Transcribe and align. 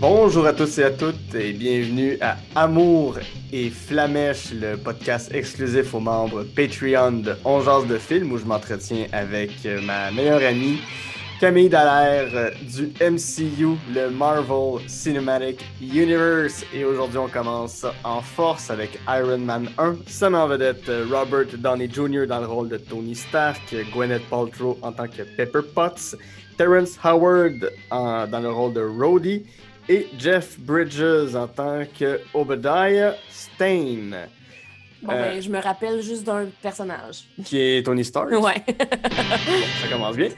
Bonjour 0.00 0.46
à 0.46 0.52
tous 0.52 0.78
et 0.78 0.84
à 0.84 0.92
toutes 0.92 1.34
et 1.34 1.52
bienvenue 1.52 2.18
à 2.20 2.36
Amour 2.54 3.18
et 3.52 3.68
Flamèche, 3.68 4.52
le 4.52 4.76
podcast 4.76 5.34
exclusif 5.34 5.92
aux 5.92 5.98
membres 5.98 6.44
Patreon 6.44 7.10
de 7.10 7.34
On 7.44 7.60
Jase 7.60 7.88
de 7.88 7.98
Film 7.98 8.30
où 8.30 8.38
je 8.38 8.44
m'entretiens 8.44 9.06
avec 9.10 9.50
euh, 9.66 9.80
ma 9.80 10.12
meilleure 10.12 10.44
amie 10.44 10.78
Camille 11.40 11.68
Dallaire 11.68 12.30
euh, 12.32 12.50
du 12.62 12.92
MCU, 13.00 13.76
le 13.92 14.08
Marvel 14.10 14.88
Cinematic 14.88 15.64
Universe. 15.82 16.64
Et 16.72 16.84
aujourd'hui, 16.84 17.18
on 17.18 17.28
commence 17.28 17.84
en 18.04 18.20
force 18.20 18.70
avec 18.70 19.00
Iron 19.08 19.38
Man 19.38 19.68
1, 19.78 19.96
Sam 20.06 20.36
en 20.36 20.46
vedette 20.46 20.88
euh, 20.88 21.06
Robert 21.10 21.46
Downey 21.58 21.90
Jr. 21.92 22.26
dans 22.28 22.38
le 22.38 22.46
rôle 22.46 22.68
de 22.68 22.76
Tony 22.76 23.16
Stark, 23.16 23.74
Gwyneth 23.92 24.28
Paltrow 24.30 24.78
en 24.80 24.92
tant 24.92 25.08
que 25.08 25.22
Pepper 25.36 25.62
Potts, 25.74 26.14
Terrence 26.56 26.96
Howard 27.02 27.72
dans 27.90 28.40
le 28.40 28.50
rôle 28.50 28.74
de 28.74 28.80
Rhodey 28.80 29.42
et 29.88 30.08
Jeff 30.18 30.58
Bridges 30.58 31.34
en 31.34 31.46
tant 31.46 31.82
que 31.98 32.20
Obadiah 32.34 33.14
Stane, 33.30 34.16
Bon, 35.00 35.12
Euh. 35.12 35.30
ben, 35.34 35.40
je 35.40 35.48
me 35.48 35.60
rappelle 35.60 36.02
juste 36.02 36.24
d'un 36.24 36.46
personnage. 36.60 37.20
qui 37.44 37.60
est 37.60 37.84
Tony 37.86 38.04
Stark. 38.04 38.30
Ouais. 38.32 38.56
ça 39.80 39.88
commence 39.88 40.16
bien. 40.16 40.28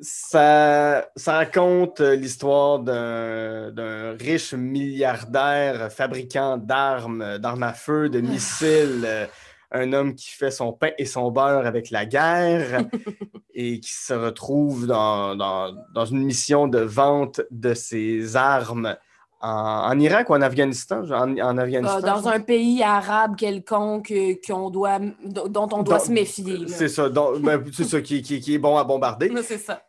Ça, 0.00 1.08
ça 1.14 1.34
raconte 1.34 2.00
euh, 2.00 2.16
l'histoire 2.16 2.78
d'un 2.78 4.16
riche 4.18 4.54
milliardaire 4.54 5.92
fabricant 5.92 6.56
d'armes, 6.56 7.20
euh, 7.20 7.38
d'armes 7.38 7.64
à 7.64 7.74
feu, 7.74 8.08
de 8.08 8.20
missiles, 8.22 9.02
euh, 9.04 9.26
un 9.72 9.92
homme 9.92 10.14
qui 10.14 10.30
fait 10.30 10.50
son 10.50 10.72
pain 10.72 10.90
et 10.98 11.04
son 11.06 11.30
beurre 11.30 11.66
avec 11.66 11.90
la 11.90 12.04
guerre 12.06 12.84
et 13.54 13.80
qui 13.80 13.92
se 13.92 14.12
retrouve 14.14 14.86
dans, 14.86 15.36
dans, 15.36 15.72
dans 15.94 16.04
une 16.04 16.24
mission 16.24 16.66
de 16.68 16.80
vente 16.80 17.40
de 17.50 17.74
ses 17.74 18.36
armes 18.36 18.96
en, 19.42 19.48
en 19.48 19.98
Irak 19.98 20.28
ou 20.30 20.34
en 20.34 20.42
Afghanistan? 20.42 21.02
En, 21.10 21.36
en 21.38 21.56
Afghanistan 21.58 22.00
dans 22.00 22.28
un 22.28 22.40
pays 22.40 22.82
arabe 22.82 23.36
quelconque 23.36 24.10
euh, 24.10 24.34
qu'on 24.46 24.70
doit, 24.70 24.98
dont 25.24 25.68
on 25.72 25.82
doit 25.82 25.98
Dans- 25.98 26.04
se 26.04 26.10
méfier. 26.12 26.66
C'est 26.68 26.88
ça, 26.88 27.08
ben, 27.08 27.64
c'est 27.72 27.84
ça 27.84 28.00
qui, 28.00 28.22
qui- 28.22 28.40
qui 28.40 28.54
est 28.54 28.58
bon 28.58 28.76
à 28.76 28.84
bombarder. 28.84 29.30
Ouais, 29.30 29.42
C'est 29.42 29.58
ça. 29.58 29.82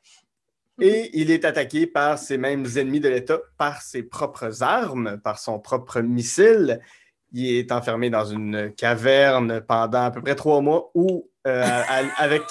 Et 0.79 1.11
il 1.13 1.29
est 1.29 1.45
attaqué 1.45 1.85
par 1.85 2.17
ses 2.17 2.38
mêmes 2.38 2.66
ennemis 2.75 2.99
de 3.01 3.09
l'État, 3.09 3.39
par 3.57 3.81
ses 3.81 4.01
propres 4.03 4.63
armes, 4.63 5.19
par 5.23 5.38
son 5.38 5.59
propre 5.59 5.99
missile. 6.01 6.79
Il 7.33 7.55
est 7.55 7.71
enfermé 7.71 8.09
dans 8.09 8.25
une 8.25 8.73
caverne 8.75 9.61
pendant 9.61 10.03
à 10.05 10.11
peu 10.11 10.21
près 10.21 10.35
trois 10.35 10.59
mois 10.61 10.91
où, 10.93 11.27
euh, 11.47 11.63
avec, 12.17 12.43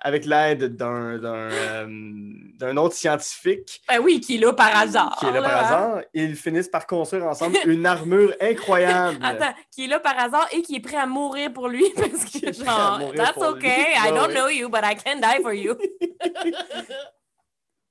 avec 0.00 0.24
l'aide 0.24 0.76
d'un 0.76 1.18
d'un, 1.18 1.34
euh, 1.50 1.86
d'un 2.58 2.76
autre 2.78 2.94
scientifique 2.94 3.80
Ben 3.88 4.00
oui, 4.00 4.20
qui 4.20 4.36
est 4.36 4.38
là 4.38 4.52
par 4.52 4.76
hasard. 4.76 5.16
qui 5.20 5.26
est 5.26 5.30
là 5.32 5.42
par 5.42 5.52
hein. 5.52 5.64
hasard, 5.64 6.00
ils 6.14 6.34
finissent 6.36 6.68
par 6.68 6.86
construire 6.86 7.26
ensemble 7.26 7.56
une 7.66 7.84
armure 7.86 8.32
incroyable. 8.40 9.18
Attends, 9.22 9.54
qui 9.70 9.84
est 9.84 9.88
là 9.88 10.00
par 10.00 10.18
hasard 10.18 10.48
et 10.52 10.62
qui 10.62 10.76
est 10.76 10.80
prêt 10.80 10.96
à 10.96 11.06
mourir 11.06 11.52
pour 11.52 11.68
lui 11.68 11.84
parce 11.94 12.24
que 12.24 12.52
genre, 12.52 13.00
that's 13.14 13.32
pour 13.34 13.50
lui. 13.52 13.58
okay, 13.66 13.92
I 13.94 14.10
Ouais, 14.10 14.18
don't 14.18 14.32
know 14.34 14.48
you, 14.48 14.68
but 14.68 14.80
I 14.82 14.94
can 14.96 15.20
die 15.20 15.42
for 15.42 15.52
you. 15.52 15.76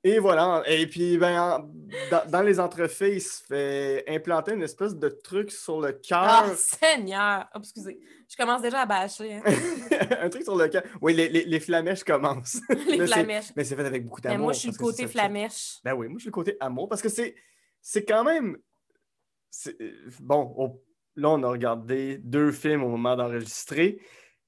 Et 0.08 0.20
voilà. 0.20 0.64
Et 0.68 0.88
puis, 0.88 1.18
ben, 1.18 1.38
en- 1.42 1.70
dans, 2.12 2.26
dans 2.30 2.42
les 2.42 2.60
entrefaits, 2.62 3.14
il 3.14 3.22
se 3.22 3.44
fait 3.44 4.06
implanter 4.08 4.54
une 4.54 4.62
espèce 4.64 4.96
de 4.96 5.10
truc 5.10 5.52
sur 5.52 5.82
le 5.82 6.00
Ah, 6.12 6.46
cœur. 6.48 6.56
Seigneur! 6.58 7.46
Oh, 7.54 7.60
excusez, 7.60 8.00
je 8.30 8.38
commence 8.38 8.62
déjà 8.62 8.82
à 8.82 8.86
bâcher. 8.86 9.34
hein. 9.36 9.42
un 10.22 10.30
truc 10.30 10.44
sur 10.44 10.56
le 10.56 10.68
cœur. 10.70 10.84
Oui, 11.02 11.14
les, 11.14 11.28
les, 11.28 11.44
les 11.44 11.60
flamèches 11.60 12.04
commencent. 12.06 12.62
Les 12.70 13.00
Mais 13.00 13.08
flamèches. 13.08 13.52
Mais 13.58 13.64
c'est 13.66 13.76
fait 13.76 13.86
avec 13.86 14.06
beaucoup 14.06 14.22
Mais 14.24 14.30
d'amour. 14.30 14.46
moi, 14.46 14.54
je 14.54 14.60
suis 14.60 14.72
le 14.72 14.78
côté 14.78 15.08
flamèche. 15.08 15.80
Ben 15.84 15.94
oui, 15.94 16.08
moi, 16.08 16.16
je 16.20 16.22
suis 16.22 16.30
le 16.30 16.34
côté 16.34 16.56
amour 16.62 16.88
parce 16.88 17.02
que 17.02 17.10
c'est, 17.10 17.36
c'est 17.82 18.06
quand 18.06 18.24
même. 18.24 18.58
c'est- 19.50 19.76
euh, 19.82 19.92
Bon, 20.22 20.80
là, 21.18 21.30
on 21.32 21.44
a 21.44 21.50
regardé 21.50 22.18
deux 22.20 22.52
films 22.54 22.84
au 22.84 22.90
moment 22.90 23.16
d'enregistrer. 23.18 24.00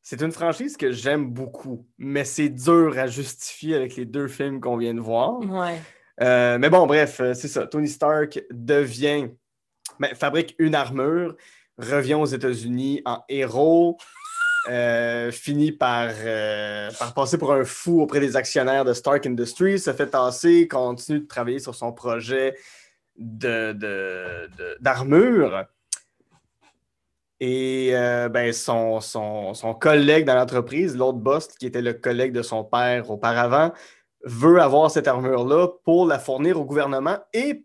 C'est 0.02 0.22
une 0.22 0.32
franchise 0.32 0.76
que 0.78 0.92
j'aime 0.92 1.28
beaucoup, 1.30 1.86
mais 1.98 2.24
c'est 2.26 2.50
dur 2.50 2.98
à 2.98 3.08
justifier 3.08 3.76
avec 3.76 3.96
les 3.96 4.06
deux 4.06 4.28
films 4.28 4.60
qu'on 4.60 4.78
vient 4.78 4.94
de 4.94 5.00
voir. 5.02 5.40
Ouais. 5.42 5.80
Euh, 6.22 6.58
mais 6.58 6.70
bon, 6.70 6.88
bref, 6.88 7.20
euh, 7.20 7.34
c'est 7.34 7.48
ça. 7.48 7.68
Tony 7.68 7.88
Stark 7.88 8.42
devient, 8.52 9.28
ben, 10.00 10.16
fabrique 10.16 10.56
une 10.58 10.76
armure, 10.76 11.36
revient 11.78 12.16
aux 12.16 12.26
États-Unis 12.26 13.02
en 13.06 13.24
héros, 13.30 13.98
euh, 14.70 15.32
finit 15.32 15.72
par, 15.72 16.10
euh, 16.20 16.90
par 17.00 17.14
passer 17.14 17.38
pour 17.38 17.54
un 17.54 17.64
fou 17.64 18.02
auprès 18.02 18.20
des 18.20 18.36
actionnaires 18.36 18.84
de 18.86 18.94
Stark 18.94 19.26
Industries, 19.26 19.80
se 19.80 19.94
fait 19.94 20.08
tasser, 20.08 20.68
continue 20.68 21.22
de 21.22 21.26
travailler 21.28 21.60
sur 21.60 21.76
son 21.76 21.94
projet 21.94 22.56
de, 23.18 23.74
de- 23.74 24.50
de- 24.58 24.78
d'armure. 24.82 25.66
Et 27.40 27.92
euh, 27.94 28.28
ben, 28.28 28.52
son, 28.52 29.00
son, 29.00 29.74
collègue 29.80 30.26
dans 30.26 30.36
l'entreprise, 30.36 30.98
l'autre 30.98 31.20
boss, 31.20 31.48
qui 31.48 31.66
était 31.68 31.82
le 31.82 31.94
collègue 31.94 32.34
de 32.34 32.42
son 32.42 32.66
père 32.66 33.10
auparavant, 33.10 33.72
veut 34.26 34.60
avoir 34.60 34.92
cette 34.92 35.08
armure-là 35.08 35.70
pour 35.86 36.06
la 36.06 36.20
fournir 36.20 36.60
au 36.60 36.66
gouvernement 36.66 37.18
et, 37.34 37.64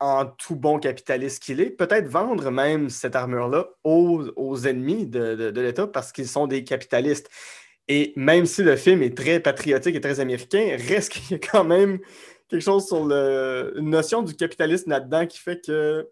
en 0.00 0.26
tout 0.26 0.56
bon 0.56 0.78
capitaliste 0.78 1.42
qu'il 1.42 1.60
est, 1.60 1.70
peut-être 1.70 2.06
vendre 2.06 2.50
même 2.50 2.88
cette 2.88 3.16
armure-là 3.16 3.66
aux, 3.82 4.24
aux 4.36 4.66
ennemis 4.66 5.06
de, 5.06 5.34
de- 5.34 5.50
de 5.50 5.60
l'État 5.60 5.86
parce 5.86 6.12
qu'ils 6.12 6.28
sont 6.28 6.46
des 6.46 6.64
capitalistes. 6.64 7.28
Et 7.88 8.12
même 8.16 8.46
si 8.46 8.62
le 8.62 8.76
film 8.76 9.02
est 9.02 9.16
très 9.16 9.40
patriotique 9.40 9.94
et 9.96 10.00
très 10.00 10.20
américain, 10.20 10.76
reste 10.88 11.12
qu'il 11.12 11.32
y 11.32 11.34
a 11.34 11.38
quand 11.38 11.64
même 11.64 11.98
quelque 12.48 12.62
chose 12.62 12.86
sur 12.86 13.04
le, 13.04 13.74
une 13.76 13.90
notion 13.90 14.22
du 14.22 14.34
capitalisme 14.34 14.90
là-dedans 14.90 15.26
qui 15.26 15.38
fait 15.38 15.60
que 15.64 16.08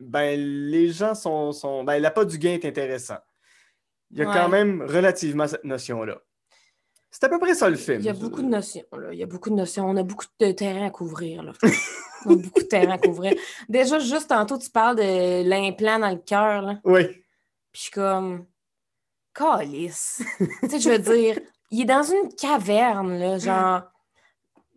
ben, 0.00 0.38
les 0.38 0.88
gens 0.90 1.14
sont. 1.14 1.52
sont 1.52 1.84
ben, 1.84 1.98
l'appât 2.00 2.24
du 2.24 2.38
gain 2.38 2.52
est 2.54 2.64
intéressant. 2.64 3.18
Il 4.10 4.18
y 4.18 4.22
a 4.22 4.28
Ouais. 4.28 4.34
quand 4.34 4.48
même 4.48 4.82
relativement 4.82 5.46
cette 5.46 5.64
notion-là. 5.64 6.18
C'est 7.10 7.24
à 7.24 7.28
peu 7.28 7.38
près 7.38 7.54
ça 7.54 7.68
le 7.70 7.76
film. 7.76 8.00
Il 8.00 8.04
y 8.06 8.10
a 8.10 8.14
beaucoup 8.14 8.42
de 8.42 8.48
notions, 8.48 8.84
là. 8.92 9.12
Il 9.12 9.18
y 9.18 9.22
a 9.22 9.26
beaucoup 9.26 9.50
de 9.50 9.54
notions. 9.54 9.88
On 9.88 9.96
a 9.96 10.02
beaucoup 10.02 10.26
de 10.40 10.52
terrain 10.52 10.86
à 10.86 10.90
couvrir, 10.90 11.42
là. 11.42 11.52
On 12.26 12.32
a 12.32 12.36
beaucoup 12.36 12.60
de 12.60 12.66
terrain 12.66 12.94
à 12.94 12.98
couvrir. 12.98 13.34
Déjà, 13.68 13.98
juste 13.98 14.28
tantôt, 14.28 14.58
tu 14.58 14.70
parles 14.70 14.96
de 14.96 15.48
l'implant 15.48 15.98
dans 15.98 16.10
le 16.10 16.18
cœur, 16.18 16.62
là. 16.62 16.80
Oui. 16.84 17.06
Puis 17.06 17.22
je 17.72 17.80
suis 17.82 17.90
comme... 17.90 18.46
Calice. 19.34 20.22
tu 20.38 20.68
sais, 20.68 20.80
je 20.80 20.90
veux 20.90 20.98
dire, 20.98 21.38
il 21.70 21.82
est 21.82 21.84
dans 21.84 22.02
une 22.02 22.34
caverne, 22.34 23.18
là, 23.18 23.38
genre... 23.38 23.82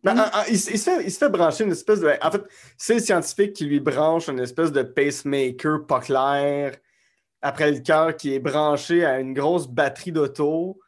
Ben, 0.04 0.18
en- 0.18 0.24
en- 0.24 0.44
il, 0.50 0.58
se- 0.60 0.72
il 0.72 0.80
se 0.80 0.90
fait, 0.90 1.04
il 1.04 1.12
se 1.12 1.18
fait 1.20 1.30
brancher 1.30 1.64
une 1.64 1.72
espèce 1.72 2.00
de. 2.00 2.12
En 2.22 2.32
fait, 2.32 2.42
c'est 2.78 2.96
le 2.96 3.00
scientifique 3.02 3.54
qui 3.54 3.66
lui 3.66 3.80
branche 3.80 4.28
une 4.30 4.40
espèce 4.40 4.72
de 4.72 4.82
pacemaker 4.84 5.86
pas 5.86 6.00
clair 6.00 6.76
après 7.42 7.72
le 7.72 7.80
cœur 7.80 8.16
qui 8.16 8.34
est 8.34 8.40
branché 8.40 9.06
à 9.06 9.20
une 9.20 9.34
grosse 9.34 9.68
batterie 9.68 10.12
d'auto 10.12 10.80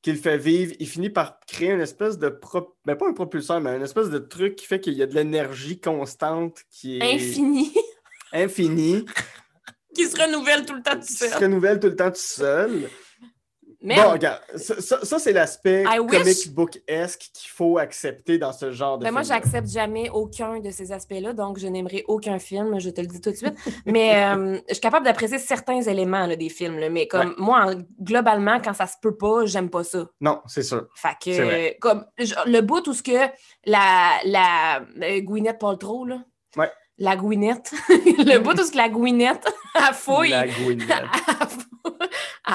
qu'il 0.00 0.16
fait 0.16 0.38
vivre. 0.38 0.74
Il 0.80 0.88
finit 0.88 1.10
par 1.10 1.38
créer 1.46 1.70
une 1.70 1.80
espèce 1.80 2.18
de. 2.18 2.28
Pro... 2.28 2.76
Ben, 2.84 2.94
pas 2.96 3.08
un 3.08 3.12
propulseur, 3.14 3.60
mais 3.60 3.74
une 3.76 3.82
espèce 3.82 4.10
de 4.10 4.18
truc 4.18 4.54
qui 4.56 4.66
fait 4.66 4.80
qu'il 4.80 4.94
y 4.94 5.02
a 5.02 5.06
de 5.06 5.14
l'énergie 5.14 5.80
constante 5.80 6.58
qui 6.70 6.98
est 6.98 7.02
Infini, 7.14 7.72
infinie, 8.32 9.04
qui 9.94 10.04
se 10.06 10.20
renouvelle 10.20 10.64
tout 10.66 10.74
le 10.74 10.82
temps 10.82 10.92
tout 10.94 11.00
qui 11.06 11.12
se 11.14 11.26
seul. 11.28 11.42
renouvelle 11.42 11.80
tout 11.80 11.88
le 11.88 11.96
temps 11.96 12.10
tout 12.10 12.16
seul. 12.16 12.88
Mais 13.84 13.96
Bon, 13.96 14.10
regarde, 14.12 14.40
ça, 14.56 14.80
ça- 14.80 15.04
ça, 15.04 15.18
c'est 15.18 15.32
l'aspect 15.32 15.84
wish- 15.84 16.10
comic 16.10 16.54
book-esque 16.54 17.20
qu'il 17.34 17.50
faut 17.50 17.78
accepter 17.78 18.38
dans 18.38 18.52
ce 18.52 18.70
genre 18.70 18.96
de 18.98 19.04
Ben 19.04 19.10
moi, 19.10 19.22
film-là. 19.22 19.40
j'accepte 19.42 19.68
jamais 19.68 20.08
aucun 20.10 20.60
de 20.60 20.70
ces 20.70 20.92
aspects-là, 20.92 21.32
donc 21.32 21.58
je 21.58 21.66
n'aimerai 21.66 22.04
aucun 22.06 22.38
film, 22.38 22.78
je 22.78 22.90
te 22.90 23.00
le 23.00 23.08
dis 23.08 23.20
tout 23.20 23.30
de 23.30 23.36
suite. 23.36 23.54
Mais 23.84 24.24
euh, 24.24 24.58
je 24.68 24.74
suis 24.74 24.80
capable 24.80 25.04
d'apprécier 25.04 25.38
certains 25.38 25.80
éléments 25.82 26.26
là, 26.26 26.36
des 26.36 26.48
films, 26.48 26.78
là, 26.78 26.88
mais 26.90 27.08
comme 27.08 27.34
moi, 27.38 27.66
en- 27.74 27.82
globalement, 28.00 28.60
quand 28.60 28.72
ça 28.74 28.86
se 28.86 28.94
peut 29.02 29.16
pas, 29.16 29.46
j'aime 29.46 29.68
pas 29.70 29.82
ça. 29.84 30.06
Non, 30.20 30.40
c'est 30.46 30.62
sûr. 30.62 30.86
Fait 30.94 31.16
que, 31.20 31.78
comme 31.80 32.04
le 32.46 32.60
bout 32.60 32.86
où 32.86 32.92
ce 32.92 33.02
que 33.02 33.28
la, 33.66 34.10
la 34.24 34.80
euh, 35.02 35.20
Gwyneth 35.20 35.58
Paltrow, 35.58 36.04
là, 36.06 36.22
Ouais. 36.56 36.70
la 36.98 37.16
Gwyneth, 37.16 37.72
le 37.88 38.38
bout 38.38 38.52
où 38.60 38.64
ce 38.64 38.70
que 38.70 38.76
la 38.76 38.88
Gwyneth, 38.88 39.44
elle 39.74 39.94
fouille, 39.94 40.28
La 40.30 40.46
Gwyneth. 40.46 40.86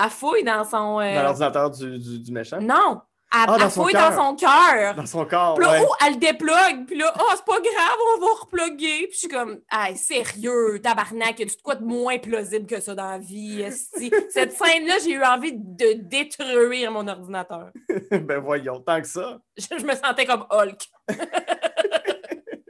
elle 0.05 0.09
fouille- 0.09 0.43
dans 0.43 0.63
son... 0.63 0.99
euh, 0.99 1.15
Dans 1.15 1.23
l'ordinateur 1.23 1.71
du, 1.71 1.97
du, 1.99 2.19
du 2.19 2.31
méchant? 2.31 2.59
non, 2.61 3.01
elle, 3.33 3.39
Ah, 3.41 3.45
dans 3.47 3.55
elle 3.65 3.71
son 3.71 3.83
fouille 3.83 3.91
cœur. 3.93 4.09
dans 4.11 4.15
son 4.29 4.35
cœur. 4.35 4.95
Dans 4.95 5.05
son 5.05 5.25
corps. 5.25 5.55
Puis 5.55 5.65
là, 5.65 5.71
ouais. 5.73 5.85
oh, 5.85 5.93
elle 6.05 6.13
le 6.13 6.19
déplugue. 6.19 6.85
Puis 6.87 6.97
là, 6.97 7.13
oh, 7.19 7.23
c'est 7.35 7.43
pas 7.45 7.59
grave, 7.59 7.97
on 8.15 8.19
va 8.21 8.27
repluguer. 8.41 8.99
Puis 9.07 9.13
je 9.13 9.17
suis 9.17 9.27
comme, 9.27 9.59
hey, 9.71 9.97
sérieux, 9.97 10.79
tabarnak, 10.81 11.37
y 11.39 11.43
a 11.43 11.45
quoi 11.61 11.75
de 11.75 11.83
moins 11.83 12.17
plausible 12.19 12.65
que 12.65 12.79
ça 12.79 12.95
dans 12.95 13.09
la 13.11 13.17
vie? 13.19 13.65
Cette 14.29 14.53
scène-là, 14.53 14.95
j'ai 15.03 15.11
eu 15.11 15.23
envie 15.23 15.51
de 15.53 15.93
détruire 16.01 16.91
mon 16.91 17.05
ordinateur. 17.07 17.71
ben 18.11 18.39
voyons, 18.39 18.79
tant 18.79 19.01
que 19.01 19.07
ça. 19.07 19.39
Je, 19.57 19.65
je 19.77 19.85
me 19.85 19.93
sentais 19.95 20.25
comme 20.25 20.45
Hulk. 20.49 20.79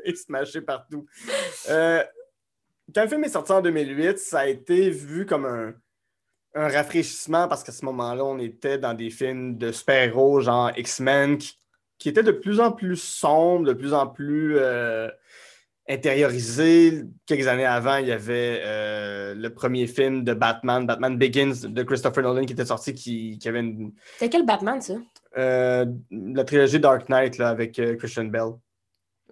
Et 0.05 0.15
smashé 0.15 0.61
partout. 0.61 1.05
Euh, 1.69 2.03
quand 2.95 3.01
le 3.03 3.09
film 3.09 3.23
est 3.25 3.29
sorti 3.29 3.51
en 3.51 3.61
2008, 3.61 4.17
ça 4.19 4.39
a 4.39 4.45
été 4.47 4.89
vu 4.89 5.25
comme 5.25 5.45
un, 5.45 5.73
un 6.57 6.69
rafraîchissement 6.69 7.47
parce 7.47 7.63
qu'à 7.63 7.71
ce 7.71 7.85
moment-là, 7.85 8.25
on 8.25 8.39
était 8.39 8.77
dans 8.77 8.93
des 8.93 9.09
films 9.09 9.57
de 9.57 9.71
super-héros 9.71 10.41
genre 10.41 10.71
X-Men 10.75 11.37
qui, 11.37 11.53
qui 11.97 12.09
étaient 12.09 12.23
de 12.23 12.31
plus 12.31 12.59
en 12.59 12.71
plus 12.71 12.97
sombres, 12.97 13.65
de 13.65 13.73
plus 13.73 13.93
en 13.93 14.07
plus 14.07 14.57
euh, 14.57 15.07
intériorisé. 15.87 17.03
Quelques 17.25 17.47
années 17.47 17.65
avant, 17.65 17.97
il 17.97 18.07
y 18.07 18.11
avait 18.11 18.61
euh, 18.63 19.35
le 19.35 19.53
premier 19.53 19.87
film 19.87 20.23
de 20.23 20.33
Batman, 20.33 20.85
Batman 20.85 21.17
Begins, 21.17 21.67
de 21.69 21.83
Christopher 21.83 22.23
Nolan, 22.23 22.45
qui 22.45 22.53
était 22.53 22.65
sorti, 22.65 22.93
qui, 22.93 23.37
qui 23.39 23.47
avait 23.47 23.59
une, 23.59 23.93
C'était 24.13 24.29
quel 24.29 24.45
Batman, 24.45 24.81
ça? 24.81 24.95
euh, 25.37 25.85
la 26.11 26.43
trilogie 26.43 26.79
Dark 26.79 27.07
Knight 27.09 27.37
là, 27.37 27.49
avec 27.49 27.77
euh, 27.79 27.95
Christian 27.95 28.25
Bell. 28.25 28.53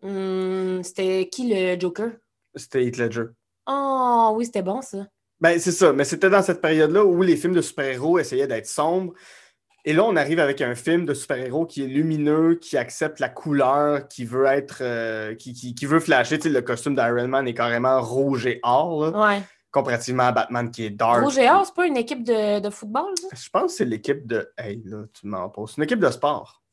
Hum, 0.04 0.82
c'était 0.84 1.28
qui 1.32 1.50
le 1.52 1.80
Joker? 1.80 2.12
C'était 2.56 2.86
Heath 2.86 2.98
Ledger. 2.98 3.26
Oh, 3.68 4.34
oui, 4.36 4.46
c'était 4.46 4.62
bon, 4.62 4.82
ça. 4.82 5.08
Ben, 5.46 5.60
c'est 5.60 5.72
ça, 5.72 5.94
mais 5.94 6.06
c'était 6.06 6.30
dans 6.32 6.42
cette 6.42 6.60
période-là 6.62 7.06
où 7.06 7.22
les 7.22 7.36
films 7.38 7.54
de 7.54 7.62
super-héros 7.62 8.18
essayaient 8.18 8.48
d'être 8.48 8.66
sombres. 8.66 9.14
Et 9.88 9.94
là, 9.94 10.04
on 10.04 10.16
arrive 10.16 10.40
avec 10.40 10.60
un 10.62 10.74
film 10.74 11.06
de 11.06 11.14
super-héros 11.14 11.68
qui 11.68 11.84
est 11.84 11.88
lumineux, 11.88 12.56
qui 12.56 12.78
accepte 12.78 13.20
la 13.20 13.30
couleur, 13.30 14.08
qui 14.08 14.26
veut 14.26 14.46
être. 14.46 14.80
euh, 14.82 15.36
qui, 15.36 15.54
qui- 15.54 15.76
qui 15.76 15.86
veut 15.86 16.00
flasher. 16.00 16.40
Tu 16.40 16.44
sais, 16.44 16.50
le 16.50 16.62
costume 16.64 16.96
d'Iron 16.96 17.28
Man 17.28 17.48
est 17.48 17.54
carrément 17.54 18.02
rouge 18.02 18.48
et 18.48 18.60
or, 18.64 19.06
là, 19.12 19.20
Ouais. 19.36 19.44
comparativement 19.72 20.24
à 20.24 20.32
Batman 20.32 20.72
qui 20.72 20.86
est 20.86 20.90
dark. 20.90 21.24
Rouge 21.24 21.38
et 21.38 21.48
Or, 21.52 21.64
c'est 21.68 21.76
pas 21.76 21.86
une 21.86 21.98
équipe 21.98 22.24
de, 22.24 22.60
de 22.60 22.70
football, 22.72 23.14
ça? 23.22 23.28
Je 23.36 23.50
pense 23.52 23.72
que 23.74 23.78
c'est 23.78 23.86
l'équipe 23.86 24.26
de. 24.26 24.52
Hey, 24.58 24.82
là, 24.86 25.04
tu 25.14 25.28
m'en 25.28 25.48
poses. 25.50 25.72
C'est 25.72 25.78
une 25.78 25.84
équipe 25.84 26.00
de 26.00 26.10
sport. 26.10 26.64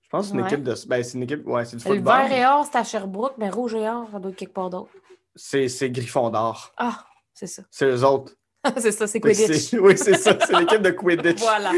Je 0.00 0.08
pense 0.08 0.22
que 0.26 0.28
c'est 0.30 0.34
une 0.38 0.40
Ouais. 0.40 0.46
équipe 0.48 0.62
de. 0.62 0.74
Ben, 0.88 1.02
c'est 1.04 1.18
une 1.18 1.24
équipe. 1.24 1.46
Ouais, 1.46 1.66
c'est 1.66 1.76
du 1.76 1.84
Le 1.86 1.94
football. 1.96 2.28
vert 2.28 2.32
et 2.32 2.46
or, 2.46 2.64
c'est 2.64 2.78
à 2.78 2.84
Sherbrooke, 2.84 3.34
mais 3.36 3.50
rouge 3.50 3.74
et 3.74 3.86
or, 3.86 4.08
ça 4.10 4.18
doit 4.18 4.30
être 4.30 4.36
quelque 4.38 4.54
part 4.54 4.70
d'autre. 4.70 4.88
C'est 5.36 5.68
c'est 5.68 5.90
Gryffondor. 5.90 6.72
Ah, 6.78 7.04
c'est 7.46 7.46
ça. 7.48 7.62
C'est 7.70 7.86
eux 7.86 8.04
autres. 8.04 8.34
c'est 8.78 8.92
ça, 8.92 9.06
c'est 9.06 9.20
Quidditch. 9.20 9.72
Oui, 9.80 9.98
c'est 9.98 10.14
ça. 10.16 10.38
C'est 10.46 10.58
l'équipe 10.58 10.82
de 10.82 10.90
Quidditch. 10.90 11.40
Voilà. 11.40 11.72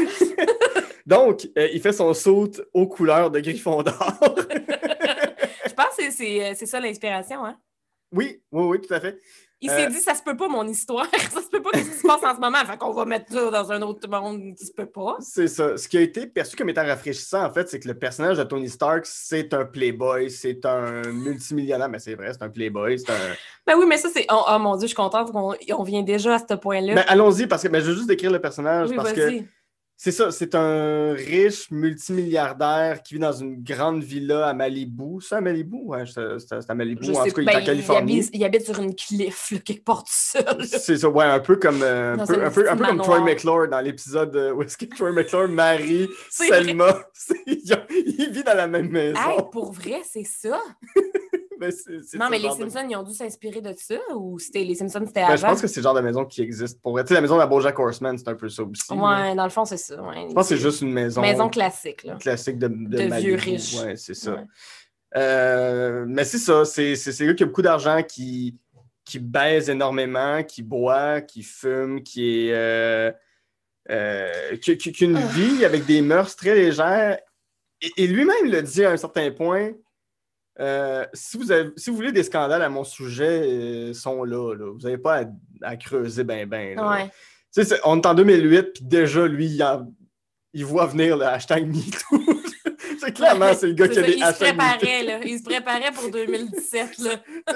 Donc, 1.05 1.47
euh, 1.57 1.67
il 1.73 1.81
fait 1.81 1.93
son 1.93 2.13
saut 2.13 2.49
aux 2.73 2.87
couleurs 2.87 3.29
de 3.31 3.39
Gryffondor. 3.39 3.93
Je 5.67 5.73
pense 5.73 5.95
que 5.97 6.03
c'est- 6.03 6.11
c'est 6.11 6.55
c'est 6.55 6.65
ça 6.65 6.79
l'inspiration, 6.79 7.45
hein? 7.45 7.57
oui, 8.11 8.41
oui, 8.51 8.63
oui, 8.65 8.81
tout 8.81 8.93
à 8.93 8.99
fait. 8.99 9.19
Il 9.61 9.69
Euh, 9.69 9.77
s'est 9.77 9.87
dit, 9.87 9.99
ça 9.99 10.13
se 10.13 10.21
peut 10.21 10.35
pas, 10.35 10.47
mon 10.47 10.67
histoire. 10.67 11.07
Ça 11.31 11.41
se 11.41 11.47
peut 11.47 11.61
pas, 11.61 11.71
qu'est-ce 11.71 11.89
qui 11.91 11.97
se 11.97 12.07
passe 12.07 12.23
en 12.23 12.35
ce 12.35 12.39
moment? 12.41 12.57
Fait 12.65 12.77
qu'on 12.77 12.91
va 12.91 13.05
mettre 13.05 13.31
ça 13.31 13.49
dans 13.49 13.71
un 13.71 13.81
autre 13.83 14.07
monde 14.09 14.53
qui 14.55 14.65
se 14.65 14.73
peut 14.73 14.85
pas. 14.85 15.15
C'est 15.21 15.47
ça. 15.47 15.77
Ce 15.77 15.87
qui 15.87 15.97
a 15.97 16.01
été 16.01 16.27
perçu 16.27 16.55
comme 16.55 16.69
étant 16.69 16.85
rafraîchissant, 16.85 17.43
en 17.45 17.51
fait, 17.51 17.69
c'est 17.69 17.79
que 17.79 17.87
le 17.87 17.93
personnage 17.97 18.37
de 18.37 18.43
Tony 18.43 18.69
Stark, 18.69 19.05
c'est 19.05 19.53
un 19.53 19.63
playboy, 19.65 20.29
c'est 20.29 20.65
un 20.65 21.01
multimillionnaire. 21.11 21.89
Mais 21.89 21.99
c'est 21.99 22.15
vrai, 22.15 22.31
c'est 22.33 22.43
un 22.43 22.49
playboy. 22.49 22.99
C'est 22.99 23.09
un... 23.11 23.15
Ben 23.65 23.75
oui, 23.79 23.85
mais 23.87 23.97
ça, 23.97 24.09
c'est. 24.13 24.25
Oh, 24.31 24.43
oh 24.47 24.59
mon 24.59 24.75
Dieu, 24.75 24.83
je 24.83 24.87
suis 24.87 24.95
contente 24.95 25.31
qu'on 25.31 25.55
on 25.69 25.83
vient 25.83 26.03
déjà 26.03 26.35
à 26.35 26.39
ce 26.39 26.53
point-là. 26.55 26.93
Mais 26.95 27.05
allons-y, 27.07 27.47
parce 27.47 27.63
que 27.63 27.69
ben, 27.69 27.81
je 27.81 27.89
veux 27.89 27.95
juste 27.95 28.07
décrire 28.07 28.31
le 28.31 28.39
personnage. 28.39 28.89
oui, 28.89 28.95
parce 28.95 29.13
que. 29.13 29.39
C'est 29.97 30.11
ça, 30.11 30.29
c'est 30.29 30.55
un 30.55 31.13
riche 31.13 31.71
multimilliardaire 31.71 33.01
qui 33.01 33.13
vit 33.13 33.19
dans 33.19 33.31
une 33.31 33.63
grande 33.63 34.03
villa 34.03 34.47
à 34.47 34.53
Malibu. 34.53 35.21
C'est 35.21 35.35
à 35.35 35.41
Malibu? 35.41 35.77
Ouais, 35.85 36.03
c'est 36.05 36.69
à 36.69 36.75
Malibu. 36.75 37.05
Je 37.05 37.11
en 37.11 37.23
sais 37.23 37.31
tout 37.31 37.35
cas, 37.35 37.41
il 37.43 37.49
est 37.49 37.61
en 37.61 37.65
Californie. 37.65 38.17
habite, 38.19 38.29
il 38.33 38.43
habite 38.43 38.65
sur 38.65 38.79
une 38.79 38.93
cliff, 38.93 39.51
là, 39.51 39.59
quelque 39.59 39.85
part 39.85 40.03
tout 40.03 40.11
seul. 40.11 40.65
C'est 40.65 40.97
ça, 40.97 41.09
ouais, 41.09 41.23
un 41.23 41.39
peu 41.39 41.55
comme, 41.55 41.81
euh, 41.81 42.17
un 42.17 42.25
peu, 42.25 42.43
un 42.43 42.51
peu, 42.51 42.69
un 42.69 42.75
petit 42.75 42.83
peu 42.83 42.87
comme. 42.87 43.01
Troy 43.01 43.21
McClure 43.21 43.67
dans 43.69 43.81
l'épisode 43.81 44.35
où 44.55 44.63
est-ce 44.63 44.77
que 44.77 44.85
Troy 44.85 45.11
McClure 45.11 45.47
marie. 45.47 46.09
Selma. 46.29 47.07
Il 47.47 48.29
vit 48.31 48.43
dans 48.43 48.55
la 48.55 48.67
même 48.67 48.89
maison. 48.89 49.19
Hey, 49.19 49.37
pour 49.51 49.71
vrai, 49.71 50.01
c'est 50.03 50.25
ça? 50.25 50.61
C'est- 51.71 52.17
Non, 52.17 52.27
mais 52.29 52.37
les 52.37 52.45
genre 52.47 52.57
de- 52.57 52.69
Simpsons, 52.69 52.87
ils 52.89 52.95
ont 52.95 53.03
dû 53.03 53.13
s'inspirer 53.13 53.61
de 53.61 53.73
ça 53.77 53.95
ou 54.15 54.37
c'était 54.39 54.63
les 54.63 54.75
Simpsons, 54.75 55.03
c'était 55.05 55.21
Ben, 55.21 55.27
avant? 55.27 55.35
je 55.37 55.41
pense 55.45 55.61
que 55.61 55.67
c'est 55.67 55.79
le 55.79 55.83
genre 55.83 55.93
de 55.95 56.01
maison 56.01 56.25
qui 56.25 56.41
existe. 56.41 56.81
Pour 56.81 56.91
vrai, 56.93 57.03
tu 57.03 57.09
sais, 57.09 57.13
la 57.15 57.21
maison 57.21 57.35
de 57.35 57.39
la 57.39 57.47
Bojack 57.47 57.77
Horseman, 57.79 58.17
c'est 58.17 58.27
un 58.27 58.35
peu 58.35 58.49
ça 58.49 58.63
aussi. 58.63 58.91
Ouais, 58.93 59.35
dans 59.35 59.43
le 59.43 59.49
fond, 59.49 59.65
c'est 59.65 59.77
ça. 59.77 60.01
ouais. 60.01 60.25
Je 60.29 60.33
pense 60.33 60.49
que 60.49 60.55
c'est 60.55 60.61
juste 60.61 60.81
une 60.81 60.91
maison, 60.93 61.21
Maison 61.21 61.49
classique, 61.49 62.03
là. 62.03 62.15
classique 62.15 62.57
de, 62.59 62.67
de, 62.67 62.97
De 63.07 63.15
vieux 63.15 63.35
riches. 63.35 63.75
Ouais, 63.81 63.95
c'est 63.95 64.13
ça. 64.13 64.33
Ouais. 64.35 64.43
Euh, 65.17 66.05
mais 66.07 66.23
c'est 66.25 66.37
ça, 66.39 66.65
c'est 66.65 66.93
un 67.21 67.25
gars 67.27 67.33
qui 67.33 67.43
a 67.43 67.45
beaucoup 67.45 67.61
d'argent, 67.61 68.01
qui, 68.03 68.57
qui 69.05 69.19
baise 69.19 69.69
énormément, 69.69 70.43
qui 70.43 70.61
boit, 70.63 71.21
qui 71.21 71.43
fume, 71.43 72.03
qui 72.03 72.47
est. 72.49 72.53
euh, 72.53 73.11
euh, 73.91 74.57
qui, 74.57 74.77
qui- 74.77 74.91
qui 74.91 75.03
a 75.05 75.07
une 75.07 75.17
Ah. 75.17 75.27
vie 75.27 75.63
avec 75.63 75.85
des 75.85 76.01
mœurs 76.01 76.35
très 76.35 76.55
légères. 76.55 77.19
Et, 77.81 77.91
et 78.03 78.07
lui-même 78.07 78.49
le 78.49 78.61
dit 78.61 78.83
à 78.83 78.91
un 78.91 78.97
certain 78.97 79.29
point. 79.31 79.71
Euh, 80.59 81.05
si, 81.13 81.37
vous 81.37 81.51
avez- 81.51 81.71
si 81.75 81.89
vous 81.89 81.95
voulez 81.95 82.11
des 82.11 82.23
scandales 82.23 82.61
à 82.61 82.69
mon 82.69 82.83
sujet, 82.83 83.41
euh, 83.43 83.93
sont 83.93 84.23
là, 84.23 84.53
là. 84.55 84.71
Vous 84.71 84.79
n'avez 84.79 84.97
pas 84.97 85.21
à, 85.21 85.25
à 85.61 85.75
creuser 85.77 86.23
ben 86.23 86.47
ben. 86.47 86.75
là. 86.75 86.89
Ouais. 86.89 87.09
On 87.85 87.97
est 88.01 88.05
en 88.05 88.13
2008, 88.13 88.63
puis 88.73 88.83
déjà, 88.83 89.27
lui, 89.27 89.59
il, 90.53 90.65
voit 90.65 90.85
venir 90.87 91.17
le 91.17 91.25
hashtag 91.25 91.67
MeToo. 91.67 92.41
c'est 92.99 93.13
clairement, 93.13 93.53
c'est 93.53 93.67
le 93.67 93.73
gars 93.73 93.87
qui 93.87 93.99
a 93.99 94.01
ça, 94.01 94.07
des 94.07 94.13
il 94.13 94.19
se 94.19 94.25
hashtags 94.25 94.55
MeToo. 94.55 94.77
préparait, 94.77 95.03
là. 95.03 95.19
Il 95.25 95.37
se 95.39 95.43
préparait 95.43 95.91
pour 95.91 96.11
2017, 96.11 96.97
là. 96.99 97.11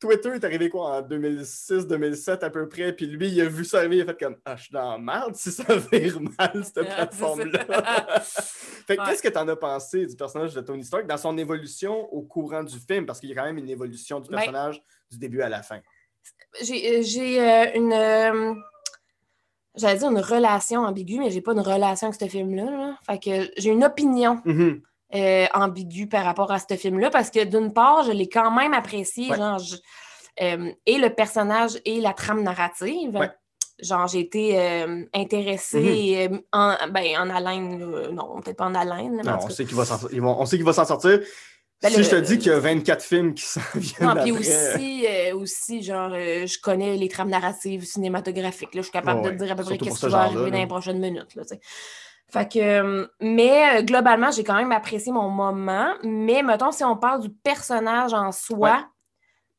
Twitter 0.00 0.30
est 0.30 0.44
arrivé 0.44 0.70
quoi 0.70 0.96
en 0.98 1.02
2006-2007 1.02 2.42
à 2.44 2.50
peu 2.50 2.66
près, 2.68 2.92
puis 2.94 3.06
lui, 3.06 3.28
il 3.28 3.40
a 3.42 3.44
vu 3.48 3.64
ça 3.64 3.78
arriver, 3.78 3.96
il 3.98 4.02
a 4.02 4.06
fait 4.06 4.18
comme 4.18 4.36
Ah, 4.44 4.56
je 4.56 4.62
suis 4.64 4.72
dans 4.72 4.92
la 4.92 4.98
merde 4.98 5.36
si 5.36 5.52
ça 5.52 5.76
vire 5.76 6.18
mal, 6.20 6.64
cette 6.64 6.74
plateforme-là. 6.96 8.20
fait 8.22 8.96
que 8.96 9.00
Ouais. 9.02 9.06
qu'est-ce 9.08 9.22
que 9.22 9.28
t'en 9.28 9.46
as 9.48 9.56
pensé 9.56 10.06
du 10.06 10.16
personnage 10.16 10.54
de 10.54 10.60
Tony 10.62 10.84
Stark 10.84 11.06
dans 11.06 11.16
son 11.18 11.36
évolution 11.38 12.12
au 12.12 12.22
courant 12.22 12.64
du 12.64 12.78
film? 12.78 13.04
Parce 13.06 13.20
qu'il 13.20 13.28
y 13.28 13.32
a 13.32 13.36
quand 13.36 13.44
même 13.44 13.58
une 13.58 13.68
évolution 13.68 14.20
du 14.20 14.30
Ben- 14.30 14.36
personnage 14.38 14.82
du 15.10 15.18
début 15.18 15.42
à 15.42 15.48
la 15.48 15.62
fin. 15.62 15.80
J'ai 16.62 17.02
j'ai, 17.02 17.40
euh, 17.40 17.66
une. 17.74 17.92
euh, 17.92 18.54
J'allais 19.76 19.98
dire 19.98 20.10
une 20.10 20.18
relation 20.18 20.80
ambiguë, 20.80 21.18
mais 21.20 21.30
j'ai 21.30 21.40
pas 21.40 21.52
une 21.52 21.60
relation 21.60 22.08
avec 22.08 22.20
ce 22.20 22.26
film-là. 22.26 22.64
là. 22.70 22.98
Fait 23.06 23.18
que 23.18 23.52
j'ai 23.56 23.70
une 23.70 23.84
opinion 23.84 24.40
Mhm. 24.44 24.82
Euh, 25.14 25.46
ambiguë 25.54 26.06
par 26.06 26.24
rapport 26.24 26.50
à 26.52 26.58
ce 26.58 26.76
film-là 26.76 27.10
parce 27.10 27.30
que 27.30 27.44
d'une 27.44 27.72
part, 27.72 28.04
je 28.04 28.12
l'ai 28.12 28.28
quand 28.28 28.50
même 28.50 28.74
apprécié, 28.74 29.30
Ouais. 29.30 29.36
genre, 29.36 29.58
je- 29.58 29.76
euh, 30.42 30.72
et 30.86 30.98
le 30.98 31.10
personnage 31.10 31.72
et 31.84 32.00
la 32.00 32.12
trame 32.12 32.42
narrative. 32.42 33.16
Ouais. 33.16 33.30
Genre, 33.82 34.06
j'ai 34.08 34.20
été 34.20 34.58
euh, 34.60 35.04
intéressée 35.14 36.28
euh, 36.30 36.38
en, 36.52 36.74
ben, 36.90 37.16
en 37.18 37.30
haleine, 37.30 37.78
non, 38.12 38.40
peut-être 38.40 38.58
pas 38.58 38.66
en 38.66 38.74
haleine. 38.74 39.20
en 39.20 39.30
Non, 39.30 39.38
on 39.42 39.48
sait 39.50 39.64
qu'il 39.64 39.74
va 39.76 39.84
on 40.22 40.46
sait 40.46 40.56
qu'il 40.56 40.66
va 40.66 40.72
s'en 40.74 40.84
sortir. 40.84 41.20
Ben, 41.82 41.88
si 41.90 41.96
le- 41.96 42.02
je 42.02 42.10
te 42.10 42.16
dis 42.16 42.36
qu'il 42.38 42.48
y 42.52 42.54
a 42.54 42.58
24 42.60 43.02
films 43.02 43.32
qui 43.32 43.42
s'en 43.42 43.60
viennent 43.74 44.14
Non, 44.14 44.22
puis 44.22 44.32
aussi, 44.32 45.06
euh, 45.08 45.34
aussi, 45.34 45.82
genre, 45.82 46.10
euh, 46.12 46.46
je 46.46 46.58
connais 46.60 46.96
les 46.98 47.08
trames 47.08 47.30
narratives 47.30 47.86
cinématographiques. 47.86 48.74
Là, 48.74 48.82
je 48.82 48.88
suis 48.88 48.92
capable 48.92 49.20
Ouais, 49.22 49.32
de 49.32 49.38
te 49.38 49.42
dire 49.44 49.52
à 49.52 49.56
peu 49.56 49.64
près 49.64 49.78
ce 49.78 49.78
qui 49.80 50.06
va 50.12 50.18
arriver 50.24 50.50
dans 50.50 50.58
les 50.58 50.66
prochaines 50.66 51.00
minutes. 51.00 51.34
Là. 51.34 51.42
Fait 52.32 52.52
que, 52.52 52.58
euh, 52.58 53.06
mais 53.20 53.78
euh, 53.78 53.82
globalement, 53.82 54.30
j'ai 54.30 54.44
quand 54.44 54.54
même 54.56 54.72
apprécié 54.72 55.12
mon 55.12 55.28
moment. 55.30 55.92
Mais 56.02 56.42
mettons, 56.42 56.72
si 56.72 56.84
on 56.84 56.96
parle 56.96 57.20
du 57.20 57.30
personnage 57.30 58.12
en 58.14 58.32
soi, 58.32 58.58
Ouais. 58.70 58.76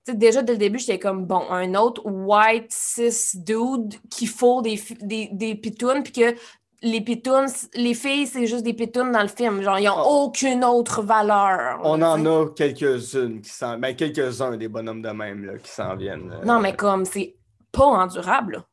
tu 0.06 0.12
sais, 0.12 0.18
déjà 0.18 0.42
dès 0.42 0.54
le 0.54 0.58
début, 0.58 0.80
j'étais 0.80 1.00
comme, 1.00 1.26
bon, 1.26 1.44
un 1.50 1.76
autre 1.76 2.02
white 2.06 2.72
cis 2.72 3.38
dude 3.40 3.96
qui 4.10 4.26
faut 4.28 4.62
des, 4.62 4.82
des, 5.02 5.30
des 5.32 5.56
pitounes, 5.56 6.04
puis 6.04 6.14
que 6.14 6.36
les 6.84 7.02
pitounes, 7.02 7.46
les 7.76 7.94
filles, 7.94 8.26
c'est 8.26 8.48
juste 8.48 8.64
des 8.64 8.74
pitounes 8.74 9.12
dans 9.12 9.22
le 9.22 9.28
film. 9.28 9.62
Genre, 9.62 9.78
ils 9.78 9.86
n'ont 9.86 9.94
Oh. 10.04 10.24
aucune 10.26 10.66
autre 10.66 11.04
valeur. 11.04 11.80
on 11.84 12.02
en 12.02 12.26
a 12.26 12.48
quelques-unes 12.56 13.42
qui 13.42 13.50
s'en. 13.52 13.78
Ben, 13.78 13.96
quelques-uns 13.96 14.58
des 14.58 14.68
bonhommes 14.68 15.02
de 15.04 15.10
même 15.10 15.46
là, 15.46 15.58
qui 15.60 15.70
s'en 15.70 15.96
viennent. 15.96 16.32
euh. 16.32 16.44
Non, 16.46 16.60
mais 16.60 16.76
comme, 16.76 17.06
c'est 17.06 17.36
pas 17.72 17.86
endurable. 17.86 18.54
là. 18.54 18.66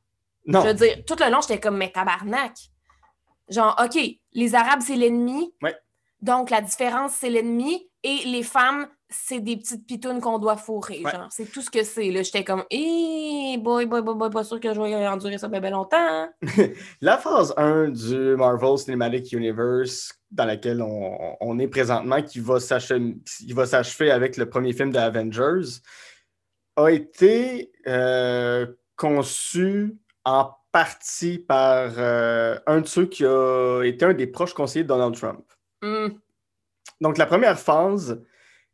Non. 0.46 0.62
Je 0.62 0.68
veux 0.68 0.74
dire, 0.74 1.04
tout 1.06 1.16
le 1.20 1.30
long, 1.30 1.40
j'étais 1.42 1.60
comme, 1.60 1.76
mais 1.76 1.90
tabarnak. 1.90 2.52
Genre, 3.50 3.76
OK, 3.82 3.98
les 4.32 4.54
Arabes, 4.54 4.80
c'est 4.82 4.96
l'ennemi. 4.96 5.52
Ouais. 5.62 5.76
Donc, 6.20 6.50
la 6.50 6.60
différence, 6.60 7.12
c'est 7.12 7.30
l'ennemi. 7.30 7.88
Et 8.04 8.18
les 8.26 8.42
femmes, 8.44 8.86
c'est 9.08 9.40
des 9.40 9.56
petites 9.56 9.86
pitounes 9.86 10.20
qu'on 10.20 10.38
doit 10.38 10.56
fourrer. 10.56 11.00
Ouais. 11.04 11.10
Genre, 11.10 11.26
c'est 11.30 11.50
tout 11.50 11.62
ce 11.62 11.70
que 11.70 11.82
c'est. 11.82 12.10
Là, 12.10 12.22
j'étais 12.22 12.44
comme, 12.44 12.64
hé, 12.70 13.56
boy, 13.58 13.86
boy, 13.86 14.02
boy, 14.02 14.14
boy, 14.14 14.30
pas 14.30 14.44
sûr 14.44 14.60
que 14.60 14.72
je 14.72 14.80
vais 14.80 15.06
endurer 15.08 15.38
ça 15.38 15.48
bien, 15.48 15.60
bien 15.60 15.70
longtemps. 15.70 15.96
hein. 15.98 16.30
La 17.00 17.18
phase 17.18 17.52
1 17.56 17.88
du 17.88 18.36
Marvel 18.36 18.78
Cinematic 18.78 19.32
Universe, 19.32 20.12
dans 20.30 20.44
laquelle 20.44 20.82
on, 20.82 21.36
on 21.40 21.58
est 21.58 21.68
présentement, 21.68 22.22
qui 22.22 22.38
va 22.38 22.60
s'achever 22.60 23.16
qui 23.38 23.52
va 23.52 23.66
s'achever 23.66 24.10
avec 24.10 24.36
le 24.36 24.48
premier 24.48 24.72
film 24.72 24.92
de 24.92 24.98
Avengers, 24.98 25.80
a 26.76 26.88
été 26.90 27.72
euh, 27.88 28.66
conçu 28.96 29.96
en 30.24 30.50
partie 30.72 31.38
par 31.38 31.90
euh, 31.98 32.58
un 32.66 32.80
de 32.80 32.86
ceux 32.86 33.06
qui 33.06 33.24
a 33.24 33.82
été 33.84 34.04
un 34.04 34.14
des 34.14 34.26
proches 34.26 34.54
conseillers 34.54 34.84
de 34.84 34.88
Donald 34.88 35.14
Trump. 35.16 35.44
Hum, 35.82 36.12
Donc, 37.00 37.18
la 37.18 37.26
première 37.26 37.58
phase, 37.58 38.20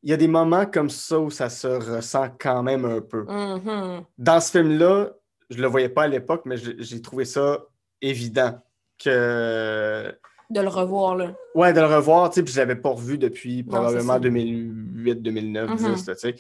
il 0.03 0.11
y 0.11 0.13
a 0.13 0.17
des 0.17 0.29
moments 0.29 0.67
comme 0.67 0.91
ça 0.91 1.19
où 1.19 1.31
ça 1.31 1.49
se 1.49 1.67
ressent 1.69 2.29
quand 2.39 2.63
même 2.63 2.85
un 2.85 3.01
peu. 3.01 3.25
mhm. 3.29 4.03
Dans 4.19 4.41
ce 4.41 4.51
film-là, 4.51 5.11
je 5.51 5.59
le 5.61 5.67
voyais 5.69 5.89
pas 5.89 6.03
à 6.05 6.09
l'époque, 6.09 6.43
mais 6.47 6.57
j'ai 6.57 7.01
trouvé 7.03 7.25
ça 7.25 7.65
évident 8.03 8.61
que. 9.03 10.15
De 10.51 10.61
le 10.61 10.69
revoir, 10.69 11.17
là. 11.17 11.35
Ouais, 11.55 11.73
de 11.73 11.81
le 11.81 11.87
revoir, 11.87 12.29
tu 12.31 12.35
sais, 12.37 12.43
puis 12.43 12.53
je 12.53 12.59
l'avais 12.59 12.77
pas 12.77 12.91
revu 12.91 13.17
depuis 13.19 13.63
probablement 13.63 14.01
c'est 14.15 14.19
ça. 14.19 14.19
2008, 14.21 15.15
2009, 15.23 15.71
Mhm. 15.71 15.77
10, 15.95 16.07
là, 16.07 16.15
tu 16.15 16.21
sais. 16.21 16.35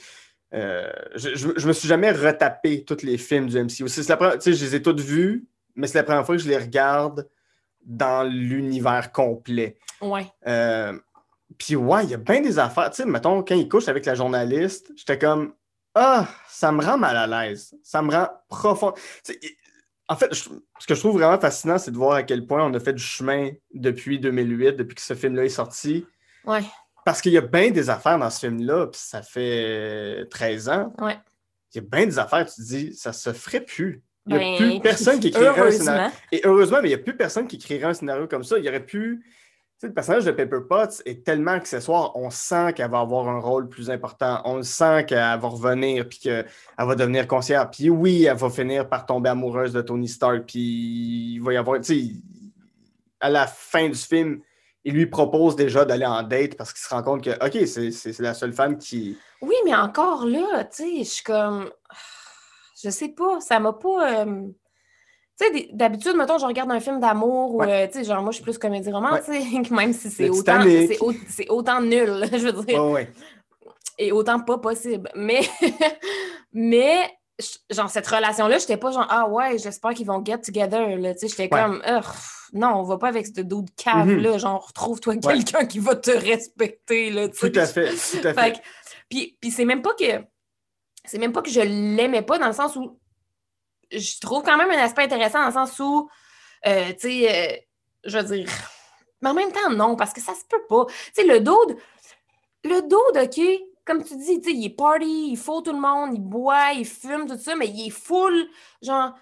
Euh, 0.54 0.90
je, 1.16 1.34
je, 1.34 1.48
je 1.56 1.66
me 1.68 1.72
suis 1.72 1.88
jamais 1.88 2.12
retapé 2.12 2.84
tous 2.84 3.02
les 3.02 3.18
films 3.18 3.48
du 3.48 3.58
MCU. 3.58 3.88
C'est 3.88 4.08
la 4.08 4.16
première- 4.16 4.40
je 4.40 4.50
les 4.50 4.74
ai 4.76 4.82
tous 4.82 4.94
vus, 5.02 5.46
mais 5.74 5.86
c'est 5.88 5.98
la 5.98 6.04
première 6.04 6.24
fois 6.24 6.36
que 6.36 6.42
je 6.42 6.48
les 6.48 6.56
regarde 6.58 7.28
dans 7.84 8.22
l'univers 8.22 9.10
complet. 9.12 9.76
Ouais. 10.00 10.26
Euh, 10.46 10.96
puis 11.58 11.76
ouais, 11.76 12.04
il 12.04 12.10
y 12.10 12.14
a 12.14 12.18
bien 12.18 12.40
des 12.40 12.58
affaires. 12.58 12.90
Tu 12.90 13.02
sais, 13.02 13.04
mettons, 13.08 13.42
quand 13.42 13.54
il 13.56 13.68
couche 13.68 13.88
avec 13.88 14.06
la 14.06 14.14
journaliste, 14.14 14.92
j'étais 14.96 15.18
comme 15.18 15.54
Ah, 15.94 16.26
ça 16.48 16.72
me 16.72 16.84
rend 16.84 16.98
mal 16.98 17.16
à 17.16 17.26
l'aise. 17.26 17.74
Ça 17.82 18.00
me 18.02 18.10
rend 18.12 18.28
profond. 18.48 18.94
En 20.08 20.16
fait, 20.16 20.32
ce 20.34 20.48
que 20.86 20.94
je 20.94 21.00
trouve 21.00 21.18
vraiment 21.18 21.38
fascinant, 21.40 21.78
c'est 21.78 21.90
de 21.90 21.96
voir 21.96 22.12
à 22.16 22.22
quel 22.22 22.46
point 22.46 22.64
on 22.64 22.74
a 22.74 22.80
fait 22.80 22.92
du 22.92 23.02
chemin 23.02 23.50
depuis 23.72 24.18
2008, 24.20 24.72
depuis 24.76 24.94
que 24.94 25.00
ce 25.00 25.14
film-là 25.14 25.44
est 25.44 25.48
sorti. 25.48 26.06
Ouais. 26.44 26.62
Parce 27.04 27.20
qu'il 27.20 27.32
y 27.32 27.38
a 27.38 27.42
bien 27.42 27.70
des 27.70 27.90
affaires 27.90 28.18
dans 28.18 28.30
ce 28.30 28.40
film-là, 28.40 28.86
puis 28.86 29.00
ça 29.02 29.22
fait 29.22 30.26
13 30.30 30.68
ans. 30.68 30.92
Ouais. 30.98 31.18
Il 31.74 31.82
y 31.82 31.84
a 31.84 31.88
bien 31.90 32.06
des 32.06 32.18
affaires, 32.18 32.46
tu 32.46 32.54
te 32.54 32.66
dis, 32.66 32.94
ça 32.94 33.12
se 33.12 33.32
ferait 33.32 33.60
plus. 33.60 34.02
Il 34.26 34.36
n'y 34.36 34.36
a 34.36 34.38
Ben, 34.38 34.56
plus 34.56 34.80
personne 34.80 35.20
qui 35.20 35.28
écrirait 35.28 35.60
un 35.60 35.70
scénario. 35.70 36.12
Et 36.32 36.40
heureusement, 36.44 36.78
mais 36.80 36.88
il 36.88 36.94
n'y 36.94 37.00
a 37.00 37.02
plus 37.02 37.16
personne 37.16 37.46
qui 37.46 37.56
écrirait 37.56 37.84
un 37.84 37.94
scénario 37.94 38.26
comme 38.26 38.44
ça. 38.44 38.58
Il 38.58 38.64
y 38.64 38.68
aurait 38.68 38.84
pu. 38.84 39.22
Tu 39.22 39.80
sais, 39.80 39.86
le 39.88 39.92
personnage 39.92 40.24
de 40.24 40.30
Pepper 40.30 40.60
Potts 40.66 41.02
est 41.04 41.24
tellement 41.24 41.50
accessoire. 41.50 42.16
On 42.16 42.30
sent 42.30 42.72
qu'elle 42.74 42.90
va 42.90 43.00
avoir 43.00 43.28
un 43.28 43.40
rôle 43.40 43.68
plus 43.68 43.90
important. 43.90 44.40
On 44.44 44.56
le 44.56 44.62
sent 44.62 45.04
qu'elle 45.06 45.18
va 45.18 45.48
revenir 45.48 46.08
puis 46.08 46.20
qu'elle 46.20 46.46
va 46.78 46.94
devenir 46.94 47.26
conseillère. 47.26 47.68
Puis 47.70 47.90
oui, 47.90 48.24
elle 48.24 48.36
va 48.36 48.48
finir 48.48 48.88
par 48.88 49.04
tomber 49.04 49.28
amoureuse 49.30 49.72
de 49.72 49.82
Tony 49.82 50.08
Stark. 50.08 50.44
Puis 50.46 51.34
il 51.34 51.40
va 51.40 51.52
y 51.52 51.56
avoir. 51.56 51.80
Tu 51.80 52.00
sais, 52.00 52.12
à 53.20 53.28
la 53.28 53.46
fin 53.46 53.88
du 53.88 53.98
film, 53.98 54.40
il 54.84 54.94
lui 54.94 55.06
propose 55.06 55.56
déjà 55.56 55.84
d'aller 55.84 56.06
en 56.06 56.22
date 56.22 56.56
parce 56.56 56.72
qu'il 56.72 56.82
se 56.82 56.88
rend 56.94 57.02
compte 57.02 57.24
que, 57.24 57.30
OK, 57.44 57.66
c'est- 57.66 58.18
la 58.20 58.34
seule 58.34 58.52
femme 58.52 58.76
qui. 58.78 59.16
Oui, 59.40 59.54
mais 59.64 59.74
encore 59.74 60.26
là, 60.26 60.64
tu 60.64 60.82
sais, 60.82 60.98
je 60.98 61.10
suis 61.10 61.24
comme. 61.24 61.70
Je 62.82 62.90
sais 62.90 63.08
pas, 63.08 63.40
ça 63.40 63.60
m'a 63.60 63.72
pas. 63.72 64.24
euh, 64.24 64.42
Tu 65.40 65.46
sais, 65.46 65.68
d'habitude, 65.72 66.16
mettons, 66.16 66.36
je 66.38 66.44
regarde 66.44 66.70
un 66.70 66.80
film 66.80 67.00
d'amour 67.00 67.54
ou, 67.54 67.60
Ouais. 67.60 67.84
euh, 67.84 67.86
tu 67.86 67.94
sais, 68.00 68.04
genre, 68.04 68.20
moi, 68.22 68.30
je 68.30 68.36
suis 68.36 68.44
plus 68.44 68.58
comédie 68.58 68.92
romantique, 68.92 69.70
même 69.70 69.92
si 69.94 70.10
c'est 70.10 70.28
autant, 70.28 70.60
c'est 71.28 71.48
autant 71.48 71.80
nul, 71.80 72.24
je 72.32 72.46
veux 72.48 72.64
dire, 72.64 72.84
Ouais, 72.84 72.92
ouais. 72.92 73.12
et 73.98 74.12
autant 74.12 74.38
pas 74.40 74.58
possible. 74.58 75.08
Mais, 75.16 75.40
mais 76.52 77.10
genre, 77.70 77.90
cette 77.90 78.06
relation-là, 78.06 78.58
j'étais 78.58 78.76
pas 78.76 78.92
genre, 78.92 79.06
ah 79.10 79.28
ouais, 79.28 79.58
j'espère 79.58 79.92
qu'ils 79.94 80.06
vont 80.06 80.24
get 80.24 80.38
together, 80.38 80.96
là, 80.98 81.14
tu 81.14 81.20
sais, 81.20 81.28
j'étais 81.28 81.52
Ouais. 81.54 81.62
comme, 81.62 81.82
non, 82.52 82.76
on 82.76 82.82
va 82.84 82.98
pas 82.98 83.08
avec 83.08 83.26
ce 83.26 83.40
dos 83.40 83.62
de 83.62 83.70
cave-là, 83.76 84.38
genre, 84.38 84.66
retrouve-toi 84.68 85.16
quelqu'un 85.16 85.66
qui 85.66 85.80
va 85.80 85.96
te 85.96 86.10
respecter, 86.12 87.10
là. 87.10 87.28
Tout 87.28 87.52
à 87.56 87.66
fait. 87.66 87.90
Tout 87.90 88.26
à 88.28 88.34
Fait 88.34 88.40
fait. 88.40 88.52
que- 88.52 88.58
puis, 89.08 89.36
puis 89.40 89.50
c'est 89.50 89.64
même 89.64 89.82
pas 89.82 89.94
que 89.94 90.24
c'est 91.06 91.18
même 91.18 91.32
pas 91.32 91.42
que 91.42 91.50
je 91.50 91.60
l'aimais 91.60 92.22
pas 92.22 92.38
dans 92.38 92.46
le 92.46 92.52
sens 92.54 92.76
où 92.76 92.98
je 93.92 94.18
trouve 94.20 94.42
quand 94.42 94.56
même 94.56 94.70
un 94.70 94.82
aspect 94.82 95.02
intéressant 95.02 95.40
dans 95.40 95.46
le 95.48 95.52
sens 95.52 95.78
où 95.78 96.08
euh, 96.66 96.92
tu 96.94 97.00
sais 97.10 97.52
euh, 97.54 97.56
je 98.04 98.16
veux 98.18 98.24
dire 98.36 98.48
mais 99.20 99.28
en 99.28 99.34
même 99.34 99.52
temps 99.52 99.68
non 99.70 99.96
parce 99.96 100.14
que 100.14 100.22
ça 100.22 100.32
se 100.34 100.44
peut 100.48 100.64
pas 100.66 100.86
tu 100.86 100.94
sais 101.22 101.24
le 101.26 101.40
dude 101.40 101.76
le 102.64 102.80
dude 102.80 103.22
OK 103.22 103.60
comme 103.84 104.02
tu 104.02 104.16
dis 104.16 104.40
il 104.46 104.66
est 104.66 104.76
party 104.76 105.28
il 105.30 105.36
faut 105.36 105.60
tout 105.60 105.72
le 105.72 105.80
monde 105.80 106.10
il 106.14 106.20
boit 106.22 106.72
il 106.74 106.84
fume 106.86 107.26
tout 107.26 107.38
ça 107.38 107.54
mais 107.56 107.68
il 107.68 107.86
est 107.88 107.90
full 107.90 108.46
genre 108.82 109.12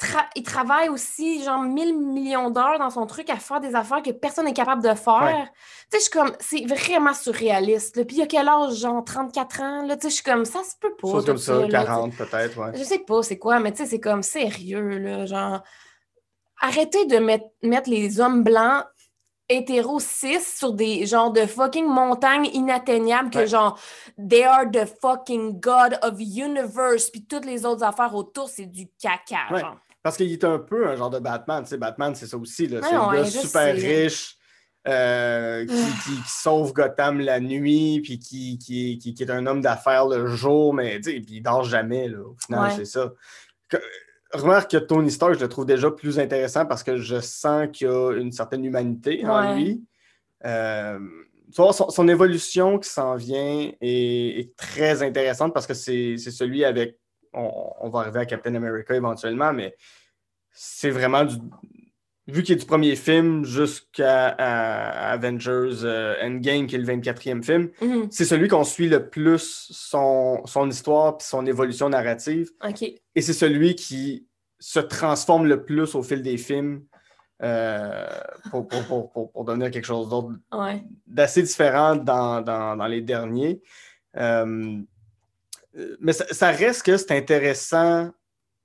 tra- 0.00 0.28
il 0.36 0.42
travaille 0.44 0.88
aussi 0.88 1.42
genre 1.42 1.60
1000 1.62 1.96
millions 1.98 2.50
d'heures 2.50 2.78
dans 2.78 2.90
son 2.90 3.04
truc 3.06 3.28
à 3.30 3.36
faire 3.36 3.60
des 3.60 3.74
affaires 3.74 4.00
que 4.02 4.10
personne 4.10 4.44
n'est 4.44 4.52
capable 4.52 4.80
de 4.82 4.94
faire. 4.94 5.22
Ouais. 5.22 5.44
Tu 5.90 5.98
sais, 5.98 5.98
je 5.98 6.02
suis 6.02 6.10
comme, 6.10 6.32
c'est 6.38 6.64
vraiment 6.66 7.12
surréaliste. 7.14 7.96
là. 7.96 8.04
Puis 8.04 8.14
il 8.14 8.18
y 8.20 8.22
a 8.22 8.26
quel 8.28 8.48
âge, 8.48 8.74
genre 8.74 9.02
34 9.04 9.60
ans, 9.60 9.82
là, 9.86 9.96
tu 9.96 10.02
sais, 10.02 10.10
je 10.10 10.14
suis 10.14 10.22
comme, 10.22 10.44
ça 10.44 10.60
se 10.62 10.76
peut 10.80 10.94
pas. 10.94 11.08
Chose 11.08 11.26
comme 11.26 11.36
ça, 11.38 11.54
là, 11.54 11.64
tu 11.64 11.70
sais. 11.72 11.84
40 11.86 12.14
peut-être, 12.16 12.58
ouais. 12.58 12.78
Je 12.78 12.84
sais 12.84 13.00
pas 13.00 13.22
c'est 13.24 13.38
quoi, 13.38 13.58
mais 13.58 13.72
tu 13.72 13.78
sais, 13.78 13.86
c'est 13.86 13.98
comme 13.98 14.22
sérieux, 14.22 14.98
là, 14.98 15.26
genre. 15.26 15.62
Arrêtez 16.60 17.06
de 17.06 17.18
mettre, 17.18 17.46
mettre 17.64 17.90
les 17.90 18.20
hommes 18.20 18.44
blancs 18.44 18.84
hétéros 19.48 20.00
cis 20.00 20.40
sur 20.40 20.72
des 20.72 21.06
genres 21.06 21.32
de 21.32 21.46
fucking 21.46 21.86
montagnes 21.86 22.46
inatteignables 22.52 23.30
que 23.30 23.38
Ouais. 23.38 23.46
genre 23.46 23.78
they 24.28 24.44
are 24.44 24.70
the 24.70 24.84
fucking 25.00 25.58
god 25.60 25.98
of 26.02 26.14
universe 26.20 27.10
puis 27.10 27.24
toutes 27.24 27.44
les 27.46 27.64
autres 27.64 27.82
affaires 27.84 28.14
autour 28.14 28.48
c'est 28.48 28.66
du 28.66 28.88
caca 29.00 29.52
Ouais. 29.52 29.60
genre. 29.60 29.76
Parce 30.02 30.16
qu'il 30.16 30.32
est 30.32 30.44
un 30.44 30.58
peu 30.58 30.86
un 30.88 30.96
genre 30.96 31.10
de 31.10 31.18
Batman. 31.18 31.62
Tu 31.64 31.70
sais, 31.70 31.76
Batman, 31.76 32.14
c'est 32.14 32.26
ça 32.26 32.36
aussi. 32.38 32.66
là. 32.68 32.80
C'est 32.82 32.94
un 32.94 33.12
gars 33.12 33.24
super 33.24 33.74
sais. 33.76 34.02
riche 34.02 34.36
euh, 34.86 35.66
qui, 35.66 35.74
qui- 35.74 36.22
qui 36.22 36.28
sauve 36.30 36.72
Gotham 36.72 37.20
la 37.20 37.40
nuit, 37.40 38.00
puis 38.02 38.18
qui, 38.18 38.58
qui, 38.58 39.14
est 39.20 39.30
un 39.30 39.44
homme 39.46 39.60
d'affaires 39.60 40.06
le 40.06 40.28
jour, 40.28 40.72
mais 40.72 41.00
tu 41.00 41.10
sais, 41.10 41.20
puis 41.20 41.34
il 41.36 41.42
dort 41.42 41.64
jamais. 41.64 42.08
Là, 42.08 42.20
au 42.20 42.36
final, 42.42 42.68
Ouais. 42.70 42.76
c'est 42.76 42.84
ça. 42.86 43.12
Que- 43.68 43.76
remarque 44.32 44.70
que 44.70 44.76
Tony 44.76 45.10
Stark, 45.10 45.34
je 45.34 45.40
le 45.40 45.48
trouve 45.48 45.66
déjà 45.66 45.90
plus 45.90 46.18
intéressant 46.18 46.66
parce 46.66 46.82
que 46.82 46.96
je 46.96 47.20
sens 47.20 47.68
qu'il 47.72 47.86
y 47.86 47.90
a 47.90 48.12
une 48.12 48.32
certaine 48.32 48.64
humanité 48.64 49.26
en 49.26 49.54
lui. 49.54 49.82
Euh, 50.44 50.98
tu 51.52 51.62
vois, 51.62 51.72
son, 51.72 51.88
son 51.88 52.08
évolution 52.08 52.78
qui 52.78 52.88
s'en 52.88 53.16
vient 53.16 53.70
est, 53.80 54.40
est 54.40 54.56
très 54.56 55.02
intéressante 55.02 55.54
parce 55.54 55.66
que 55.66 55.74
c'est 55.74 56.16
c'est 56.18 56.30
celui 56.30 56.64
avec. 56.64 56.98
On, 57.32 57.50
on 57.80 57.88
va 57.88 58.00
arriver 58.00 58.20
à 58.20 58.26
Captain 58.26 58.54
America 58.54 58.94
éventuellement, 58.94 59.52
mais 59.52 59.74
c'est 60.52 60.90
vraiment 60.90 61.24
du. 61.24 61.36
Vu 62.28 62.42
qu'il 62.42 62.56
est 62.56 62.58
du 62.58 62.66
premier 62.66 62.94
film 62.94 63.42
jusqu'à 63.44 64.26
Avengers 64.28 65.82
euh, 65.82 66.14
Endgame, 66.22 66.66
qui 66.66 66.74
est 66.74 66.78
le 66.78 66.84
24e 66.84 67.42
film, 67.42 67.70
Mhm. 67.80 68.08
c'est 68.10 68.26
celui 68.26 68.48
qu'on 68.48 68.64
suit 68.64 68.88
le 68.90 69.08
plus 69.08 69.68
son, 69.70 70.42
son 70.44 70.68
histoire 70.68 71.14
et 71.18 71.22
son 71.24 71.46
évolution 71.46 71.88
narrative. 71.88 72.50
Et 73.14 73.22
c'est 73.22 73.32
celui 73.32 73.74
qui 73.74 74.26
se 74.60 74.78
transforme 74.80 75.46
le 75.46 75.64
plus 75.64 75.94
au 75.94 76.02
fil 76.02 76.20
des 76.22 76.36
films 76.36 76.84
euh, 77.42 78.06
pour, 78.50 78.66
pour- 78.68 78.84
pour- 78.84 79.12
pour- 79.12 79.32
pour 79.32 79.44
devenir 79.44 79.70
quelque 79.70 79.86
chose 79.86 80.08
d'autre 80.10 80.32
Ouais. 80.52 80.82
d'assez 81.06 81.42
différent 81.42 81.94
dans, 81.96 82.40
dans- 82.42 82.76
dans 82.76 82.86
les 82.88 83.00
derniers. 83.00 83.62
Euh, 84.16 84.76
euh, 85.76 85.96
mais 86.00 86.12
ça, 86.12 86.26
ça 86.32 86.50
reste 86.50 86.82
que 86.84 86.96
c'est 86.96 87.12
intéressant, 87.16 88.10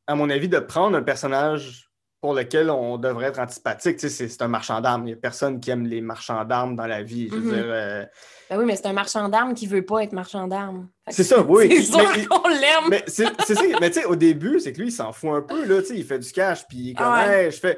à 0.08 0.16
mon 0.16 0.30
avis, 0.32 0.50
de 0.50 0.58
prendre 0.60 0.98
un 0.98 1.04
personnage 1.04 1.92
pour 2.24 2.34
lequel 2.34 2.70
on 2.70 2.98
devrait 2.98 3.26
être 3.26 3.40
antipathique. 3.40 3.98
Tu 3.98 4.08
sais, 4.08 4.30
c'est, 4.30 4.42
un 4.42 4.48
marchand 4.48 4.80
d'armes. 4.80 5.02
Il 5.02 5.08
n'y 5.08 5.12
a 5.12 5.18
personne 5.18 5.60
qui 5.60 5.72
aime 5.72 5.86
les 5.86 6.00
marchands 6.00 6.46
d'armes 6.46 6.74
dans 6.74 6.88
la 6.88 7.04
vie. 7.04 7.28
Je 7.30 7.36
veux 7.36 7.42
Mhm. 7.42 7.54
dire, 7.54 7.66
euh, 7.68 8.06
Ben 8.50 8.60
oui, 8.60 8.64
mais 8.64 8.78
c'est 8.78 8.86
un 8.86 8.94
marchand 8.94 9.28
d'armes 9.28 9.54
qui 9.54 9.68
veut 9.68 9.82
pas 9.86 10.04
être 10.04 10.14
marchand 10.14 10.48
d'armes. 10.48 10.88
C'est 11.10 11.26
ça, 11.26 11.42
oui. 11.42 11.68
C'est 11.70 11.92
sûr 11.92 12.30
qu'on 12.30 12.48
l'aime. 12.48 12.88
mais 12.90 13.04
c'est 13.08 13.28
c'est 13.46 13.56
ça. 13.56 13.64
Mais 13.82 13.92
tu 13.92 14.00
sais, 14.00 14.06
au 14.06 14.16
début, 14.16 14.62
c'est 14.62 14.72
que 14.72 14.80
lui, 14.80 14.88
il 14.88 14.92
s'en 14.94 15.12
fout 15.12 15.32
un 15.32 15.42
peu. 15.42 15.66
Là, 15.66 15.82
Tu 15.82 15.88
sais, 15.90 15.96
il 15.98 16.06
fait 16.06 16.18
du 16.18 16.32
cash, 16.32 16.66
puis 16.66 16.78
il 16.78 16.90
est 16.92 16.94
comme, 16.94 17.08
Ah 17.10 17.28
ouais. 17.28 17.44
Hey, 17.48 17.52
je 17.52 17.60
fais. 17.60 17.76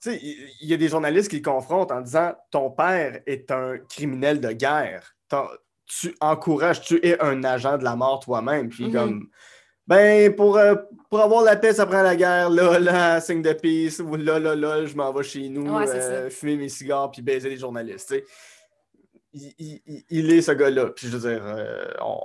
Tu 0.00 0.12
sais, 0.12 0.20
il 0.22 0.68
y 0.68 0.74
a 0.74 0.76
des 0.76 0.88
journalistes 0.88 1.28
qui 1.28 1.38
le 1.38 1.42
confrontent 1.42 1.90
en 1.90 2.00
disant 2.00 2.34
Ton 2.52 2.70
père 2.70 3.18
est 3.26 3.50
un 3.50 3.78
criminel 3.90 4.40
de 4.40 4.52
guerre. 4.52 5.16
Tu 5.88 6.14
encourages, 6.20 6.82
tu 6.82 7.04
es 7.04 7.20
un 7.20 7.42
agent 7.42 7.78
de 7.78 7.82
la 7.82 7.96
mort 7.96 8.20
toi-même. 8.20 8.68
Puis 8.68 8.92
comme. 8.92 9.26
Ben, 9.88 10.34
pour, 10.36 10.58
euh, 10.58 10.74
pour 11.08 11.20
avoir 11.20 11.42
la 11.42 11.56
paix, 11.56 11.72
ça 11.72 11.86
prend 11.86 12.02
la 12.02 12.14
guerre. 12.14 12.50
Là, 12.50 12.78
là, 12.78 13.20
signe 13.22 13.40
de 13.42 13.52
peace. 13.54 14.00
Ou 14.00 14.16
là, 14.16 14.38
là, 14.38 14.54
là, 14.54 14.84
je 14.84 14.94
m'en 14.94 15.10
vais 15.12 15.22
chez 15.22 15.48
nous, 15.48 15.62
Ouais, 15.78 15.86
euh, 15.98 16.30
fumer 16.30 16.56
mes 16.56 16.68
cigares, 16.68 17.10
puis 17.10 17.22
baiser 17.22 17.48
les 17.48 17.56
journalistes. 17.56 18.14
Il, 19.32 19.52
il- 19.58 20.04
il- 20.10 20.32
est 20.32 20.42
ce 20.42 20.52
gars-là. 20.52 20.86
Puis 20.94 21.08
je 21.08 21.16
veux 21.16 21.30
dire, 21.30 21.42
euh, 21.44 21.86
on, 22.02 22.20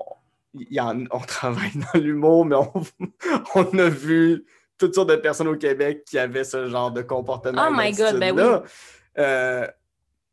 il 0.55 0.79
en- 0.81 1.05
on 1.11 1.19
travaille 1.25 1.71
dans 1.93 1.99
l'humour, 1.99 2.45
mais 2.45 2.55
on, 2.57 2.73
on 3.55 3.79
a 3.79 3.89
vu 3.89 4.45
toutes 4.77 4.95
sortes 4.95 5.09
de 5.09 5.15
personnes 5.15 5.47
au 5.47 5.55
Québec 5.57 6.03
qui 6.05 6.17
avaient 6.19 6.43
ce 6.43 6.67
genre 6.67 6.91
de 6.91 7.01
comportement. 7.01 7.65
Oh 7.69 7.71
my 7.73 7.91
God, 7.91 8.19
ben 8.19 8.35
d'attitude-là. 8.35 9.73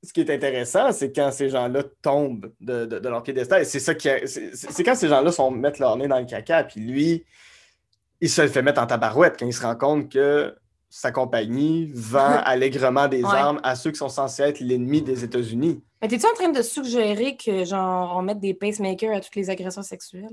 Ce 0.03 0.13
qui 0.15 0.21
est 0.23 0.31
intéressant, 0.31 0.93
c'est 0.93 1.13
quand 1.15 1.31
ces 1.31 1.51
gens-là 1.51 1.83
tombent 2.03 2.51
de, 2.61 2.87
de- 2.87 2.99
de 2.99 3.09
leur 3.09 3.23
piédestal. 3.23 3.63
Et 3.63 3.65
c'est 3.67 3.81
ça 3.81 3.95
qui 3.95 4.09
c'est 4.27 4.55
c'est 4.57 4.83
quand 4.83 4.95
ces 4.95 5.09
gens-là 5.09 5.31
sont 5.31 5.51
mettent 5.51 5.79
leur 5.79 5.97
nez 5.97 6.09
dans 6.09 6.19
le 6.19 6.25
caca, 6.25 6.65
puis 6.65 6.81
lui, 6.81 7.25
il 8.23 8.31
se 8.31 8.41
le 8.43 8.49
fait 8.49 8.63
mettre 8.63 8.81
en 8.81 8.87
tabarouette 8.87 9.37
quand 9.39 9.47
il 9.47 9.53
se 9.53 9.63
rend 9.63 9.77
compte 9.77 10.11
que 10.11 10.55
sa 10.89 11.13
compagnie 11.13 11.91
vend 11.95 12.41
allègrement 12.45 13.09
des 13.09 13.23
Ouais. 13.23 13.31
armes 13.31 13.61
à 13.63 13.77
ceux 13.77 13.91
qui 13.91 13.99
sont 13.99 14.09
censés 14.09 14.43
être 14.43 14.61
l'ennemi 14.61 15.03
des 15.03 15.23
États-Unis. 15.23 15.83
Mais 16.01 16.09
t'es-tu 16.09 16.27
en 16.27 16.33
train 16.35 16.49
de 16.49 16.63
suggérer 16.63 17.37
que, 17.37 17.65
genre, 17.67 18.17
on 18.17 18.23
mette 18.23 18.41
des 18.41 18.55
pacemakers 18.55 19.15
à 19.15 19.21
toutes 19.21 19.37
les 19.37 19.51
agressions 19.51 19.83
sexuelles? 19.83 20.25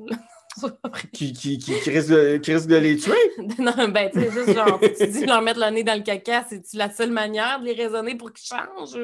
Qui, 1.14 1.34
qui, 1.34 1.58
qui, 1.58 1.80
qui 1.80 1.90
risque 1.90 2.10
de, 2.10 2.38
qui 2.38 2.54
risque 2.54 2.68
de 2.68 2.76
les 2.78 2.98
tuer? 2.98 3.14
non, 3.60 3.90
ben, 3.90 4.10
tu 4.12 4.20
sais, 4.22 4.32
juste 4.32 4.54
genre, 4.54 4.80
tu 4.80 5.08
dis 5.08 5.26
leur 5.26 5.42
mettre 5.42 5.60
le 5.60 5.70
nez 5.72 5.84
dans 5.84 5.96
le 5.98 6.04
caca, 6.04 6.46
c'est-tu 6.50 6.78
la 6.78 6.90
seule 6.90 7.12
manière 7.12 7.60
de 7.60 7.66
les 7.66 7.74
raisonner 7.74 8.16
pour 8.16 8.32
qu'ils 8.34 8.48
changent? 8.48 8.98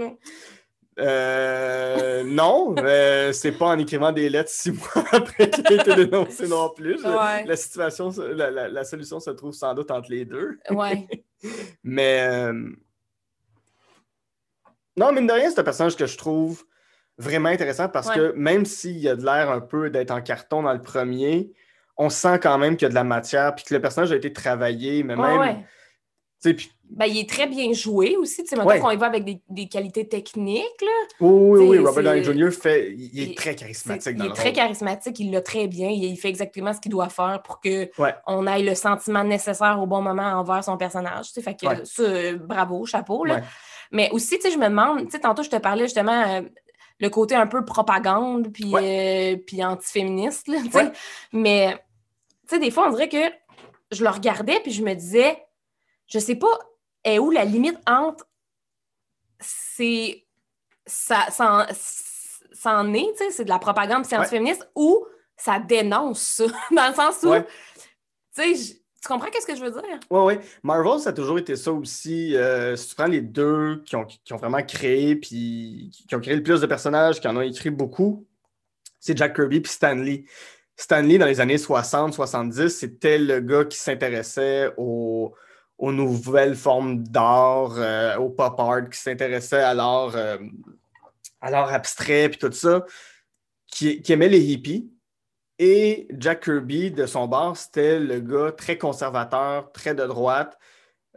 Euh, 1.00 2.24
non, 2.24 2.76
euh, 2.78 3.32
c'est 3.34 3.52
pas 3.54 3.66
en 3.68 3.80
écrivant 3.80 4.12
des 4.12 4.30
lettres 4.30 4.52
six 4.52 4.72
mois 4.72 5.04
après 5.12 5.50
qu'il 5.50 5.66
a 5.68 5.74
été 5.82 5.96
dénoncé 5.96 6.48
non 6.48 6.70
plus. 6.70 7.00
Je- 7.02 7.08
Ouais. 7.08 7.46
La 7.46 7.56
situation, 7.56 8.12
se- 8.12 8.22
la, 8.22 8.52
la- 8.52 8.68
la 8.70 8.84
solution 8.84 9.20
se 9.20 9.32
trouve 9.32 9.54
sans 9.54 9.74
doute 9.74 9.90
entre 9.90 10.12
les 10.12 10.26
deux. 10.26 10.60
Ouais. 10.70 11.08
Mais 11.84 12.22
euh, 12.30 12.54
non, 14.96 15.12
mine 15.12 15.26
de 15.28 15.34
rien, 15.34 15.50
c'est 15.50 15.60
un 15.60 15.64
personnage 15.64 15.96
que 15.96 16.06
je 16.06 16.18
trouve 16.18 16.64
vraiment 17.18 17.50
intéressant 17.50 17.90
parce 17.90 18.08
Ouais. 18.10 18.16
que 18.16 18.34
même 18.36 18.66
s'il 18.66 19.08
a 19.08 19.16
de 19.16 19.24
l'air 19.24 19.50
un 19.52 19.62
peu 19.62 19.90
d'être 19.90 20.12
en 20.12 20.22
carton 20.22 20.64
dans 20.64 20.74
le 20.74 20.82
premier, 20.82 21.52
on 21.98 22.10
sent 22.10 22.40
quand 22.42 22.58
même 22.58 22.76
qu'il 22.76 22.86
y 22.86 22.88
a 22.88 22.90
de 22.90 22.96
la 22.96 23.04
matière 23.04 23.54
puis 23.56 23.66
que 23.66 23.74
le 23.74 23.82
personnage 23.82 24.12
a 24.12 24.16
été 24.16 24.34
travaillé, 24.34 25.04
mais 25.04 25.16
Ouais, 25.16 25.30
même 25.30 25.40
ouais. 25.40 25.66
Ben, 26.90 27.06
il 27.06 27.18
est 27.20 27.30
très 27.30 27.48
bien 27.48 27.72
joué 27.72 28.18
aussi. 28.18 28.44
Tu 28.44 28.50
sais, 28.50 28.56
maintenant 28.58 28.74
Ouais. 28.74 28.80
qu'on 28.80 28.92
y 28.92 28.98
va 28.98 29.06
avec 29.06 29.24
des, 29.24 29.42
des 29.50 29.68
qualités 29.70 30.08
techniques, 30.10 30.82
là. 30.82 30.88
oui, 31.22 31.60
oui, 31.62 31.68
oui, 31.70 31.80
Robert 31.80 32.04
Downey 32.04 32.24
Jr. 32.24 32.52
fait. 32.52 32.92
Il, 32.92 33.20
est 33.22 33.24
il- 33.28 33.36
très 33.36 33.56
charismatique 33.56 34.18
dans 34.18 34.26
il 34.26 34.28
est 34.28 34.30
le 34.30 34.36
très 34.36 34.44
rôle. 34.50 34.54
charismatique, 34.54 35.20
il 35.22 35.32
l'a 35.32 35.42
très 35.42 35.68
bien. 35.68 35.90
Il, 35.90 36.04
il 36.04 36.18
fait 36.18 36.28
exactement 36.28 36.74
ce 36.74 36.82
qu'il 36.82 36.92
doit 36.92 37.08
faire 37.10 37.42
pour 37.44 37.62
que 37.62 37.90
Ouais. 38.00 38.14
on 38.28 38.46
ait 38.46 38.62
le 38.62 38.76
sentiment 38.76 39.24
nécessaire 39.24 39.80
au 39.82 39.88
bon 39.88 40.02
moment 40.02 40.34
envers 40.34 40.64
son 40.66 40.76
personnage. 40.78 41.28
Fait 41.32 41.56
que 41.56 41.86
ça, 41.86 42.04
euh, 42.04 42.38
bravo, 42.38 42.86
chapeau. 42.86 43.24
Là. 43.24 43.40
Mais 43.92 44.10
aussi, 44.12 44.36
tu 44.38 44.42
sais, 44.42 44.52
je 44.52 44.58
me 44.58 44.68
demande, 44.68 45.06
tu 45.06 45.12
sais, 45.12 45.20
tantôt 45.20 45.44
je 45.44 45.50
te 45.50 45.56
parlais 45.56 45.84
justement 45.86 46.24
euh, 46.28 46.42
le 47.00 47.10
côté 47.10 47.36
un 47.36 47.48
peu 47.48 47.66
propagande 47.66 48.52
puis, 48.52 48.74
euh, 48.74 49.38
puis 49.38 49.64
antiféministe, 49.64 50.48
là. 50.48 50.60
Ouais. 50.74 50.92
Mais 51.32 51.74
tu 52.48 52.56
sais, 52.56 52.60
des 52.60 52.72
fois, 52.72 52.88
on 52.88 52.92
dirait 52.92 53.10
que 53.10 53.32
je 53.92 54.04
le 54.04 54.10
regardais 54.10 54.60
puis 54.62 54.72
je 54.72 54.84
me 54.84 54.94
disais, 54.94 55.44
je 56.08 56.20
sais 56.20 56.36
pas, 56.36 56.60
est 57.04 57.20
où 57.20 57.32
la 57.32 57.46
limite 57.46 57.78
entre 57.88 58.26
c'est 59.40 60.26
ça, 60.86 61.30
ça, 61.30 61.68
ça 62.54 62.78
en 62.78 62.94
est, 62.94 63.32
c'est 63.32 63.44
de 63.44 63.50
la 63.50 63.60
propagande 63.60 64.06
science-féministe 64.06 64.70
ou 64.76 65.06
ça 65.36 65.60
dénonce 65.60 66.22
ça, 66.22 66.46
dans 66.72 66.88
le 66.88 66.94
sens 66.94 67.24
où, 67.24 67.34
tu 68.36 68.56
sais, 68.56 68.83
tu 69.04 69.10
comprends 69.10 69.30
qu'est-ce 69.30 69.46
que 69.46 69.56
je 69.56 69.62
veux 69.62 69.72
dire? 69.72 70.00
Oui, 70.10 70.22
oui. 70.22 70.34
Marvel, 70.64 70.98
ça 70.98 71.10
a 71.10 71.14
toujours 71.14 71.38
été 71.38 71.58
ça 71.58 71.74
aussi. 71.74 72.38
Euh, 72.38 72.78
si 72.78 72.88
tu 72.88 72.96
prends 72.96 73.08
les 73.08 73.20
deux 73.20 73.84
qui 73.86 73.98
ont, 73.98 74.08
vraiment 74.38 74.64
créé, 74.64 75.18
puis 75.18 75.92
qui 76.08 76.16
ont 76.16 76.22
créé 76.22 76.38
le 76.38 76.42
plus 76.42 76.62
de 76.62 76.66
personnages, 76.68 77.20
qui 77.20 77.28
en 77.28 77.36
ont 77.36 77.42
écrit 77.42 77.70
beaucoup, 77.70 78.26
c'est 79.02 79.18
Jack 79.18 79.36
Kirby 79.36 79.60
puis 79.60 79.74
Stan 79.74 79.94
Lee. 79.94 80.24
Stan 80.78 81.02
Lee, 81.02 81.18
dans 81.18 81.26
les 81.26 81.42
années 81.42 81.58
60-70, 81.58 82.70
c'était 82.70 83.18
le 83.18 83.42
gars 83.42 83.66
qui 83.66 83.78
s'intéressait 83.78 84.72
aux, 84.78 85.36
nouvelles 85.82 86.56
formes 86.56 87.04
d'art, 87.04 87.74
euh, 87.76 88.16
au 88.16 88.30
pop 88.30 88.58
art, 88.58 88.90
qui 88.90 88.98
s'intéressait 88.98 89.64
à 89.64 89.74
l'art 89.74 90.16
euh, 90.16 90.38
abstrait, 91.42 92.30
puis 92.30 92.40
tout 92.40 92.54
ça, 92.54 92.86
qui 93.68 94.02
aimait 94.08 94.30
les 94.30 94.40
hippies. 94.40 94.93
Et 95.66 96.08
Jack 96.20 96.44
Kirby, 96.44 96.92
de 96.92 97.06
son 97.06 97.26
bord, 97.26 97.56
c'était 97.56 97.98
le 97.98 98.20
gars 98.20 98.52
très 98.52 98.78
conservateur, 98.78 99.72
très 99.72 99.96
de 99.96 100.04
droite, 100.06 100.58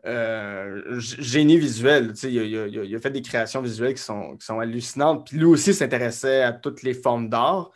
euh, 0.05 0.83
génie 1.01 1.59
visuel. 1.59 2.13
Il, 2.23 2.39
a, 2.39 2.45
il 2.45 2.79
a- 2.79 2.85
il 2.85 2.99
fait 3.01 3.11
des 3.11 3.23
créations 3.23 3.61
visuelles 3.61 3.95
qui 3.95 4.03
sont, 4.03 4.37
qui 4.37 4.47
sont 4.47 4.61
hallucinantes. 4.61 5.27
Puis 5.27 5.37
lui 5.39 5.47
aussi 5.47 5.75
s'intéressait 5.75 6.43
à 6.43 6.53
toutes 6.53 6.85
les 6.85 6.95
formes 6.95 7.29
d'art. 7.29 7.73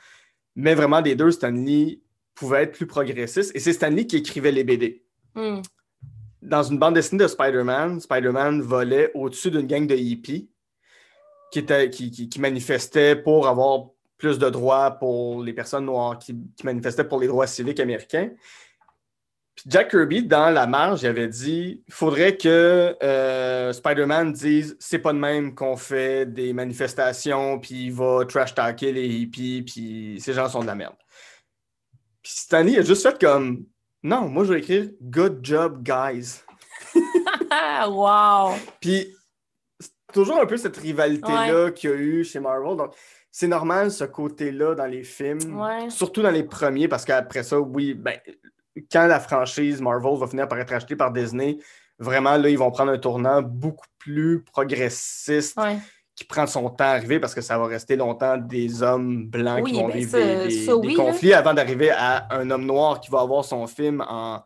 Mais 0.55 0.77
vraiment, 0.77 1.03
des 1.03 1.17
deux, 1.17 1.33
Stanley 1.33 1.99
pouvait 2.37 2.63
être 2.63 2.73
plus 2.77 2.87
progressiste. 2.87 3.51
Et 3.57 3.59
c'est 3.59 3.73
Stanley 3.73 4.07
qui 4.07 4.19
écrivait 4.19 4.53
les 4.53 4.63
BD. 4.63 5.03
Hmm. 5.35 5.63
Dans 6.41 6.63
une 6.63 6.79
bande 6.79 6.95
dessinée 6.95 7.25
de 7.25 7.29
Spider-Man, 7.29 7.99
Spider-Man 7.99 8.63
volait 8.63 9.11
au-dessus 9.15 9.51
d'une 9.51 9.67
gang 9.67 9.89
de 9.89 9.97
hippies 9.97 10.49
qui, 11.51 11.59
était, 11.59 11.91
qui, 11.91 12.13
qui- 12.13 12.29
qui 12.29 12.41
manifestait 12.41 13.17
pour 13.17 13.49
avoir 13.49 13.89
plus 14.21 14.39
de 14.39 14.49
droits 14.49 14.93
pour 14.93 15.43
les 15.43 15.53
personnes 15.53 15.87
noires, 15.87 16.19
qui, 16.19 16.37
qui 16.57 16.65
manifestaient 16.65 17.05
pour 17.05 17.19
les 17.19 17.27
droits 17.27 17.47
civiques 17.47 17.81
américains. 17.81 18.31
Puis 19.57 19.65
Jack 19.67 19.91
Kirby, 19.91 20.23
dans 20.23 20.51
la 20.51 20.67
marge, 20.67 21.03
il 21.03 21.07
avait 21.07 21.29
dit 21.29 21.83
il 21.87 21.93
faudrait 21.93 22.37
que 22.37 22.97
euh, 23.03 23.73
Spider-Man 23.73 24.33
dise 24.33 24.77
c'est 24.79 25.01
pas 25.01 25.13
de 25.13 25.19
même 25.19 25.55
qu'on 25.55 25.77
fait 25.77 26.25
des 26.25 26.53
manifestations, 26.53 27.59
puis 27.59 27.87
il 27.87 27.93
va 27.93 28.25
trash-talker 28.25 28.93
les 28.93 29.09
hippies, 29.09 29.63
puis 29.63 30.21
ces 30.21 30.33
gens 30.33 30.49
sont 30.49 30.61
de 30.61 30.67
la 30.67 30.75
merde. 30.75 30.95
Puis 32.23 32.33
Stanley 32.37 32.79
a 32.79 32.83
juste 32.83 33.03
fait 33.03 33.19
comme 33.21 33.65
non, 34.03 34.29
moi 34.29 34.45
je 34.45 34.53
vais 34.53 34.61
écrire 34.61 34.89
Good 35.01 35.41
job, 35.43 35.83
guys. 35.83 36.43
Wow! 37.89 38.55
Puis 38.81 39.15
c'est 39.81 39.91
toujours 40.13 40.41
un 40.41 40.47
peu 40.47 40.57
cette 40.57 40.77
rivalité-là 40.77 41.71
qu'il 41.73 41.91
y 41.91 41.93
a 41.93 41.97
eu 41.97 42.25
chez 42.25 42.41
Marvel. 42.41 42.77
Donc, 42.77 42.95
c'est 43.41 43.49
normal 43.49 43.91
ce 43.91 44.05
côté-là 44.05 44.75
dans 44.75 44.85
les 44.85 45.03
films, 45.03 45.59
Ouais. 45.59 45.89
surtout 45.89 46.21
dans 46.21 46.31
les 46.31 46.43
premiers, 46.43 46.89
parce 46.89 47.07
qu'après 47.07 47.43
ça, 47.43 47.59
oui, 47.59 47.95
ben, 47.95 48.19
quand 48.93 49.07
la 49.07 49.19
franchise 49.19 49.81
Marvel 49.81 50.19
va 50.19 50.27
finir 50.27 50.47
par 50.47 50.59
être 50.59 50.73
achetée 50.75 50.95
par 50.95 51.11
Disney, 51.11 51.57
vraiment, 51.99 52.37
là, 52.37 52.51
ils 52.51 52.59
vont 52.59 52.71
prendre 52.71 52.93
un 52.93 52.99
tournant 52.99 53.41
beaucoup 53.41 53.87
plus 53.99 54.43
progressiste 54.43 55.59
Ouais. 55.59 55.79
qui 56.15 56.25
prend 56.25 56.47
son 56.47 56.69
temps 56.69 56.85
à 56.85 56.89
arriver 56.89 57.19
parce 57.19 57.35
que 57.35 57.41
ça 57.41 57.57
va 57.57 57.67
rester 57.67 57.97
longtemps 57.97 58.37
des 58.37 58.83
hommes 58.83 59.27
blancs 59.27 59.65
Oui, 59.65 59.73
qui 59.73 59.81
vont 59.81 59.89
ben 59.89 59.97
vivre 59.97 60.13
des, 60.19 60.49
des- 60.49 60.67
ça, 60.67 60.73
des 60.77 60.79
oui, 60.89 60.95
là. 60.97 61.03
conflits 61.05 61.33
avant 61.33 61.55
d'arriver 61.55 61.91
à 61.91 62.27
un 62.35 62.51
homme 62.51 62.67
noir 62.67 63.01
qui 63.01 63.11
va 63.11 63.21
avoir 63.21 63.43
son 63.43 63.67
film 63.67 64.05
en 64.07 64.43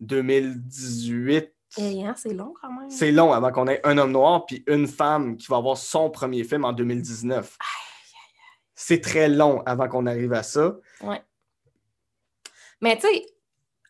2018. 0.00 1.52
Et, 1.78 2.04
hein, 2.06 2.14
c'est 2.16 2.32
long 2.32 2.54
quand 2.60 2.70
même. 2.72 2.90
C'est 2.90 3.10
long 3.12 3.32
avant 3.32 3.50
qu'on 3.50 3.66
ait 3.66 3.80
un 3.84 3.98
homme 3.98 4.12
noir 4.12 4.46
puis 4.46 4.62
une 4.68 4.86
femme 4.86 5.36
qui 5.36 5.48
va 5.48 5.56
avoir 5.56 5.76
son 5.76 6.10
premier 6.10 6.44
film 6.44 6.64
en 6.64 6.72
2019. 6.72 7.56
C'est 8.76 9.00
très 9.00 9.28
long 9.28 9.62
avant 9.66 9.88
qu'on 9.88 10.06
arrive 10.06 10.32
à 10.34 10.42
ça. 10.44 10.76
Mais 12.80 12.96
tu 12.96 13.08
sais, 13.08 13.26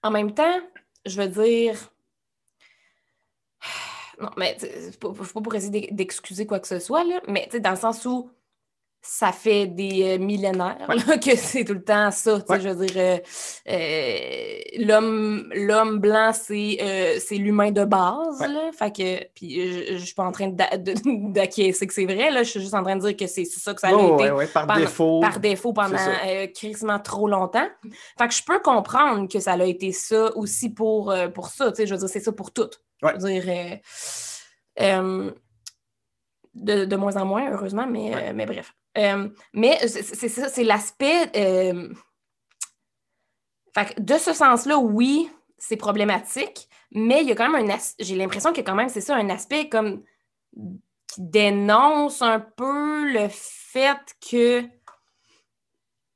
en 0.03 0.11
même 0.13 0.33
temps, 0.33 0.61
je 1.05 1.21
veux 1.21 1.29
dire. 1.29 1.93
Non, 4.19 4.31
mais 4.39 4.57
c'est 4.59 4.99
pas, 4.99 5.11
pour 5.13 5.55
essayer 5.55 5.71
d'ex- 5.71 5.93
d'excuser 5.93 6.47
quoi 6.47 6.59
que 6.59 6.67
ce 6.67 6.79
soit, 6.79 7.05
là, 7.05 7.21
mais 7.29 7.51
dans 7.61 7.73
le 7.73 7.77
sens 7.77 8.03
où 8.07 8.31
ça 9.09 9.33
fait 9.33 9.67
des 9.67 10.03
euh, 10.03 10.19
millénaires 10.19 10.77
Ouais. 10.89 10.97
là, 11.07 11.17
que 11.19 11.37
c'est 11.37 11.65
tout 11.65 11.75
le 11.75 11.83
temps 11.85 12.11
ça. 12.11 12.39
Ouais. 12.49 12.61
Je 12.61 12.69
veux 12.69 12.87
dire, 12.87 12.97
euh, 12.97 13.19
euh, 13.69 14.59
l'homme 15.55 15.99
blanc, 15.99 16.33
c'est 16.35 16.79
euh, 16.81 17.19
l'humain 17.31 17.71
de 17.71 17.85
base. 17.85 18.41
Ouais. 18.41 18.49
Là, 18.49 18.71
fait 18.77 18.91
que, 18.91 19.25
puis 19.35 19.73
je, 19.73 19.97
je 19.99 20.05
suis 20.05 20.15
pas 20.15 20.25
en 20.25 20.33
train 20.33 20.49
d'acquiescer 21.05 21.87
que 21.87 21.95
c'est 21.95 22.05
vrai. 22.05 22.31
Là, 22.31 22.43
je 22.43 22.51
suis 22.51 22.61
juste 22.61 22.75
en 22.75 22.83
train 22.83 22.97
de 22.97 23.01
dire 23.03 23.17
que 23.17 23.27
c'est 23.27 23.45
ça 23.45 23.73
que 23.75 23.81
ça 23.81 23.89
a 23.89 23.93
été 23.93 24.47
par 24.53 24.67
pendant- 24.67 24.81
défaut. 24.81 25.21
par 25.21 25.41
défaut 25.41 25.73
pendant 25.73 25.97
trop 26.99 27.29
longtemps. 27.29 27.69
Fait 28.19 28.29
que 28.29 28.35
je 28.35 28.43
peux 28.45 28.61
comprendre 28.61 29.29
que 29.29 29.39
ça 29.41 29.53
a 29.53 29.65
été 29.65 29.93
ça 29.93 30.37
aussi 30.37 30.71
pour, 30.75 31.15
pour 31.35 31.49
ça. 31.49 31.73
Je 31.79 31.85
veux 31.85 31.99
dire, 31.99 32.09
c'est 32.09 32.21
ça 32.21 32.33
pour 32.33 32.53
tout. 32.53 32.69
Je 33.03 33.09
veux 33.09 33.19
dire, 33.19 33.79
de, 36.55 36.85
de 36.87 36.97
moins 36.97 37.17
en 37.17 37.25
moins, 37.27 37.51
heureusement, 37.53 37.87
mais, 37.87 38.33
mais 38.35 38.47
bref. 38.47 38.73
Euh, 38.99 39.29
mais 39.53 39.79
c'est 39.89 40.03
c'est 40.03 40.29
ça, 40.29 40.49
c'est 40.49 40.65
l'aspect. 40.65 41.31
euh, 41.37 41.93
fait 43.75 43.95
que 43.95 44.01
de 44.01 44.17
ce 44.19 44.33
sens-là, 44.33 44.79
oui, 44.79 45.31
c'est 45.59 45.77
problématique, 45.77 46.69
mais 46.93 47.23
il 47.23 47.29
y 47.29 47.33
a 47.33 47.35
quand 47.35 47.49
même 47.51 47.69
un. 47.71 47.75
as- 47.75 47.95
J'ai 47.99 48.15
l'impression 48.17 48.53
que 48.53 48.61
quand 48.63 48.75
même, 48.75 48.89
c'est 48.89 49.01
ça, 49.03 49.17
un 49.17 49.29
aspect 49.31 49.69
comme 49.69 50.03
qui 51.09 51.21
dénonce 51.21 52.23
un 52.23 52.41
peu 52.41 53.11
le 53.13 53.29
fait 53.31 53.99
que. 54.31 54.63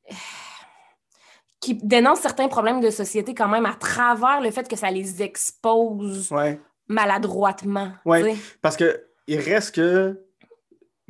qui 1.61 1.75
dénonce 1.75 2.21
certains 2.21 2.49
problèmes 2.49 2.81
de 2.81 2.89
société 2.91 3.35
quand 3.35 3.49
même 3.49 3.67
à 3.67 3.75
travers 3.75 4.41
le 4.41 4.51
fait 4.51 4.67
que 4.67 4.77
ça 4.77 4.91
les 4.91 5.23
expose 5.23 6.33
Ouais. 6.33 6.59
maladroitement. 6.89 7.93
Sais. 8.23 8.37
Parce 8.63 8.77
que 8.79 9.07
il 9.27 9.39
reste 9.41 9.75
que. 9.75 10.19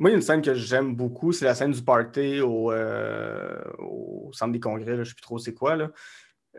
Moi, 0.01 0.09
il 0.09 0.13
y 0.13 0.15
a 0.15 0.17
une 0.17 0.23
scène 0.23 0.41
que 0.41 0.55
j'aime 0.55 0.95
beaucoup, 0.95 1.31
c'est 1.31 1.45
la 1.45 1.53
scène 1.53 1.73
du 1.73 1.83
party 1.83 2.41
au, 2.41 2.71
euh, 2.71 3.61
au 3.77 4.31
centre 4.33 4.51
des 4.51 4.59
congrès, 4.59 4.89
là, 4.89 4.95
je 4.95 4.99
ne 5.01 5.05
sais 5.05 5.13
plus 5.13 5.21
trop 5.21 5.37
c'est 5.37 5.53
quoi. 5.53 5.75
Là. 5.75 5.91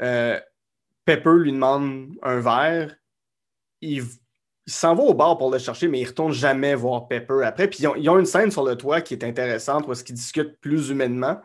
Euh, 0.01 0.39
Pepper 1.05 1.35
lui 1.39 1.51
demande 1.51 2.11
un 2.23 2.39
verre. 2.39 2.95
Il, 3.81 4.05
il 4.65 4.73
s'en 4.73 4.95
va 4.95 5.03
au 5.03 5.13
bar 5.15 5.39
pour 5.39 5.51
le 5.51 5.59
chercher, 5.59 5.89
mais 5.89 5.99
il 5.99 6.05
ne 6.05 6.09
retourne 6.09 6.31
jamais 6.31 6.77
voir 6.77 7.09
Pepper 7.09 7.43
après. 7.43 7.67
Puis 7.67 7.81
ils 7.81 7.89
ont, 7.89 7.97
ils 7.97 8.09
ont 8.09 8.17
une 8.21 8.27
scène 8.27 8.53
sur 8.53 8.65
le 8.65 8.77
toit 8.77 9.01
qui 9.01 9.15
est 9.15 9.25
intéressante 9.25 9.89
où 9.89 9.93
est-ce 9.93 10.05
qu'ils 10.05 10.15
discutent 10.15 10.61
plus 10.61 10.91
humainement. 10.91 11.41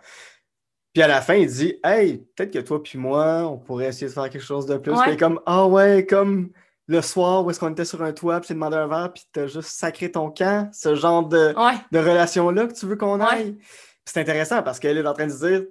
Puis 0.93 1.01
à 1.01 1.07
la 1.07 1.21
fin, 1.21 1.33
il 1.33 1.47
dit 1.47 1.79
Hey, 1.83 2.27
peut-être 2.35 2.53
que 2.53 2.59
toi 2.59 2.83
puis 2.83 2.99
moi, 2.99 3.49
on 3.51 3.57
pourrait 3.57 3.87
essayer 3.87 4.05
de 4.05 4.13
faire 4.13 4.29
quelque 4.29 4.45
chose 4.45 4.67
de 4.67 4.77
plus. 4.77 4.91
Ouais. 4.91 4.99
Puis 5.01 5.09
il 5.09 5.13
est 5.15 5.17
comme 5.17 5.41
Ah 5.47 5.65
ouais, 5.65 6.05
comme 6.05 6.51
le 6.87 7.01
soir 7.01 7.45
où 7.45 7.51
est-ce 7.51 7.59
qu'on 7.59 7.71
était 7.71 7.85
sur 7.85 8.01
un 8.01 8.13
toit, 8.13 8.39
puis 8.39 8.47
tu 8.47 8.53
demandé 8.53 8.77
un 8.77 8.87
verre, 8.87 9.11
puis 9.13 9.23
t'as 9.33 9.47
juste 9.47 9.69
sacré 9.69 10.11
ton 10.11 10.31
camp, 10.31 10.69
ce 10.73 10.95
genre 10.95 11.25
de, 11.27 11.53
Ouais. 11.57 11.75
de 11.91 11.99
relation-là 11.99 12.67
que 12.67 12.73
tu 12.73 12.85
veux 12.85 12.95
qu'on 12.95 13.19
Ouais. 13.19 13.25
aille. 13.29 13.57
C'est 14.05 14.21
intéressant 14.21 14.63
parce 14.63 14.79
qu'elle 14.79 14.97
est 14.97 15.05
en 15.05 15.13
train 15.13 15.27
de 15.27 15.31
se 15.33 15.45
dire 15.45 15.65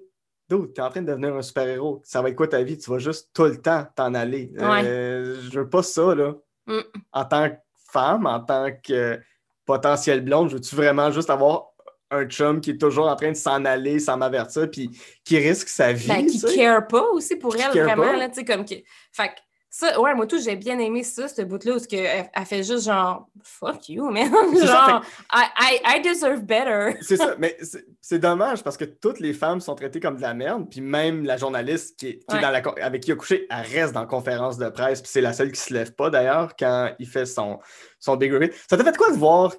Dude, 0.49 0.75
t'es 0.75 0.81
en 0.83 0.91
train 0.91 1.03
de 1.03 1.07
devenir 1.09 1.35
un 1.35 1.43
super-héros. 1.43 2.03
Ça 2.05 2.23
va 2.23 2.29
être 2.29 2.37
quoi 2.37 2.47
ta 2.47 2.63
vie? 2.63 2.79
Tu 2.79 2.89
vas 2.89 2.99
juste 2.99 3.31
tout 3.35 3.47
le 3.47 3.61
temps 3.61 3.85
t'en 3.97 4.15
aller. 4.15 4.53
Euh, 4.61 5.41
je 5.51 5.59
veux 5.59 5.69
pas 5.69 5.83
ça, 5.83 6.15
là. 6.15 6.35
Mm. 6.67 6.79
En 7.13 7.25
tant 7.25 7.51
que 7.51 7.57
femme, 7.91 8.27
en 8.27 8.39
tant 8.39 8.69
que 8.81 9.19
potentielle 9.65 10.21
blonde, 10.21 10.53
veux-tu 10.53 10.77
vraiment 10.77 11.11
juste 11.11 11.31
avoir 11.31 11.71
un 12.13 12.25
chum 12.27 12.61
qui 12.61 12.71
est 12.71 12.79
toujours 12.81 13.09
en 13.09 13.17
train 13.17 13.31
de 13.33 13.37
s'en 13.37 13.65
aller 13.65 13.99
sans 13.99 14.17
m'avertir, 14.17 14.71
puis 14.71 14.89
qui 15.25 15.37
risque 15.39 15.69
sa 15.69 15.93
vie? 15.93 16.07
Ben, 16.07 16.25
qui 16.27 16.41
care 16.55 16.87
pas 16.87 17.03
aussi 17.11 17.35
pour 17.35 17.57
Qui 17.57 17.63
elle, 17.63 17.83
vraiment. 17.83 18.05
pas. 18.05 18.17
Là, 18.17 18.29
comme 18.47 18.65
que... 18.65 18.75
Fait 19.13 19.29
que 19.29 19.35
Ça, 19.69 20.01
ouais, 20.01 20.15
moi 20.15 20.27
tout, 20.27 20.39
j'ai 20.41 20.57
bien 20.57 20.79
aimé 20.79 21.03
ça, 21.03 21.29
ce 21.29 21.43
bout-là, 21.43 21.75
où 21.75 21.79
elle, 21.93 22.31
elle 22.33 22.45
fait 22.47 22.63
juste 22.63 22.85
genre 22.87 23.29
fuck 23.43 23.89
you, 23.91 24.09
man. 24.11 24.31
Ça, 24.61 24.67
genre, 24.67 25.05
I, 25.35 25.45
I, 25.61 25.81
I 25.99 26.03
deserve 26.03 26.43
better. 26.45 26.97
C'est 27.03 27.17
ça, 27.19 27.35
mais 27.39 27.57
c'est- 27.61 28.19
dommage 28.19 28.63
parce 28.63 28.77
que 28.79 28.85
toutes 28.85 29.21
les 29.21 29.35
femmes 29.35 29.61
sont 29.61 29.75
traitées 29.75 30.01
comme 30.01 30.17
de 30.17 30.23
la 30.23 30.33
merde, 30.33 30.67
puis 30.71 30.81
même 30.81 31.25
la 31.27 31.37
journaliste 31.37 31.99
qui 31.99 32.21
qui 32.21 32.37
est 32.37 32.41
dans 32.41 32.51
la, 32.51 32.63
avec 32.83 33.03
qui 33.03 33.11
il 33.11 33.13
a 33.13 33.17
couché, 33.17 33.47
elle 33.51 33.67
reste 33.81 33.93
dans 33.93 34.01
la 34.01 34.07
conférence 34.07 34.57
de 34.57 34.69
presse, 34.71 35.03
puis 35.03 35.11
c'est 35.13 35.21
la 35.21 35.33
seule 35.35 35.53
qui 35.53 35.61
se 35.61 35.75
lève 35.75 35.93
pas 35.95 36.09
d'ailleurs 36.09 36.55
quand 36.59 36.93
il 36.99 37.07
fait 37.07 37.27
son, 37.27 37.59
son 37.99 38.17
big 38.17 38.33
reveal. 38.33 38.53
Ça 38.71 38.77
t'a 38.79 38.85
fait 38.85 38.97
quoi 38.97 39.11
de 39.11 39.17
voir 39.19 39.53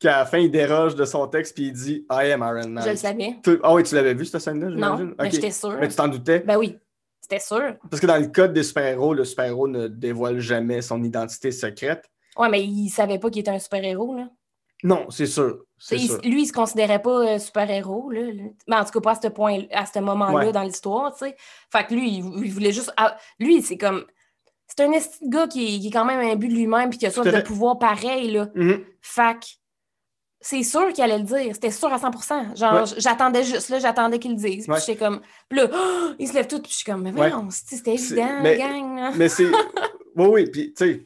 qu'à 0.00 0.18
la 0.18 0.26
fin 0.26 0.38
il 0.38 0.50
déroge 0.50 0.96
de 0.96 1.04
son 1.04 1.28
texte 1.28 1.54
puis 1.54 1.66
il 1.66 1.72
dit 1.72 2.06
I 2.10 2.32
am 2.32 2.40
Iron 2.40 2.68
Man? 2.70 2.82
Je 2.84 2.90
le 2.90 2.96
savais. 2.96 3.36
Ah 3.62 3.72
oui, 3.72 3.84
tu 3.84 3.94
l'avais 3.94 4.14
vu 4.14 4.24
cette 4.24 4.40
scène-là, 4.40 4.70
Non, 4.70 4.96
j'imagine? 4.96 5.14
mais 5.20 5.30
j'étais 5.30 5.50
sûre. 5.52 5.76
Mais 5.78 5.88
tu 5.88 5.94
t'en 5.94 6.08
doutais? 6.08 6.40
Ben 6.40 6.56
oui, 6.56 6.76
c'était 7.24 7.40
sûr. 7.44 7.74
Parce 7.90 8.00
que 8.00 8.06
dans 8.06 8.18
le 8.18 8.26
code 8.28 8.52
des 8.52 8.62
super-héros, 8.62 9.14
le 9.14 9.24
super-héros 9.24 9.68
ne 9.68 9.88
dévoile 9.88 10.38
jamais 10.40 10.82
son 10.82 11.02
identité 11.02 11.50
secrète. 11.50 12.04
Ouais, 12.36 12.48
mais 12.48 12.62
il 12.64 12.88
savait 12.90 13.18
pas 13.18 13.30
qu'il 13.30 13.40
était 13.40 13.50
un 13.50 13.58
super-héros, 13.58 14.14
là. 14.16 14.28
Non, 14.82 15.06
c'est 15.08 15.26
sûr. 15.26 15.60
C'est 15.78 15.96
Il- 15.96 16.08
sûr. 16.08 16.20
lui, 16.22 16.42
il 16.42 16.46
se 16.46 16.52
considérait 16.52 17.00
pas 17.00 17.34
euh, 17.34 17.38
super-héros, 17.38 18.10
là. 18.10 18.20
Ben, 18.68 18.80
en 18.80 18.84
tout 18.84 18.90
cas, 18.92 19.00
pas 19.00 19.12
à 19.12 19.20
ce 19.22 19.28
point, 19.28 19.62
à 19.72 19.86
ce 19.86 19.98
moment-là 20.00 20.46
Ouais. 20.46 20.52
dans 20.52 20.62
l'histoire, 20.62 21.12
tu 21.16 21.24
sais. 21.26 21.36
Fait 21.72 21.86
que 21.86 21.94
lui, 21.94 22.18
il, 22.18 22.44
il 22.44 22.52
voulait 22.52 22.72
juste. 22.72 22.92
ah, 22.96 23.16
lui, 23.38 23.62
c'est 23.62 23.78
comme. 23.78 24.04
C'est 24.66 24.80
un 24.84 24.90
gars 25.28 25.46
qui, 25.46 25.80
qui 25.80 25.88
est 25.88 25.90
quand 25.90 26.04
même 26.04 26.20
un 26.20 26.36
but 26.36 26.48
de 26.48 26.54
lui-même 26.54 26.90
puis 26.90 26.98
qui 26.98 27.06
a 27.06 27.10
soif 27.10 27.24
de 27.26 27.40
pouvoir 27.42 27.78
pareil, 27.78 28.30
là. 28.32 28.48
Mhm. 28.54 28.84
Fait 29.00 29.38
que 29.40 29.46
c'est 30.46 30.62
sûr 30.62 30.92
qu'il 30.92 31.02
allait 31.02 31.16
le 31.18 31.24
dire. 31.24 31.54
C'était 31.54 31.70
sûr 31.70 31.90
à 31.90 31.96
100% 31.98 32.54
Genre, 32.54 32.74
Ouais. 32.74 32.82
j'attendais 32.98 33.42
juste, 33.44 33.70
là, 33.70 33.78
j'attendais 33.78 34.18
qu'il 34.18 34.32
le 34.32 34.36
dise. 34.36 34.66
Puis 34.66 34.76
j'étais 34.86 34.96
comme. 34.96 35.20
Puis 35.48 35.58
là, 35.58 35.68
oh, 35.72 36.10
il 36.18 36.28
se 36.28 36.34
lève 36.34 36.46
tout, 36.46 36.60
puis 36.60 36.70
je 36.70 36.76
suis 36.76 36.84
comme, 36.84 37.02
mais 37.02 37.12
voyons, 37.12 37.48
c'était 37.50 37.94
évident, 37.94 38.40
mais- 38.42 38.58
gang, 38.58 38.96
là. 38.96 39.12
Mais 39.16 39.28
c'est. 39.28 39.46
Oui, 40.16 40.26
oui. 40.26 40.46
Puis, 40.50 40.72
tu 40.74 41.02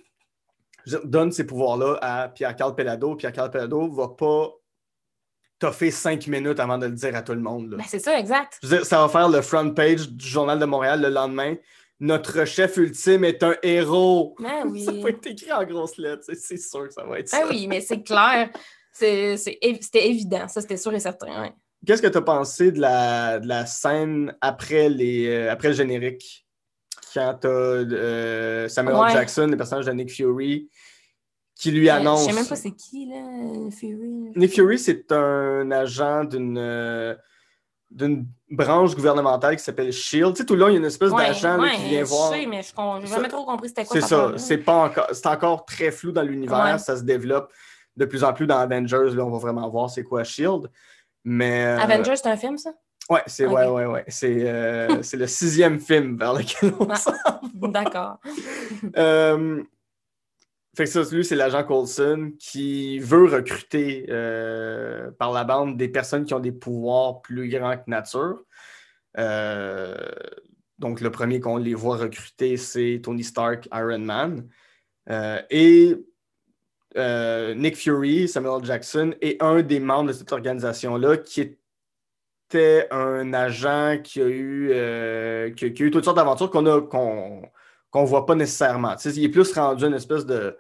sais, 0.86 1.00
donne 1.04 1.32
ces 1.32 1.44
pouvoirs-là 1.46 1.98
à 2.02 2.28
Pierre-Carl 2.28 2.74
Pelado. 2.74 3.14
Pierre-Carl 3.16 3.50
Pelado 3.50 3.90
va 3.90 4.08
pas 4.08 4.50
toffer 5.58 5.90
cinq 5.90 6.26
minutes 6.26 6.60
avant 6.60 6.76
de 6.78 6.86
le 6.86 6.92
dire 6.92 7.16
à 7.16 7.22
tout 7.22 7.32
le 7.32 7.40
monde. 7.40 7.70
Ben, 7.78 7.84
c'est 7.88 7.98
ça, 8.00 8.18
exact. 8.18 8.58
Je 8.62 8.68
veux 8.68 8.76
dire, 8.78 8.86
ça 8.86 9.00
va 9.00 9.08
faire 9.08 9.28
le 9.28 9.40
front 9.40 9.70
page 9.70 10.10
du 10.10 10.26
Journal 10.26 10.58
de 10.58 10.64
Montréal 10.66 11.00
le 11.00 11.08
lendemain. 11.08 11.54
Notre 12.00 12.44
chef 12.44 12.76
ultime 12.76 13.24
est 13.24 13.42
un 13.42 13.56
héros. 13.62 14.36
Ben 14.38 14.64
oui. 14.70 14.84
Ça 14.84 14.92
va 14.92 15.08
être 15.08 15.26
écrit 15.26 15.52
en 15.52 15.64
grosses 15.64 15.96
lettres. 15.96 16.24
c'est- 16.32 16.56
sûr 16.58 16.86
que 16.86 16.92
ça 16.92 17.04
va 17.04 17.18
être 17.18 17.28
ça. 17.28 17.40
Ben 17.40 17.46
oui, 17.50 17.66
mais 17.66 17.80
c'est 17.80 18.02
clair. 18.02 18.50
C'était 18.98 20.08
évident, 20.08 20.48
ça, 20.48 20.60
c'était 20.60 20.76
sûr 20.76 20.92
et 20.94 21.00
certain. 21.00 21.42
ouais. 21.42 21.52
Qu'est-ce 21.86 22.02
que 22.02 22.08
tu 22.08 22.18
as 22.18 22.22
pensé 22.22 22.72
de 22.72 22.80
la, 22.80 23.38
de 23.38 23.46
la 23.46 23.64
scène 23.66 24.34
après, 24.40 24.88
les, 24.88 25.28
euh, 25.28 25.52
après 25.52 25.68
le 25.68 25.74
générique? 25.74 26.44
Quand 27.14 27.38
tu 27.40 27.46
as 27.46 28.68
Samuel 28.68 28.96
Ouais. 28.96 29.12
Jackson, 29.12 29.46
le 29.46 29.56
personnage 29.56 29.86
de 29.86 29.92
Nick 29.92 30.12
Fury, 30.12 30.68
qui 31.54 31.70
lui 31.70 31.88
Euh, 31.88 31.94
annonce. 31.94 32.22
Je 32.24 32.30
sais 32.30 32.32
même 32.34 32.46
pas 32.46 32.56
c'est 32.56 32.72
qui, 32.72 33.06
là, 33.06 33.70
Fury. 33.70 34.32
Nick 34.36 34.52
Fury, 34.54 34.78
c'est 34.78 35.10
un 35.12 35.70
agent 35.70 36.24
d'une 36.24 36.58
euh, 36.58 37.14
d'une 37.90 38.26
branche 38.50 38.94
gouvernementale 38.94 39.56
qui 39.56 39.62
s'appelle 39.64 39.90
SHIELD. 39.92 40.34
Tu 40.34 40.42
sais, 40.42 40.46
tout 40.46 40.54
le 40.54 40.60
long, 40.60 40.68
il 40.68 40.72
y 40.72 40.76
a 40.76 40.78
une 40.78 40.84
espèce 40.84 41.10
Ouais, 41.10 41.28
d'agent 41.28 41.58
ouais, 41.58 41.74
qui 41.76 41.88
vient 41.88 42.00
je 42.00 42.04
voir. 42.04 42.32
sais, 42.32 42.44
mais 42.44 42.60
je 42.62 43.00
n'ai 43.00 43.06
jamais 43.06 43.28
trop 43.28 43.46
compris 43.46 43.68
c'était 43.68 43.84
quoi 43.86 43.98
C'est 43.98 44.06
ça, 44.06 44.32
c'est 44.36 44.58
pas 44.58 44.74
encore, 44.84 45.06
c'est 45.12 45.26
encore 45.26 45.64
très 45.64 45.90
flou 45.90 46.12
dans 46.12 46.22
l'univers, 46.22 46.72
Ouais. 46.72 46.78
ça 46.78 46.96
se 46.98 47.02
développe 47.02 47.50
de 47.98 48.04
plus 48.04 48.24
en 48.24 48.32
plus 48.32 48.46
dans 48.46 48.58
Avengers. 48.58 49.10
Là, 49.14 49.24
on 49.24 49.30
va 49.30 49.38
vraiment 49.38 49.68
voir 49.68 49.90
c'est 49.90 50.04
quoi 50.04 50.24
SHIELD. 50.24 50.68
Mais 51.24 51.64
euh, 51.66 51.78
Avengers, 51.78 52.16
c'est 52.16 52.28
un 52.28 52.36
film, 52.36 52.56
ça? 52.56 52.72
ouais, 53.10 53.22
c'est 53.26 53.46
ouais, 53.46 53.66
ouais, 53.66 53.86
ouais. 53.86 54.04
C'est 54.08 54.48
euh, 54.48 55.02
c'est 55.02 55.16
le 55.16 55.26
sixième 55.26 55.80
film 55.80 56.16
vers 56.16 56.32
lequel 56.34 56.72
on 56.78 56.88
Ah. 56.88 56.96
s'en 56.96 57.12
D'accord. 57.54 58.18
Euh, 58.96 59.62
fait 60.76 60.84
que 60.84 60.90
ça, 60.90 61.02
lui, 61.10 61.24
c'est 61.24 61.34
l'agent 61.34 61.64
Coulson 61.64 62.32
qui 62.38 63.00
veut 63.00 63.24
recruter 63.24 64.06
euh, 64.10 65.10
par 65.18 65.32
la 65.32 65.42
bande 65.42 65.76
des 65.76 65.88
personnes 65.88 66.24
qui 66.24 66.34
ont 66.34 66.38
des 66.40 66.52
pouvoirs 66.52 67.20
plus 67.22 67.48
grands 67.48 67.76
que 67.76 67.88
nature. 67.88 68.44
Donc, 70.78 71.00
le 71.00 71.10
premier 71.10 71.40
qu'on 71.40 71.56
les 71.56 71.74
voit 71.74 71.96
recruter, 71.96 72.56
c'est 72.56 73.00
Tony 73.02 73.24
Stark, 73.24 73.68
Iron 73.72 73.98
Man. 73.98 74.48
Et 75.50 75.96
euh, 76.96 77.54
Nick 77.54 77.76
Fury, 77.76 78.28
Samuel 78.28 78.64
Jackson, 78.64 79.14
est 79.20 79.42
un 79.42 79.62
des 79.62 79.80
membres 79.80 80.08
de 80.08 80.12
cette 80.14 80.32
organisation-là 80.32 81.18
qui 81.18 81.40
était 82.50 82.88
un 82.90 83.32
agent 83.34 83.98
qui 84.02 84.20
a 84.22 84.26
eu, 84.26 84.70
euh, 84.72 85.50
qui, 85.50 85.66
a- 85.66 85.70
qui 85.70 85.82
a 85.82 85.86
eu 85.86 85.90
toutes 85.90 86.04
sortes 86.04 86.16
d'aventures 86.16 86.50
qu'on 86.50 87.42
qu'on 87.90 88.04
voit 88.04 88.26
pas 88.26 88.34
nécessairement. 88.34 88.94
Il 89.04 89.24
est 89.24 89.28
plus 89.30 89.50
rendu 89.52 89.84
une 89.86 89.94
espèce 89.94 90.26
de. 90.26 90.56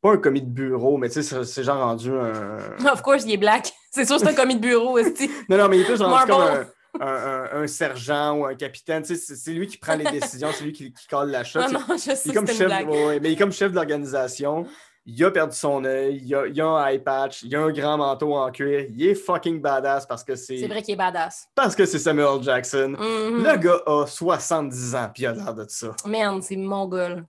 Pas 0.00 0.12
un 0.12 0.16
commis 0.16 0.40
de 0.42 0.48
bureau, 0.50 0.96
mais 0.96 1.08
tu 1.10 1.22
sais, 1.22 1.44
c'est- 1.44 1.62
genre 1.62 1.78
rendu 1.78 2.10
un. 2.10 2.58
Of 2.92 3.02
course, 3.02 3.24
il 3.24 3.32
est 3.32 3.36
black. 3.36 3.70
C'est 3.94 4.06
sûr, 4.06 4.18
c'est 4.18 4.28
un 4.28 4.34
commis 4.34 4.56
de 4.56 4.60
bureau, 4.60 4.96
esti. 4.96 5.30
Non, 5.50 5.58
non, 5.58 5.68
mais 5.68 5.76
il 5.76 5.82
est 5.82 5.84
plus 5.84 6.00
rendu 6.00 6.30
comme 6.32 6.40
un, 6.40 7.06
un- 7.06 7.06
un- 7.52 7.62
un 7.62 7.66
sergent 7.66 8.38
ou 8.38 8.46
un 8.46 8.54
capitaine. 8.54 9.04
C'est- 9.04 9.16
c'est 9.16 9.52
lui 9.52 9.66
qui 9.66 9.76
prend 9.76 9.94
les 9.96 10.10
décisions, 10.10 10.48
c'est 10.54 10.64
lui 10.64 10.72
qui, 10.72 10.90
qui 10.94 11.06
colle 11.06 11.30
la 11.30 11.44
shot. 11.44 11.60
C'est- 11.66 11.72
non, 11.74 11.80
je 11.90 11.96
sais 11.98 12.12
il 12.24 12.30
est 12.30 12.32
que 12.32 12.38
comme 12.38 12.46
chef, 12.48 12.68
ouais, 12.86 13.20
mais 13.20 13.28
il 13.28 13.32
est 13.34 13.36
comme 13.36 13.52
chef 13.52 13.70
de 13.70 13.76
l'organisation. 13.76 14.66
Il 15.04 15.24
a 15.24 15.30
perdu 15.32 15.56
son 15.56 15.84
œil, 15.84 16.20
il 16.24 16.32
a, 16.34 16.46
il 16.46 16.60
a 16.60 16.64
un 16.66 16.86
eye 16.88 17.00
patch, 17.00 17.42
il 17.42 17.54
a 17.56 17.60
un 17.62 17.72
grand 17.72 17.96
manteau 17.98 18.34
en 18.36 18.50
cuir. 18.52 18.86
Il 18.88 19.04
est 19.04 19.14
fucking 19.16 19.60
badass 19.60 20.06
parce 20.06 20.22
que 20.22 20.36
C'est 20.36 20.58
c'est 20.58 20.68
vrai 20.68 20.80
qu'il 20.80 20.94
est 20.94 20.96
badass. 20.96 21.48
parce 21.56 21.74
que 21.74 21.84
c'est 21.86 21.98
Samuel 21.98 22.40
Jackson. 22.42 22.94
Mhm. 22.96 23.42
Le 23.44 23.56
gars 23.58 23.80
a 23.86 24.06
70 24.06 24.94
ans 24.94 25.10
puis 25.12 25.24
il 25.24 25.26
a 25.26 25.32
l'air 25.32 25.54
de 25.54 25.64
ça. 25.68 25.90
Merde, 26.06 26.42
c'est 26.44 26.54
mongol. 26.56 27.24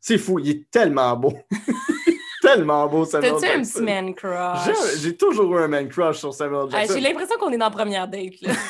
C'est 0.00 0.16
fou, 0.18 0.38
il 0.38 0.48
est 0.50 0.70
tellement 0.70 1.16
beau. 1.16 1.32
tellement 2.40 2.86
beau, 2.86 3.04
Samuel 3.04 3.32
T'as-tu 3.32 3.46
un 3.46 3.48
Jackson. 3.56 3.72
petit 3.80 3.82
man 3.84 4.14
crush? 4.14 4.98
J'ai- 5.02 5.16
toujours 5.16 5.56
eu 5.58 5.62
un 5.64 5.68
man 5.68 5.88
crush 5.88 6.18
sur 6.18 6.32
Samuel 6.32 6.66
Ah, 6.72 6.78
Jackson. 6.82 6.94
J'ai 6.94 7.00
l'impression 7.00 7.36
qu'on 7.36 7.50
est 7.50 7.58
dans 7.58 7.64
la 7.66 7.70
première 7.72 8.06
date, 8.06 8.40
là. 8.42 8.52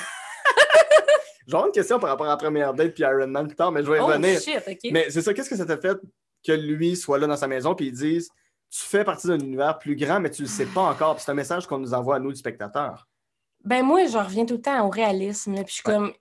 J'aurais 1.47 1.67
une 1.67 1.73
question 1.73 1.99
par 1.99 2.11
rapport 2.11 2.27
à 2.27 2.31
la 2.31 2.37
première 2.39 2.73
date 2.75 2.95
puis 2.95 3.03
Iron 3.05 3.27
Man 3.27 3.47
plus 3.47 3.57
tard, 3.57 3.73
mais 3.73 3.83
je 3.85 3.91
vais 3.91 3.99
y 3.99 4.01
Oh 4.01 4.07
revenir. 4.07 4.41
shit, 4.41 4.59
OK. 4.67 4.79
Mais 4.91 5.11
c'est 5.11 5.21
ça, 5.23 5.33
qu'est-ce 5.35 5.51
que 5.51 5.57
ça 5.57 5.67
t'a 5.67 5.77
fait 5.77 5.99
que 6.47 6.53
lui 6.53 6.97
soit 6.97 7.19
là 7.19 7.27
dans 7.27 7.37
sa 7.37 7.47
maison 7.49 7.75
puis 7.75 7.87
ils 7.87 7.93
disent 7.93 8.31
tu 8.71 8.81
fais 8.85 9.03
partie 9.05 9.27
d'un 9.27 9.39
univers 9.39 9.79
plus 9.79 9.97
grand, 9.97 10.21
mais 10.21 10.31
tu 10.31 10.43
le 10.43 10.49
sais 10.49 10.67
pas 10.67 10.83
encore. 10.83 11.19
C'est 11.21 11.31
un 11.31 11.35
message 11.35 11.67
qu'on 11.67 11.79
nous 11.79 11.95
envoie 11.95 12.17
à 12.17 12.19
nous, 12.19 12.29
le 12.29 12.35
spectateur. 12.35 13.09
Ben 13.65 13.83
moi, 13.83 14.05
je 14.07 14.19
reviens 14.19 14.45
tout 14.45 14.55
le 14.57 14.61
temps 14.61 14.87
au 14.87 14.91
réalisme, 14.91 15.55
puis 15.55 15.65
je 15.69 15.73
suis 15.75 15.83
comme... 15.83 16.13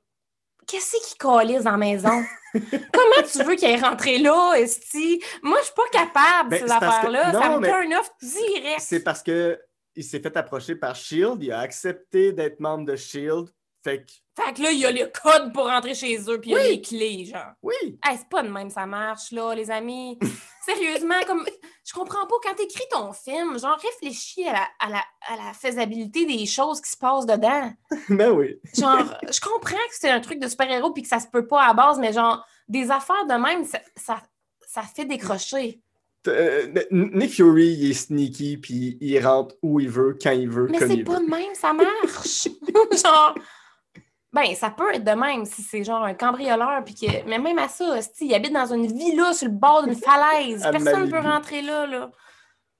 Qu'est-ce 0.66 0.92
qui 1.06 1.18
calisse 1.18 1.64
dans 1.64 1.72
la 1.72 1.78
maison? 1.78 2.24
Comment 2.54 3.28
tu 3.30 3.44
veux 3.44 3.56
qu'il 3.56 3.70
est 3.70 3.82
rentré 3.82 4.18
là, 4.18 4.54
Esti? 4.56 5.22
Moi, 5.44 5.58
je 5.60 5.66
suis 5.66 5.74
pas 5.74 5.90
capable, 5.92 6.50
Ben, 6.50 6.60
ces 6.60 6.66
que- 6.66 6.72
affaires-là. 6.72 7.32
Ça 7.34 7.58
me 7.60 7.66
turn 7.66 7.94
off 7.94 8.12
direct. 8.22 8.80
C'est 8.80 9.02
parce 9.02 9.24
que 9.24 9.60
il 9.96 10.04
s'est 10.04 10.20
fait 10.20 10.36
approcher 10.38 10.76
par 10.76 10.96
Shield, 10.96 11.42
il 11.42 11.52
a 11.52 11.60
accepté 11.60 12.32
d'être 12.32 12.60
membre 12.60 12.86
de 12.86 12.96
Shield. 12.96 13.50
Fait 13.88 14.00
que 14.06 14.44
Fait 14.44 14.54
que 14.54 14.62
là, 14.62 14.72
il 14.72 14.80
y 14.80 14.86
a 14.86 14.92
le 14.92 15.12
code 15.22 15.54
pour 15.54 15.66
rentrer 15.68 15.96
chez 15.96 16.18
eux, 16.30 16.40
puis 16.42 16.52
il 16.52 16.54
y 16.54 16.60
a 16.60 16.64
les 16.64 16.82
clés, 16.82 17.26
genre. 17.26 17.54
oui, 17.62 17.76
Hey, 18.04 18.18
c'est 18.18 18.28
pas 18.30 18.44
de 18.44 18.50
même, 18.50 18.70
ça 18.70 18.86
marche, 18.86 19.32
là, 19.32 19.54
les 19.56 19.72
amis. 19.72 20.20
Sérieusement, 20.66 21.16
comme. 21.26 21.46
Je 21.86 21.94
comprends 21.94 22.28
pas, 22.28 22.36
quand 22.44 22.54
t'écris 22.56 22.84
ton 22.92 23.14
film, 23.14 23.58
genre, 23.58 23.78
réfléchis 23.80 24.46
à 24.46 24.52
la, 24.54 24.68
à, 24.80 24.90
la, 24.90 25.04
à 25.30 25.46
la 25.48 25.54
faisabilité 25.54 26.26
des 26.26 26.46
choses 26.46 26.82
qui 26.82 26.92
se 26.92 26.98
passent 26.98 27.26
dedans. 27.26 27.72
ben 28.10 28.32
oui. 28.32 28.60
Genre, 28.78 29.06
je 29.32 29.40
comprends 29.40 29.78
que 29.78 29.94
c'est 29.94 30.10
un 30.10 30.20
truc 30.20 30.40
de 30.40 30.48
super-héros 30.50 30.92
puis 30.92 31.04
que 31.04 31.10
ça 31.10 31.20
se 31.22 31.28
peut 31.28 31.48
pas 31.48 31.64
à 31.64 31.74
base, 31.74 31.98
mais 32.00 32.12
genre, 32.12 32.46
des 32.68 32.92
affaires 32.92 33.26
de 33.26 33.36
même, 33.36 33.64
ça, 33.64 33.80
ça, 33.96 34.22
ça 34.68 34.82
fait 34.82 35.06
décrocher. 35.06 35.80
Euh, 36.28 36.68
Nick 36.92 37.36
Fury, 37.36 37.68
il 37.80 37.92
est 37.92 37.94
sneaky, 37.94 38.58
puis 38.58 38.98
il 39.00 39.18
rentre 39.26 39.56
où 39.62 39.80
il 39.80 39.88
veut, 39.90 40.18
quand 40.22 40.32
il 40.32 40.50
veut, 40.50 40.68
Mais 40.70 40.80
c'est 40.80 40.90
il 40.96 41.06
pas 41.06 41.20
veut. 41.20 41.26
de 41.26 41.30
même, 41.30 41.56
ça 41.56 41.72
marche. 41.72 42.50
genre, 43.02 43.34
ben, 44.40 44.56
ça 44.56 44.70
peut 44.70 44.94
être 44.94 45.04
de 45.04 45.12
même 45.12 45.46
si 45.46 45.64
c'est 45.64 45.84
genre 45.84 46.04
un 46.04 46.14
cambrioleur, 46.14 46.84
puis 46.86 46.94
que. 46.94 47.28
Mais 47.28 47.40
même 47.40 47.58
à 47.58 47.68
ça, 47.68 48.00
si 48.02 48.28
il 48.28 48.34
habite 48.36 48.54
dans 48.54 48.72
une 48.72 48.86
villa 48.86 49.34
sur 49.34 49.48
le 49.48 49.54
bord 49.54 49.84
d'une 49.84 49.96
falaise, 49.96 50.62
personne 50.72 51.06
ne 51.06 51.12
peut 51.12 51.20
rentrer 51.20 51.62
là, 51.64 51.88
là. 51.88 52.12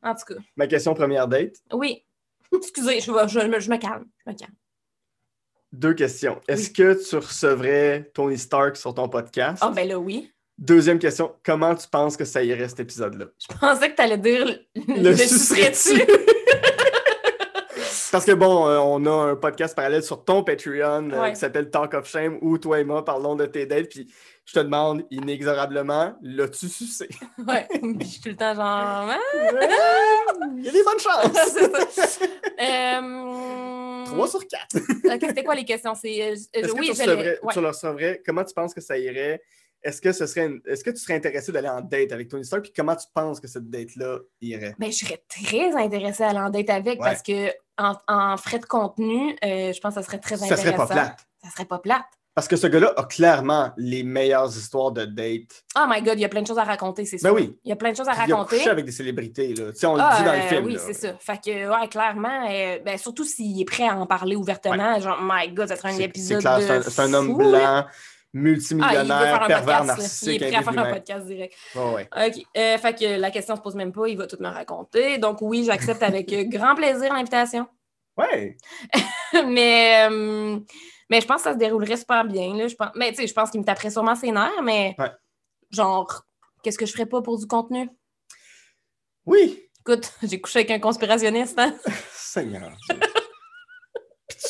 En 0.04 0.14
tout 0.14 0.34
cas, 0.36 0.40
Ma 0.56 0.68
question 0.68 0.94
première 0.94 1.28
date, 1.28 1.56
oui. 1.74 2.06
Excusez, 2.56 3.00
je, 3.02 3.12
vais- 3.12 3.28
je, 3.28 3.40
me- 3.40 3.60
je 3.60 3.70
me 3.72 3.78
calme. 3.78 4.06
Je 4.26 4.32
me 4.32 4.38
calme. 4.38 4.54
deux 5.72 5.94
questions. 5.96 6.40
Est-ce 6.48 6.70
que 6.70 6.94
tu 7.10 7.16
recevrais 7.16 8.12
Tony 8.14 8.38
Stark 8.38 8.78
sur 8.78 8.94
ton 8.94 9.10
podcast? 9.10 9.58
Ah, 9.62 9.70
ben 9.76 9.88
là, 9.88 9.98
oui. 9.98 10.32
Deuxième 10.60 10.98
question, 11.00 11.36
comment 11.44 11.76
tu 11.76 11.88
penses 11.88 12.16
que 12.18 12.26
ça 12.26 12.44
irait 12.44 12.68
cet 12.70 12.80
épisode-là? 12.80 13.26
Je 13.40 13.58
pensais 13.58 13.92
que 13.92 13.96
tu 13.96 14.02
allais 14.02 14.18
dire 14.18 14.46
le, 14.46 14.60
Le 14.76 15.10
le 15.12 15.16
sucerais-tu? 15.18 16.02
Parce 18.18 18.26
que 18.26 18.32
bon, 18.32 18.68
euh, 18.68 18.80
on 18.80 19.06
a 19.06 19.12
un 19.12 19.36
podcast 19.36 19.76
parallèle 19.76 20.02
sur 20.02 20.26
ton 20.26 20.44
Patreon 20.44 21.12
euh, 21.12 21.22
Ouais. 21.22 21.34
qui 21.34 21.36
s'appelle 21.36 21.70
Talk 21.70 21.94
of 21.94 22.10
Shame 22.10 22.40
où 22.42 22.58
toi 22.58 22.80
et 22.80 22.84
moi 22.84 23.06
parlons 23.06 23.36
de 23.36 23.46
tes 23.46 23.68
dates. 23.68 23.90
Puis 23.90 24.12
je 24.44 24.54
te 24.54 24.60
demande 24.60 25.04
inexorablement, 25.12 26.16
l'as-tu 26.24 26.68
sucé? 26.68 27.08
ouais. 27.48 27.68
Puis 27.70 27.96
je 28.02 28.06
suis 28.08 28.22
tout 28.22 28.30
le 28.30 28.36
temps 28.36 28.56
genre. 28.56 28.66
Ah, 28.66 29.20
Il 30.58 30.66
y 30.66 30.70
a 30.70 30.72
des 30.72 30.84
bonnes 30.84 31.00
chances! 31.00 31.52
c'est 31.54 31.92
ça. 32.10 32.26
Euh... 32.60 34.06
3 34.06 34.28
sur 34.30 34.48
4. 34.48 34.78
Ok, 35.14 35.20
C'était 35.22 35.44
quoi 35.44 35.54
les 35.54 35.64
questions? 35.64 35.94
C'est, 35.94 36.34
oui, 36.34 36.40
que 36.56 36.86
tu, 36.86 36.90
recevrais, 36.90 37.40
ouais. 37.44 37.54
tu 37.54 37.62
le 37.62 37.68
recevrais? 37.68 38.22
Comment 38.26 38.44
tu 38.44 38.54
penses 38.56 38.74
que 38.74 38.82
ça 38.82 38.98
irait? 38.98 39.44
Est-ce 39.84 40.02
que, 40.02 40.12
ce 40.12 40.26
serait 40.26 40.46
une- 40.48 40.62
est-ce 40.66 40.84
que 40.84 40.90
tu 40.90 40.98
serais 40.98 41.14
intéressé 41.16 41.52
d'aller 41.52 41.70
en 41.70 41.82
date 41.82 42.12
avec 42.12 42.28
Tony 42.30 42.44
Stark? 42.46 42.64
Puis 42.64 42.74
comment 42.76 42.96
tu 42.96 43.08
penses 43.14 43.40
que 43.40 43.48
cette 43.48 43.70
date-là 43.70 44.20
irait? 44.42 44.76
Ben, 44.80 44.92
je 44.92 44.98
serais 44.98 45.24
très 45.30 45.74
intéressée 45.76 46.24
à 46.24 46.30
aller 46.30 46.40
en 46.40 46.50
date 46.50 46.70
avec 46.70 47.00
Ouais. 47.02 47.08
parce 47.10 47.22
que 47.22 47.50
en, 47.78 47.94
en 48.08 48.38
frais 48.38 48.60
de 48.60 48.66
contenu, 48.66 49.36
euh, 49.44 49.72
je 49.72 49.80
pense 49.80 49.94
que 49.96 50.02
ça 50.02 50.06
serait 50.06 50.20
très 50.20 50.36
Ça 50.38 50.46
intéressant. 50.46 50.64
serait 50.66 50.76
pas 50.78 50.88
plate. 50.88 51.20
Ça 51.44 51.50
serait 51.52 51.66
pas 51.66 51.80
plate. 51.80 52.06
Parce 52.34 52.48
que 52.48 52.56
ce 52.56 52.68
gars-là 52.68 52.94
a 52.98 53.04
clairement 53.06 53.72
les 53.78 54.04
meilleures 54.04 54.50
histoires 54.56 54.92
de 54.92 55.06
date. 55.06 55.64
Oh 55.76 55.86
my 55.90 56.04
god, 56.04 56.20
il 56.20 56.22
y 56.22 56.26
a 56.26 56.30
plein 56.30 56.44
de 56.44 56.48
choses 56.48 56.60
à 56.60 56.64
raconter, 56.64 57.04
c'est 57.06 57.18
Ben 57.24 57.30
sûr. 57.30 57.34
oui. 57.36 57.58
Il 57.64 57.70
y 57.70 57.72
a 57.72 57.76
plein 57.76 57.92
de 57.92 57.98
choses 57.98 58.08
à 58.08 58.12
Puis 58.12 58.22
Il 58.28 58.34
a 58.34 58.36
raconter. 58.38 58.70
avec 58.70 58.86
des 58.86 58.92
célébrités, 58.92 59.56
là. 59.56 59.72
Tu 59.72 59.80
sais, 59.80 59.88
on 59.88 59.96
le 59.96 60.02
Ah, 60.04 60.18
dit 60.20 60.24
dans 60.24 60.34
le 60.34 60.38
euh, 60.38 60.42
film. 60.48 60.66
oui, 60.66 60.78
c'est 60.80 60.94
ça. 60.94 61.16
Fait 61.20 61.40
que, 61.44 61.50
ouais, 61.82 61.88
clairement, 61.88 62.48
euh, 62.48 62.78
ben, 62.86 62.96
surtout 63.00 63.24
s'il 63.24 63.60
est 63.60 63.66
prêt 63.66 63.88
à 63.88 63.96
en 63.98 64.06
parler 64.06 64.36
ouvertement, 64.36 65.00
genre, 65.00 65.18
my 65.20 65.50
god, 65.52 65.68
ça 65.70 65.78
serait 65.78 65.94
un 65.94 65.98
épisode. 65.98 66.42
C'est 66.42 66.48
clair, 66.68 66.84
c'est 66.84 67.00
un, 67.02 67.14
homme 67.16 67.36
blanc, 67.38 67.86
Ah, 68.38 68.42
multimillionnaire, 68.42 69.44
un 69.44 69.48
pervers, 69.48 69.48
podcast. 69.48 69.68
là. 69.68 69.82
Il 69.82 69.88
narcissique, 69.88 70.42
est 70.42 70.48
prêt 70.50 70.56
à 70.58 70.62
faire 70.64 70.80
un 70.80 70.94
podcast 70.94 71.26
direct. 71.26 71.56
Ouais. 71.76 72.10
OK. 72.16 72.44
Euh, 72.58 72.78
fait 72.78 72.96
que 73.00 73.20
la 73.20 73.32
question 73.32 73.56
se 73.56 73.62
pose 73.62 73.76
même 73.76 73.92
pas, 73.92 74.08
il 74.08 74.18
va 74.18 74.28
tout 74.28 74.38
me 74.40 74.48
raconter. 74.48 75.18
Donc, 75.18 75.42
oui, 75.42 75.64
j'accepte 75.66 76.04
avec 76.04 76.32
euh, 76.34 76.44
grand 76.46 76.76
plaisir 76.76 77.14
l'invitation. 77.14 77.68
Ouais. 78.18 78.58
mais, 79.48 80.08
euh, 80.10 80.60
mais 81.10 81.22
je 81.22 81.26
pense 81.28 81.38
que 81.38 81.44
ça 81.44 81.54
se 81.54 81.58
déroulerait 81.58 81.98
super 81.98 82.26
bien. 82.26 82.56
Là. 82.56 82.68
Je 82.68 82.76
pense, 82.76 82.90
mais 82.96 83.10
tu 83.12 83.18
sais, 83.18 83.28
je 83.28 83.34
pense 83.34 83.50
qu'il 83.50 83.60
me 83.60 83.66
taperait 83.66 83.92
sûrement 83.92 84.16
ses 84.16 84.32
nerfs, 84.32 84.62
mais 84.64 84.96
Ouais. 84.98 85.12
genre, 85.72 86.24
qu'est-ce 86.64 86.78
que 86.78 86.86
je 86.86 86.94
ferais 86.94 87.06
pas 87.06 87.22
pour 87.22 87.38
du 87.40 87.48
contenu? 87.48 87.90
Oui. 89.26 89.64
Écoute, 89.82 90.12
j'ai 90.24 90.40
couché 90.42 90.60
avec 90.60 90.72
un 90.72 90.80
conspirationniste, 90.80 91.58
hein? 91.60 91.76
Seigneur. 92.12 92.72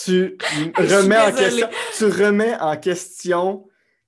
Tu 0.04 0.38
remets 0.76 1.18
en 1.18 1.32
question, 1.32 1.70
tu 1.98 2.06
remets 2.06 2.58
en 2.60 2.76
question 2.78 3.68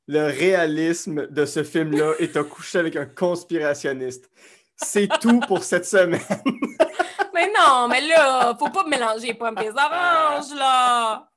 le 0.09 0.25
réalisme 0.25 1.27
de 1.27 1.45
ce 1.45 1.63
film-là 1.63 2.13
et 2.17 2.31
t'as 2.31 2.43
couché 2.43 2.79
avec 2.79 2.95
un 2.95 3.05
conspirationniste. 3.05 4.27
C'est 4.75 5.07
tout 5.19 5.39
pour 5.41 5.63
cette 5.63 5.85
semaine. 5.85 6.19
Mais 7.33 7.51
non, 7.55 7.87
mais 7.87 8.01
là, 8.01 8.55
faut 8.57 8.69
pas 8.69 8.83
mélanger 8.85 9.33
pommes 9.35 9.57
et 9.59 9.69
oranges, 9.69 10.53
là! 10.55 11.29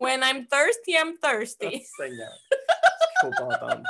When 0.00 0.22
I'm 0.22 0.46
thirsty, 0.46 0.92
I'm 0.94 1.18
thirsty. 1.22 1.84
Seigneur. 1.96 2.32
Il 2.50 3.20
faut 3.20 3.30
pas 3.30 3.44
entendre. 3.44 3.82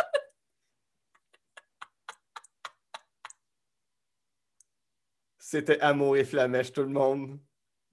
C'était 5.39 5.81
Amour 5.81 6.17
et 6.17 6.25
Flamèche, 6.25 6.73
tout 6.73 6.83
le 6.83 6.89
monde. 6.89 7.39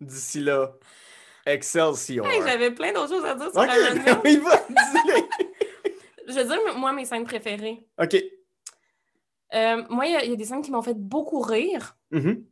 D'ici 0.01 0.41
là, 0.41 0.73
Excelsior. 1.45 2.25
Hey, 2.27 2.41
J'avais 2.41 2.71
plein 2.71 2.91
d'autres 2.91 3.13
choses 3.13 3.25
à 3.25 3.35
dire 3.35 3.51
sur 3.51 3.61
Ok, 3.61 3.69
Iron 3.69 3.95
Man. 4.03 4.21
il 4.25 4.39
va, 4.41 4.57
dis-les. 4.67 5.23
Je 6.27 6.33
veux 6.33 6.43
dire, 6.45 6.57
moi, 6.77 6.91
mes 6.93 7.05
scènes 7.05 7.23
préférées. 7.25 7.87
OK. 8.01 8.15
Euh, 9.53 9.83
moi, 9.89 10.05
il 10.05 10.13
y, 10.13 10.15
a- 10.15 10.23
il 10.25 10.31
y 10.31 10.33
a 10.33 10.35
des 10.35 10.45
scènes 10.45 10.61
qui 10.61 10.71
m'ont 10.71 10.81
fait 10.81 10.97
beaucoup 10.97 11.39
rire. 11.39 11.97
Mhm. 12.11 12.43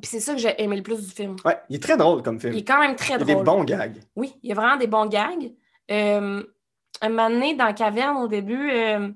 Puis 0.00 0.10
c'est 0.10 0.20
ça 0.20 0.32
que 0.34 0.40
j'ai 0.40 0.60
aimé 0.62 0.76
le 0.76 0.82
plus 0.82 1.04
du 1.06 1.10
film. 1.12 1.36
Ouais, 1.44 1.56
il 1.68 1.76
est 1.76 1.82
très 1.82 1.96
drôle 1.96 2.22
comme 2.22 2.40
film. 2.40 2.52
Il 2.52 2.60
est 2.60 2.64
quand 2.64 2.80
même 2.80 2.96
très 2.96 3.08
Il 3.08 3.10
y 3.12 3.14
a 3.14 3.18
drôle. 3.18 3.36
des 3.36 3.42
bons 3.42 3.64
gags. 3.64 4.00
Oui, 4.16 4.34
il 4.42 4.48
y 4.48 4.52
a 4.52 4.54
vraiment 4.56 4.76
des 4.76 4.86
bons 4.88 5.06
gags. 5.06 5.52
Euh, 5.90 6.42
un 7.00 7.08
moment 7.08 7.30
donné, 7.30 7.54
dans 7.54 7.66
la 7.66 7.72
caverne, 7.74 8.16
au 8.18 8.26
début, 8.28 8.70
euh, 8.70 9.10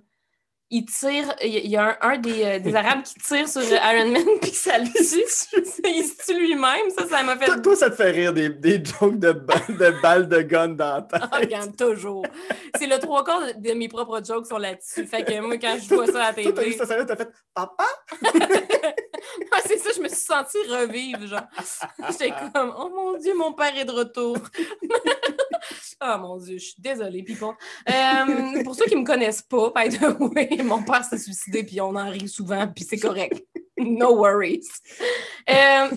il 0.71 0.85
tire. 0.87 1.35
Il 1.43 1.67
y 1.69 1.77
a- 1.77 1.99
un, 2.03 2.13
un 2.13 2.19
des, 2.19 2.45
euh, 2.45 2.59
des 2.59 2.75
Arabes 2.75 3.03
qui 3.03 3.15
tire 3.15 3.49
sur 3.49 3.63
Iron 3.63 4.11
Man, 4.11 4.25
puis 4.43 4.51
ça 4.51 4.79
le 4.79 4.85
tue. 4.87 5.61
il 5.85 6.05
se 6.05 6.25
tue 6.27 6.39
lui-même. 6.39 6.91
Ça, 6.97 7.07
ça 7.09 7.23
m'a 7.23 7.37
fait. 7.37 7.47
Toi, 7.47 7.59
toi, 7.61 7.77
ça 7.77 7.91
te 7.91 7.97
fait 7.97 8.11
rire 8.11 8.33
des, 8.33 8.49
des 8.51 8.83
jokes 8.85 9.19
de, 9.19 9.33
de 9.33 10.03
balles 10.03 10.29
de 10.29 10.43
gun 10.43 10.69
dans 10.69 10.95
la 10.97 11.03
tête. 11.03 11.23
Ah, 11.31 11.39
regarde, 11.39 11.77
toujours. 11.77 12.25
C'est 12.79 12.87
le 12.87 12.99
trois 12.99 13.25
quarts 13.25 13.47
de, 13.47 13.69
de 13.69 13.75
mes 13.75 13.89
propres 13.89 14.23
jokes 14.25 14.47
sont 14.47 14.59
là-dessus. 14.59 15.07
Fait 15.07 15.25
que 15.25 15.41
moi, 15.41 15.57
quand 15.59 15.77
je 15.83 15.95
vois 15.95 16.07
ça 16.07 16.25
à 16.25 16.33
la 16.33 16.43
Toi, 16.43 16.53
t'as 16.53 16.63
vu 16.63 16.67
télé, 16.67 16.73
cette 16.77 16.87
scène-là, 16.89 17.05
t'as 17.05 17.17
fait 17.17 17.31
Papa? 17.55 17.85
C'est 19.67 19.79
ça, 19.79 19.91
je 19.95 20.01
me 20.01 20.09
suis 20.09 20.19
sentie 20.19 20.59
revivre, 20.69 21.27
genre. 21.27 21.47
J'étais 22.11 22.33
comme, 22.55 22.75
oh 22.79 22.91
mon 22.95 23.19
Dieu, 23.19 23.35
mon 23.37 23.53
père 23.53 23.77
est 23.77 23.85
de 23.85 23.93
retour. 23.93 24.37
oh 26.03 26.17
mon 26.21 26.37
Dieu, 26.39 26.59
je 26.59 26.65
suis 26.65 26.83
désolée, 26.83 27.23
people. 27.23 27.55
Euh, 27.89 28.63
pour 28.65 28.75
ceux 28.75 28.87
qui 28.87 28.97
me 28.97 29.05
connaissent 29.05 29.43
pas, 29.43 29.73
mon 30.65 30.83
père 30.83 31.05
s'est 31.05 31.19
suicidé, 31.19 31.65
puis 31.65 31.81
on 31.81 31.95
en 31.95 32.11
rit 32.11 32.29
souvent, 32.29 32.67
puis 32.69 32.85
c'est 32.85 32.99
correct. 32.99 33.45
No 33.79 34.17
worries. 34.17 34.69
Euh, 35.49 35.89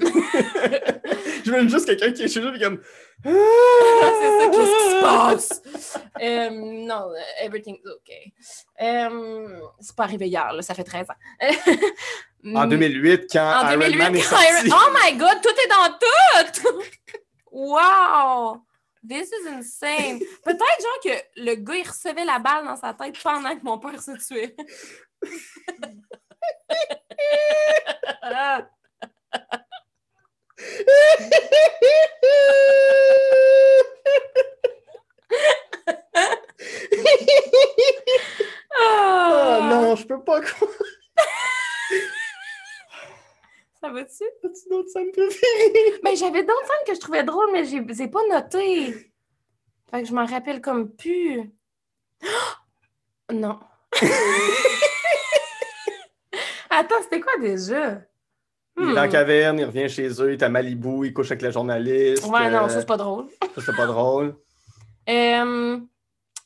Je 1.43 1.51
veux 1.51 1.67
juste 1.67 1.85
quelqu'un 1.85 2.11
qui 2.11 2.23
est 2.23 2.27
chez 2.27 2.39
lui 2.39 2.59
comme. 2.59 2.79
c'est 3.23 3.29
ça, 3.31 4.47
qu'est-ce 4.51 4.83
qui 4.83 4.89
se 4.89 5.01
passe? 5.01 5.61
Euh, 6.21 6.49
non, 6.51 7.09
everything's 7.41 7.79
okay. 7.83 8.31
Euh, 8.79 9.59
c'est 9.79 9.95
pas 9.95 10.03
arrivé 10.03 10.27
hier, 10.27 10.53
là, 10.53 10.61
ça 10.61 10.75
fait 10.75 10.83
13 10.83 11.07
ans. 11.09 12.55
En 12.55 12.67
2008, 12.67 13.25
quand 13.31 13.39
En 13.65 13.69
Iron 13.71 13.79
2008, 13.79 13.97
Man 13.97 14.15
est 14.15 14.19
quand 14.21 14.29
sorti. 14.29 14.67
Iron- 14.67 14.77
Oh 14.77 14.93
my 15.03 15.17
god, 15.17 15.41
tout 15.41 15.49
est 15.49 15.67
dans 15.67 15.97
tout! 16.61 16.83
wow! 17.51 18.61
This 19.07 19.31
is 19.31 19.47
insane. 19.47 20.19
Peut-être 20.43 20.59
genre 20.59 20.99
que 21.03 21.41
le 21.41 21.55
gars, 21.55 21.75
il 21.75 21.87
recevait 21.87 22.25
la 22.25 22.37
balle 22.37 22.65
dans 22.65 22.75
sa 22.75 22.93
tête 22.93 23.15
pendant 23.23 23.55
que 23.57 23.63
mon 23.63 23.79
père 23.79 23.99
se 23.99 24.11
tuait. 24.27 24.55
Oh 28.23 28.61
Ah, 38.79 39.59
non, 39.69 39.95
je 39.95 40.05
peux 40.05 40.23
pas 40.23 40.41
croire. 40.41 40.71
Ça 43.79 43.89
va-tu? 43.89 44.23
As-tu 44.23 44.69
d'autres 44.69 44.89
scènes 44.89 45.11
préférées? 45.11 45.99
Mais 46.03 46.15
j'avais 46.15 46.43
d'autres 46.43 46.67
scènes 46.67 46.85
que 46.87 46.93
je 46.93 46.99
trouvais 46.99 47.23
drôles, 47.23 47.51
mais 47.51 47.65
je 47.65 47.77
les 47.77 48.01
ai 48.03 48.07
pas 48.07 48.21
notées. 48.29 49.11
Fait 49.89 50.03
que 50.03 50.07
je 50.07 50.13
m'en 50.13 50.25
rappelle 50.25 50.61
comme 50.61 50.95
plus. 50.95 51.51
Non. 53.31 53.59
Attends, 56.81 57.01
c'était 57.03 57.21
quoi 57.21 57.33
déjà? 57.39 58.01
Il 58.77 58.83
est 58.83 58.87
dans 58.87 58.93
la 59.01 59.07
Hmm. 59.07 59.11
caverne, 59.11 59.59
il 59.59 59.65
revient 59.65 59.89
chez 59.89 60.07
eux, 60.21 60.29
il 60.29 60.33
est 60.33 60.43
à 60.43 60.49
Malibu, 60.49 61.05
il 61.07 61.13
couche 61.13 61.27
avec 61.31 61.41
la 61.41 61.51
journaliste. 61.51 62.25
Ouais, 62.25 62.49
non, 62.49 62.65
euh, 62.65 62.69
ça, 62.69 62.79
c'est 62.79 62.85
pas 62.87 62.97
drôle. 62.97 63.25
ça, 63.55 63.61
c'est 63.65 63.75
pas 63.75 63.85
drôle. 63.87 64.35
Euh, 65.09 65.79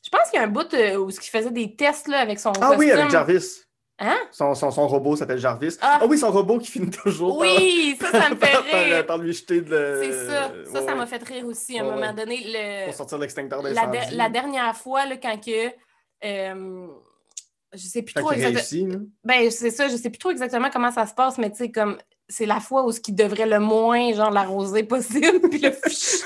je 0.02 0.08
pense 0.10 0.30
qu'il 0.30 0.38
y 0.40 0.42
a 0.42 0.44
un 0.44 0.48
bout 0.48 0.72
euh, 0.72 0.96
où 0.96 1.10
il 1.10 1.14
faisait 1.14 1.50
des 1.50 1.76
tests 1.76 2.08
là, 2.08 2.20
avec 2.20 2.40
son 2.40 2.52
Ah 2.60 2.72
oui, 2.76 2.90
avec 2.90 3.10
Jarvis. 3.10 3.60
Hein? 3.98 4.16
Son, 4.32 4.54
son, 4.54 4.70
son 4.70 4.88
robot 4.88 5.14
s'appelle 5.14 5.38
Jarvis. 5.38 5.76
Ah. 5.82 5.98
Ah. 6.00 6.06
oui, 6.06 6.16
son 6.18 6.30
robot 6.30 6.58
qui 6.58 6.70
finit 6.70 6.90
toujours 6.90 7.38
par- 7.38 7.46
Oui, 7.46 7.96
ça, 8.00 8.10
ça 8.10 8.30
me 8.30 8.34
fait 8.40 8.52
par, 8.52 8.64
par- 8.70 8.80
rire. 8.84 9.06
par 9.06 9.18
lui 9.18 9.32
jeter 9.34 9.60
de. 9.60 10.00
C'est 10.02 10.12
ça. 10.26 10.50
Ça, 10.64 10.80
Ouais, 10.80 10.86
ça 10.86 10.94
m'a 10.94 11.00
ouais, 11.02 11.06
fait 11.06 11.22
rire 11.22 11.44
aussi 11.46 11.78
à 11.78 11.82
un 11.82 11.90
moment 11.90 12.12
donné. 12.14 12.42
Le... 12.46 12.86
Pour 12.86 12.94
sortir 12.94 13.18
l'extincteur 13.18 13.62
la, 13.62 13.86
der- 13.86 14.08
la 14.12 14.28
dernière 14.30 14.74
fois, 14.74 15.04
là, 15.06 15.16
quand 15.18 15.38
que. 15.38 15.70
euh, 16.24 16.86
je 17.72 17.86
sais 17.86 18.02
plus 18.02 18.14
trop 18.14 18.32
exactement. 18.32 19.04
Ben, 19.24 19.50
c'est 19.50 19.70
ça, 19.70 19.88
je 19.88 19.96
sais 19.96 20.10
plus 20.10 20.18
trop 20.18 20.30
exactement 20.30 20.70
comment 20.70 20.90
ça 20.90 21.06
se 21.06 21.14
passe, 21.14 21.38
mais 21.38 21.50
tu 21.50 21.58
sais, 21.58 21.70
comme 21.70 21.98
c'est 22.28 22.46
la 22.46 22.58
fois 22.60 22.84
où 22.84 22.92
ce 22.92 23.00
qui 23.00 23.12
devrait 23.12 23.46
le 23.46 23.60
moins, 23.60 24.12
genre, 24.12 24.30
l'arroser 24.30 24.82
possible. 24.82 25.40
Puis 25.50 25.58
là, 25.60 25.70
je 25.84 25.90
suis 25.90 26.22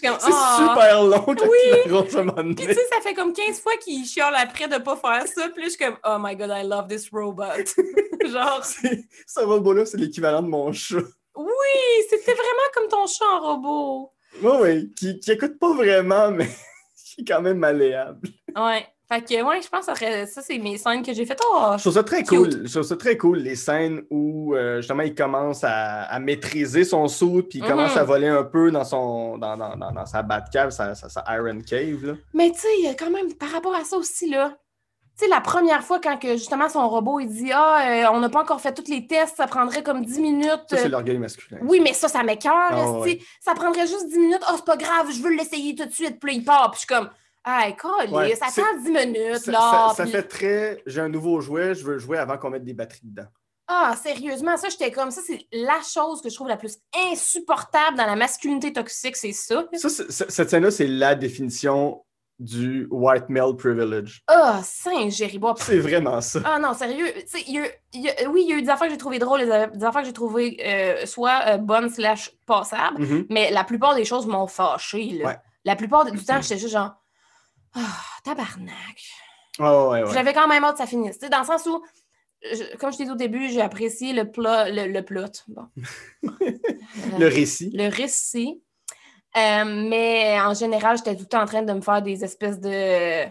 comme, 0.00 0.16
C'est 0.20 0.30
ah! 0.32 0.68
super 0.70 1.02
long 1.02 1.24
quand 1.24 1.42
Oui. 1.42 1.80
l'arrose 1.86 2.16
à 2.16 2.20
un 2.20 2.54
Puis 2.54 2.66
tu 2.66 2.74
sais, 2.74 2.86
ça 2.92 3.00
fait 3.02 3.14
comme 3.14 3.32
15 3.32 3.60
fois 3.60 3.72
qu'il 3.82 4.04
chiale 4.04 4.34
après 4.36 4.68
de 4.68 4.78
pas 4.78 4.96
faire 4.96 5.26
ça. 5.26 5.48
Puis 5.48 5.62
là, 5.62 5.68
je 5.68 5.70
suis 5.70 5.78
comme, 5.84 5.96
oh 6.04 6.16
my 6.20 6.36
god, 6.36 6.50
I 6.54 6.66
love 6.66 6.86
this 6.88 7.08
robot. 7.10 7.64
genre, 8.28 8.64
Ce 8.64 9.40
robot-là, 9.40 9.86
c'est 9.86 9.98
l'équivalent 9.98 10.42
de 10.42 10.48
mon 10.48 10.72
chat. 10.72 10.98
oui, 11.34 12.04
c'était 12.08 12.32
vraiment 12.32 12.70
comme 12.74 12.88
ton 12.88 13.06
chat 13.06 13.24
en 13.24 13.40
robot. 13.40 14.12
Oui, 14.42 14.52
oui, 14.60 14.94
qui, 14.96 15.18
qui 15.18 15.32
écoute 15.32 15.58
pas 15.58 15.72
vraiment, 15.72 16.30
mais 16.30 16.48
qui 17.04 17.22
est 17.22 17.24
quand 17.24 17.42
même 17.42 17.58
malléable. 17.58 18.28
Ouais. 18.56 18.86
Fait 19.12 19.22
que, 19.22 19.42
ouais, 19.42 19.60
je 19.60 19.68
pense 19.68 19.80
que 19.80 19.86
ça, 19.86 19.94
serait- 19.96 20.26
ça, 20.26 20.40
c'est 20.40 20.58
mes 20.58 20.78
scènes 20.78 21.02
que 21.02 21.12
j'ai 21.12 21.26
faites. 21.26 21.40
Oh, 21.52 21.72
Je 21.76 21.80
trouve 21.80 21.94
ça 21.94 22.04
très 22.04 22.22
Cute. 22.22 22.28
cool. 22.28 22.50
Je 22.66 22.70
trouve 22.70 22.82
ça 22.84 22.96
très 22.96 23.16
cool, 23.16 23.38
les 23.38 23.56
scènes 23.56 24.02
où 24.08 24.54
euh, 24.54 24.76
justement 24.76 25.02
il 25.02 25.14
commence 25.14 25.64
à, 25.64 26.02
à 26.02 26.18
maîtriser 26.20 26.84
son 26.84 27.08
saut, 27.08 27.42
puis 27.42 27.58
il 27.58 27.62
Mhm. 27.64 27.70
commence 27.70 27.96
à 27.96 28.04
voler 28.04 28.28
un 28.28 28.44
peu 28.44 28.70
dans 28.70 28.84
son 28.84 29.36
dans, 29.38 29.56
dans, 29.56 29.76
dans, 29.76 29.90
dans 29.90 30.06
sa 30.06 30.22
Batcave, 30.22 30.70
sa, 30.70 30.94
sa, 30.94 31.08
sa 31.08 31.24
Iron 31.36 31.58
Cave. 31.66 32.04
Là. 32.04 32.12
Mais 32.34 32.52
tu 32.52 32.60
sais, 32.60 32.68
il 32.78 32.84
y 32.84 32.88
a 32.88 32.94
quand 32.94 33.10
même, 33.10 33.34
par 33.34 33.48
rapport 33.50 33.74
à 33.74 33.82
ça 33.84 33.96
aussi, 33.96 34.30
là, 34.30 34.56
tu 35.18 35.24
sais, 35.24 35.28
la 35.28 35.40
première 35.40 35.82
fois 35.82 35.98
quand 36.00 36.16
que, 36.16 36.32
justement 36.34 36.68
son 36.68 36.88
robot, 36.88 37.18
il 37.20 37.28
dit 37.28 37.50
Ah, 37.52 37.80
euh, 37.90 38.04
on 38.12 38.20
n'a 38.20 38.28
pas 38.28 38.40
encore 38.42 38.60
fait 38.60 38.72
tous 38.72 38.88
les 38.90 39.06
tests, 39.08 39.36
ça 39.38 39.46
prendrait 39.48 39.82
comme 39.82 40.04
10 40.04 40.20
minutes. 40.20 40.62
Ça, 40.70 40.76
c'est 40.76 40.86
euh, 40.86 40.88
l'orgueil 40.88 41.18
masculin. 41.18 41.58
oui, 41.62 41.80
mais 41.82 41.92
ça, 41.94 42.06
ça 42.06 42.22
m'écoeure. 42.22 42.52
Ah, 42.70 42.84
esti. 42.84 42.96
ouais. 43.00 43.20
Ça 43.40 43.54
prendrait 43.54 43.88
juste 43.88 44.08
10 44.08 44.18
minutes. 44.18 44.42
Oh, 44.48 44.52
c'est 44.54 44.64
pas 44.64 44.76
grave, 44.76 45.08
je 45.12 45.20
veux 45.20 45.34
l'essayer 45.34 45.74
tout 45.74 45.84
de 45.84 45.92
suite. 45.92 46.20
Puis 46.20 46.30
là, 46.30 46.38
il 46.38 46.44
part. 46.44 46.70
Puis 46.70 46.82
je 46.82 46.86
suis 46.86 46.94
comme 46.96 47.10
Ah, 47.44 47.68
Ouais, 48.10 48.34
ça 48.36 48.46
prend 48.54 48.78
10 48.82 48.90
minutes, 48.90 49.38
Ça, 49.38 49.50
là. 49.52 49.88
ça- 49.88 49.94
ça 49.96 50.02
Puis- 50.04 50.12
fait 50.12 50.22
très. 50.24 50.82
J'ai 50.86 51.00
un 51.00 51.08
nouveau 51.08 51.40
jouet, 51.40 51.74
je 51.74 51.84
veux 51.84 51.98
jouer 51.98 52.18
avant 52.18 52.36
qu'on 52.38 52.50
mette 52.50 52.64
des 52.64 52.74
batteries 52.74 53.00
dedans. 53.04 53.28
Ah, 53.72 53.94
sérieusement, 54.02 54.56
ça, 54.56 54.68
j'étais 54.68 54.90
comme 54.90 55.10
ça, 55.12 55.20
c'est 55.24 55.46
la 55.52 55.80
chose 55.82 56.20
que 56.20 56.28
je 56.28 56.34
trouve 56.34 56.48
la 56.48 56.56
plus 56.56 56.76
insupportable 57.12 57.96
dans 57.96 58.06
la 58.06 58.16
masculinité 58.16 58.72
toxique, 58.72 59.16
c'est 59.16 59.32
ça. 59.32 59.64
Ça, 59.74 59.88
cette 60.28 60.50
scène-là, 60.50 60.70
c'est 60.70 60.86
la 60.88 61.14
définition 61.14 62.04
du 62.40 62.88
white 62.90 63.28
male 63.28 63.54
privilege. 63.54 64.22
Ah, 64.26 64.60
Saint-Géribois. 64.64 65.54
C'est 65.58 65.78
vraiment 65.78 66.20
ça. 66.22 66.40
Ah 66.44 66.58
non, 66.58 66.72
sérieux. 66.74 67.06
Y 67.46 67.58
a 67.58 67.64
y 67.92 68.26
oui, 68.28 68.44
il 68.44 68.50
y 68.50 68.52
a 68.54 68.56
eu 68.56 68.62
des 68.62 68.68
affaires 68.70 68.86
que 68.88 68.94
j'ai 68.94 68.98
trouvées 68.98 69.18
drôles, 69.18 69.40
des 69.40 69.84
affaires 69.84 70.00
que 70.00 70.06
j'ai 70.06 70.12
trouvées 70.14 70.56
euh, 70.64 71.04
soit 71.06 71.40
euh, 71.48 71.56
bonnes 71.58 71.90
slash 71.90 72.32
passables, 72.46 73.02
Mhm. 73.02 73.26
mais 73.28 73.50
la 73.50 73.62
plupart 73.64 73.94
des 73.94 74.06
choses 74.06 74.26
m'ont 74.26 74.46
fâché. 74.46 75.22
Ouais. 75.24 75.36
La 75.66 75.76
plupart 75.76 76.10
du 76.10 76.18
temps, 76.24 76.40
j'étais 76.40 76.56
juste 76.58 76.72
genre, 76.72 76.94
ah, 77.74 78.00
tabarnak. 78.24 79.00
Ah 79.58 79.88
ouais, 79.88 80.02
ouais. 80.02 80.12
J'avais 80.12 80.32
quand 80.32 80.48
même 80.48 80.64
hâte 80.64 80.72
que 80.72 80.78
ça 80.78 80.86
finisse. 80.86 81.18
Dans 81.18 81.40
le 81.40 81.44
sens 81.46 81.66
où, 81.66 81.82
je- 82.42 82.76
comme 82.76 82.92
je 82.92 82.98
t'ai 82.98 83.04
dit 83.04 83.10
au 83.10 83.14
début, 83.16 83.48
j'ai 83.50 83.60
apprécié 83.60 84.12
le 84.12 84.30
plot, 84.30 84.44
le, 84.68 84.86
le 84.92 85.02
plot. 85.04 85.26
Bon. 85.48 85.66
Le 87.18 87.26
récit. 87.28 87.70
le 87.74 87.88
récit. 87.88 88.62
Euh, 89.36 89.64
mais 89.88 90.40
en 90.40 90.54
général, 90.54 90.96
j'étais 90.96 91.14
tout 91.14 91.22
le 91.22 91.28
temps 91.28 91.42
en 91.42 91.46
train 91.46 91.62
de 91.62 91.72
me 91.72 91.80
faire 91.80 92.02
des 92.02 92.24
espèces 92.24 92.58
de. 92.60 93.26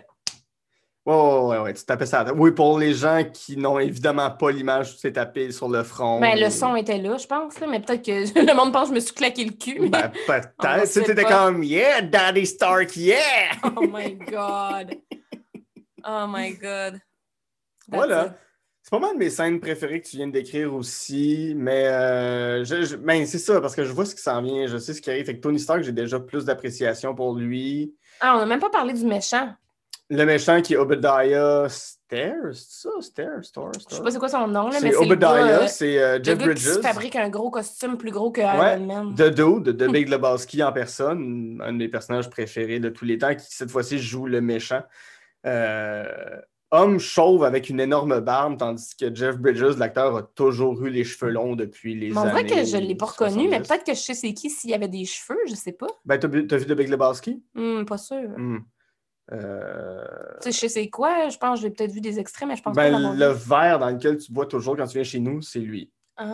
Ouais, 1.10 1.48
ouais, 1.58 1.63
ouais, 1.63 1.74
tu 1.74 1.84
tapais 1.86 2.06
ça. 2.06 2.26
Oui, 2.36 2.52
pour 2.52 2.78
les 2.78 2.93
gens 2.93 3.24
qui 3.34 3.58
n'ont 3.58 3.80
évidemment 3.80 4.30
pas 4.30 4.52
l'image, 4.52 4.95
tu 4.95 5.02
t'es 5.02 5.13
tapé 5.13 5.52
sur 5.52 5.67
le 5.67 5.84
front. 5.84 6.19
Ben, 6.19 6.39
le 6.39 6.50
son 6.50 6.76
était 6.76 6.98
là, 7.00 7.17
je 7.17 7.26
pense, 7.26 7.60
là, 7.60 7.67
mais 7.67 7.80
peut-être 7.80 8.06
que 8.06 8.39
le 8.45 8.54
monde 8.56 8.72
pense 8.72 8.84
que 8.84 8.89
je 8.89 8.95
me 8.95 9.00
suis 9.00 9.13
claqué 9.15 9.45
le 9.45 9.52
cul. 9.54 9.80
mais- 9.80 9.89
Ben, 9.89 10.12
peut-être. 10.28 10.54
Pas. 10.58 11.24
comme, 11.24 11.63
yeah, 11.63 12.02
Daddy 12.02 12.45
Stark, 12.45 12.95
yeah! 12.95 13.17
Oh 13.76 13.82
my 13.82 14.13
God. 14.15 14.95
Oh 16.08 16.26
my 16.28 16.52
God. 16.54 16.93
That's 16.93 17.02
Voilà. 17.89 18.26
it. 18.28 18.32
C'est 18.84 18.91
pas 18.91 19.00
mal 19.00 19.13
de 19.13 19.19
mes 19.19 19.30
scènes 19.30 19.60
préférées 19.60 20.02
que 20.02 20.08
tu 20.08 20.17
viens 20.17 20.28
de 20.28 20.32
décrire 20.32 20.74
aussi, 20.74 21.54
mais 21.56 21.86
euh, 21.88 22.63
je, 22.63 22.84
je- 22.84 22.95
ben, 22.95 23.26
c'est 23.28 23.38
ça, 23.38 23.60
parce 23.62 23.76
que 23.76 23.84
je 23.84 23.91
vois 23.91 24.06
ce 24.06 24.15
qui 24.15 24.22
s'en 24.22 24.41
vient, 24.41 24.65
je 24.67 24.78
sais 24.78 24.93
ce 24.93 25.02
qui 25.02 25.10
arrive. 25.12 25.26
Fait 25.26 25.36
que 25.36 25.41
Tony 25.41 25.60
Stark, 25.60 25.82
j'ai 25.84 25.91
déjà 25.91 26.19
plus 26.19 26.45
d'appréciation 26.45 27.13
pour 27.13 27.36
lui. 27.36 27.93
Ah, 28.19 28.36
on 28.36 28.39
n'a 28.39 28.45
même 28.45 28.60
pas 28.60 28.69
parlé 28.69 28.93
du 28.93 29.06
méchant. 29.06 29.50
Le 30.12 30.26
méchant 30.26 30.60
qui 30.62 30.74
est 30.74 30.78
Obadiah 30.78 31.67
Stairs, 31.69 32.34
c'est 32.54 32.88
ça? 32.88 32.89
Stairs, 33.00 33.43
Star, 33.43 33.72
Je 33.74 33.95
sais 33.95 34.02
pas 34.02 34.10
c'est 34.10 34.17
quoi 34.17 34.30
son 34.30 34.48
nom, 34.48 34.69
là, 34.69 34.80
mais 34.82 34.91
C'est 34.91 34.95
Obadiah, 34.95 35.62
euh, 35.62 35.67
c'est 35.67 36.00
euh, 36.02 36.17
le 36.17 36.24
Jeff 36.24 36.38
gars 36.39 36.54
qui 36.56 36.63
Bridges. 36.63 36.82
fabrique 36.82 37.15
un 37.15 37.30
gros 37.30 37.52
costume 37.52 37.95
plus 37.98 38.10
gros 38.10 38.32
que 38.32 38.41
Ouais, 38.41 38.76
Iron 38.78 38.86
Man. 38.88 39.13
The 39.15 39.30
Dude 39.34 39.63
de 39.76 39.88
Big 39.91 40.10
Lebowski 40.10 40.63
en 40.63 40.72
personne, 40.72 41.62
un 41.63 41.74
de 41.74 41.78
mes 41.78 41.89
personnages 41.89 42.30
préférés 42.30 42.80
de 42.80 42.89
tous 42.89 43.06
les 43.06 43.19
temps, 43.19 43.36
qui 43.36 43.45
cette 43.50 43.69
fois-ci 43.69 44.00
joue 44.00 44.26
le 44.26 44.41
méchant. 44.41 44.82
Euh, 45.45 46.06
homme 46.72 46.98
chauve 47.00 47.43
avec 47.43 47.69
une 47.69 47.80
énorme 47.80 48.19
barbe, 48.19 48.58
tandis 48.58 48.95
que 49.00 49.13
Jeff 49.13 49.38
Bridges, 49.38 49.78
l'acteur, 49.78 50.15
a 50.17 50.24
toujours 50.24 50.84
eu 50.86 50.89
les 50.89 51.04
cheveux 51.04 51.32
longs 51.32 51.56
depuis 51.56 51.93
les 51.93 52.10
Mais 52.10 52.17
on 52.17 52.22
années. 52.22 52.43
dirait 52.45 52.62
que 52.63 52.67
je 52.67 52.78
ne 52.78 52.82
l'ai 52.88 52.95
pas 52.95 53.06
reconnu, 53.06 53.48
mais 53.48 53.58
70. 53.63 53.67
peut-être 53.67 53.86
que 53.86 53.93
je 53.93 54.00
sais 54.00 54.13
c'est 54.15 54.34
qui 54.34 54.50
s'il 54.50 54.72
y 54.72 54.74
avait 54.74 54.88
des 54.88 55.06
cheveux, 55.06 55.39
je 55.48 55.54
sais 55.56 55.72
pas. 55.72 55.88
Ben, 56.06 56.17
t'as 56.17 56.28
vu, 56.28 56.41
vu 56.41 56.48
The 56.65 56.74
Big 56.74 56.89
Lebowski? 56.89 57.43
Hmm, 57.54 57.84
pas 57.86 57.98
sûr. 58.00 58.30
Hmm. 58.38 58.60
Euh, 59.31 60.03
Tu 60.41 60.45
sais, 60.45 60.51
je 60.51 60.57
sais 60.59 60.69
c'est 60.69 60.89
quoi, 60.89 61.29
je 61.29 61.37
pense 61.37 61.59
que 61.59 61.63
j'ai 61.67 61.69
peut-être 61.71 61.91
vu 61.91 62.01
des 62.01 62.19
extraits, 62.19 62.47
mais 62.47 62.55
je 62.55 62.61
pense 62.63 62.75
pas 62.75 62.89
Ben, 62.89 63.11
vu. 63.13 63.17
le 63.19 63.27
verre 63.27 63.79
dans 63.79 63.89
lequel 63.89 64.17
tu 64.17 64.31
bois 64.31 64.45
toujours 64.45 64.75
quand 64.75 64.87
tu 64.87 64.93
viens 64.93 65.03
chez 65.03 65.19
nous, 65.19 65.41
c'est 65.41 65.59
lui. 65.59 65.91
Ah. 66.17 66.25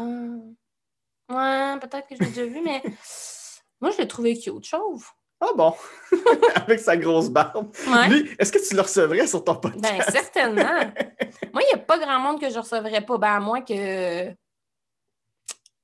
Ouais, 1.30 1.80
peut-être 1.80 2.08
que 2.08 2.16
je 2.16 2.22
l'ai 2.22 2.28
déjà 2.28 2.46
vu, 2.46 2.62
mais 2.64 2.82
moi, 3.82 3.92
je 3.92 3.98
l'ai 3.98 4.08
trouvé 4.08 4.38
cute, 4.38 4.66
chauve. 4.66 5.06
Ah 5.42 5.48
bon? 5.56 5.74
Avec 6.56 6.80
sa 6.80 6.96
grosse 6.96 7.30
barbe. 7.30 7.70
Ouais. 7.88 8.08
Lui, 8.08 8.30
est-ce 8.40 8.52
que 8.54 8.66
tu 8.66 8.74
le 8.76 8.82
recevrais 8.82 9.28
sur 9.28 9.44
ton 9.44 9.56
podcast? 9.56 9.84
Ben, 9.84 10.02
certainement. 10.10 10.64
Moi, 11.54 11.62
il 11.64 11.68
n'y 11.68 11.74
a 11.74 11.78
pas 11.78 12.00
grand 12.00 12.20
monde 12.20 12.40
que 12.40 12.50
je 12.50 12.58
recevrais 12.58 13.02
pas, 13.02 13.18
ben, 13.18 13.34
à 13.36 13.40
moins 13.42 13.62
que. 13.62 14.30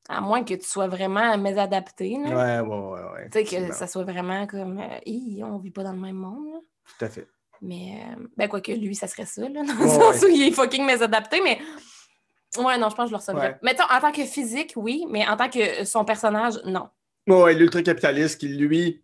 À 0.07 0.19
moins 0.21 0.43
que 0.43 0.53
tu 0.53 0.63
sois 0.65 0.87
vraiment 0.87 1.37
mésadapté. 1.37 2.17
là. 2.23 2.61
Ouais, 2.63 2.67
ouais, 2.67 2.77
ouais. 2.77 3.11
ouais 3.13 3.29
Tu 3.29 3.45
sais, 3.45 3.67
que 3.67 3.73
ça 3.73 3.87
soit 3.87 4.03
vraiment 4.03 4.47
comme. 4.47 4.79
euh, 4.79 5.43
on 5.45 5.57
vit 5.57 5.71
pas 5.71 5.83
dans 5.83 5.93
le 5.93 5.99
même 5.99 6.15
monde. 6.15 6.45
là. 6.53 6.59
Tout 6.85 7.05
à 7.05 7.09
fait. 7.09 7.27
Mais, 7.61 8.01
euh, 8.17 8.23
ben, 8.37 8.47
quoi 8.49 8.59
que 8.61 8.71
lui, 8.71 8.95
ça 8.95 9.07
serait 9.07 9.25
ça, 9.25 9.41
là, 9.41 9.49
dans 9.49 9.61
le 9.61 9.87
sens 9.87 10.21
ouais. 10.21 10.25
où 10.25 10.29
il 10.29 10.47
est 10.47 10.51
fucking 10.51 10.85
mésadapté, 10.85 11.41
mais. 11.41 11.59
Ouais, 12.57 12.77
non, 12.77 12.89
je 12.89 12.95
pense 12.95 13.05
que 13.05 13.07
je 13.07 13.11
le 13.11 13.17
recevrais. 13.17 13.47
Ouais. 13.49 13.57
Mettons, 13.61 13.83
en 13.89 13.99
tant 14.01 14.11
que 14.11 14.25
physique, 14.25 14.73
oui, 14.75 15.05
mais 15.09 15.25
en 15.27 15.37
tant 15.37 15.49
que 15.49 15.85
son 15.85 16.03
personnage, 16.03 16.55
non. 16.65 16.89
Ouais, 17.27 17.53
l'ultra-capitaliste 17.53 18.39
qui, 18.39 18.47
lui, 18.49 19.01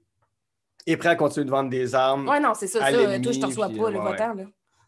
est 0.85 0.97
prêt 0.97 1.09
à 1.09 1.15
continuer 1.15 1.45
de 1.45 1.51
vendre 1.51 1.69
des 1.69 1.93
armes. 1.95 2.27
Ouais, 2.27 2.39
non, 2.39 2.53
c'est 2.55 2.67
ça. 2.67 2.79
Ça 2.79 2.91
toi, 2.91 3.31
je 3.31 3.39
te 3.39 3.45
reçois 3.45 3.69
puis, 3.69 3.77
pas, 3.77 3.89
le 3.91 3.99
ouais, 3.99 4.11
votant, 4.11 4.33
là. 4.33 4.43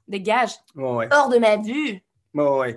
Dégage. 0.08 0.52
Ouais, 0.76 0.92
ouais. 0.92 1.08
Hors 1.12 1.30
de 1.30 1.38
ma 1.38 1.56
vue. 1.58 2.02
Ouais, 2.34 2.44
ouais. 2.58 2.74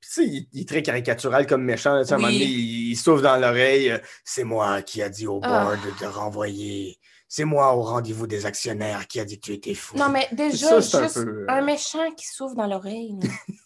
Puis, 0.00 0.10
tu 0.10 0.22
sais, 0.22 0.24
il, 0.24 0.48
il 0.52 0.60
est 0.62 0.68
très 0.68 0.82
caricatural 0.82 1.46
comme 1.46 1.64
méchant. 1.64 1.94
là. 1.94 2.02
Tu 2.02 2.08
sais, 2.08 2.12
À 2.14 2.16
un 2.16 2.20
moment 2.20 2.32
donné, 2.32 2.44
il, 2.44 2.90
il 2.92 2.96
souffle 2.96 3.22
dans 3.22 3.36
l'oreille 3.36 3.90
euh, 3.90 3.98
C'est 4.24 4.44
moi 4.44 4.80
qui 4.82 5.02
a 5.02 5.08
dit 5.08 5.26
au 5.26 5.40
Ah. 5.42 5.64
board 5.64 5.78
de 5.84 5.90
te 5.98 6.04
renvoyer. 6.06 6.96
C'est 7.30 7.44
moi 7.44 7.74
au 7.74 7.82
rendez-vous 7.82 8.26
des 8.26 8.46
actionnaires 8.46 9.06
qui 9.06 9.20
a 9.20 9.24
dit 9.26 9.38
que 9.38 9.44
tu 9.46 9.52
étais 9.52 9.74
fou. 9.74 9.96
Non, 9.98 10.08
mais 10.08 10.26
déjà, 10.32 10.80
Ça, 10.80 10.82
c'est 10.82 10.96
un 10.96 11.02
juste 11.02 11.14
peu, 11.24 11.28
euh, 11.42 11.46
un 11.48 11.60
méchant 11.60 12.10
qui 12.16 12.26
souffle 12.26 12.56
dans 12.56 12.66
l'oreille. 12.66 13.18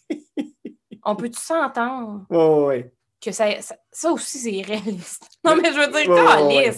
On 1.05 1.15
peut-tu 1.15 1.39
s'entendre? 1.39 2.25
Ouais. 2.29 2.93
que 3.21 3.31
ça, 3.31 3.61
ça, 3.61 3.75
ça 3.91 4.11
aussi, 4.11 4.37
c'est 4.39 4.61
réaliste? 4.61 5.27
Non, 5.45 5.55
mais 5.55 5.71
je 5.73 5.79
veux 5.79 5.87
dire, 5.87 6.09
Ouais, 6.09 6.57
ouais. 6.67 6.73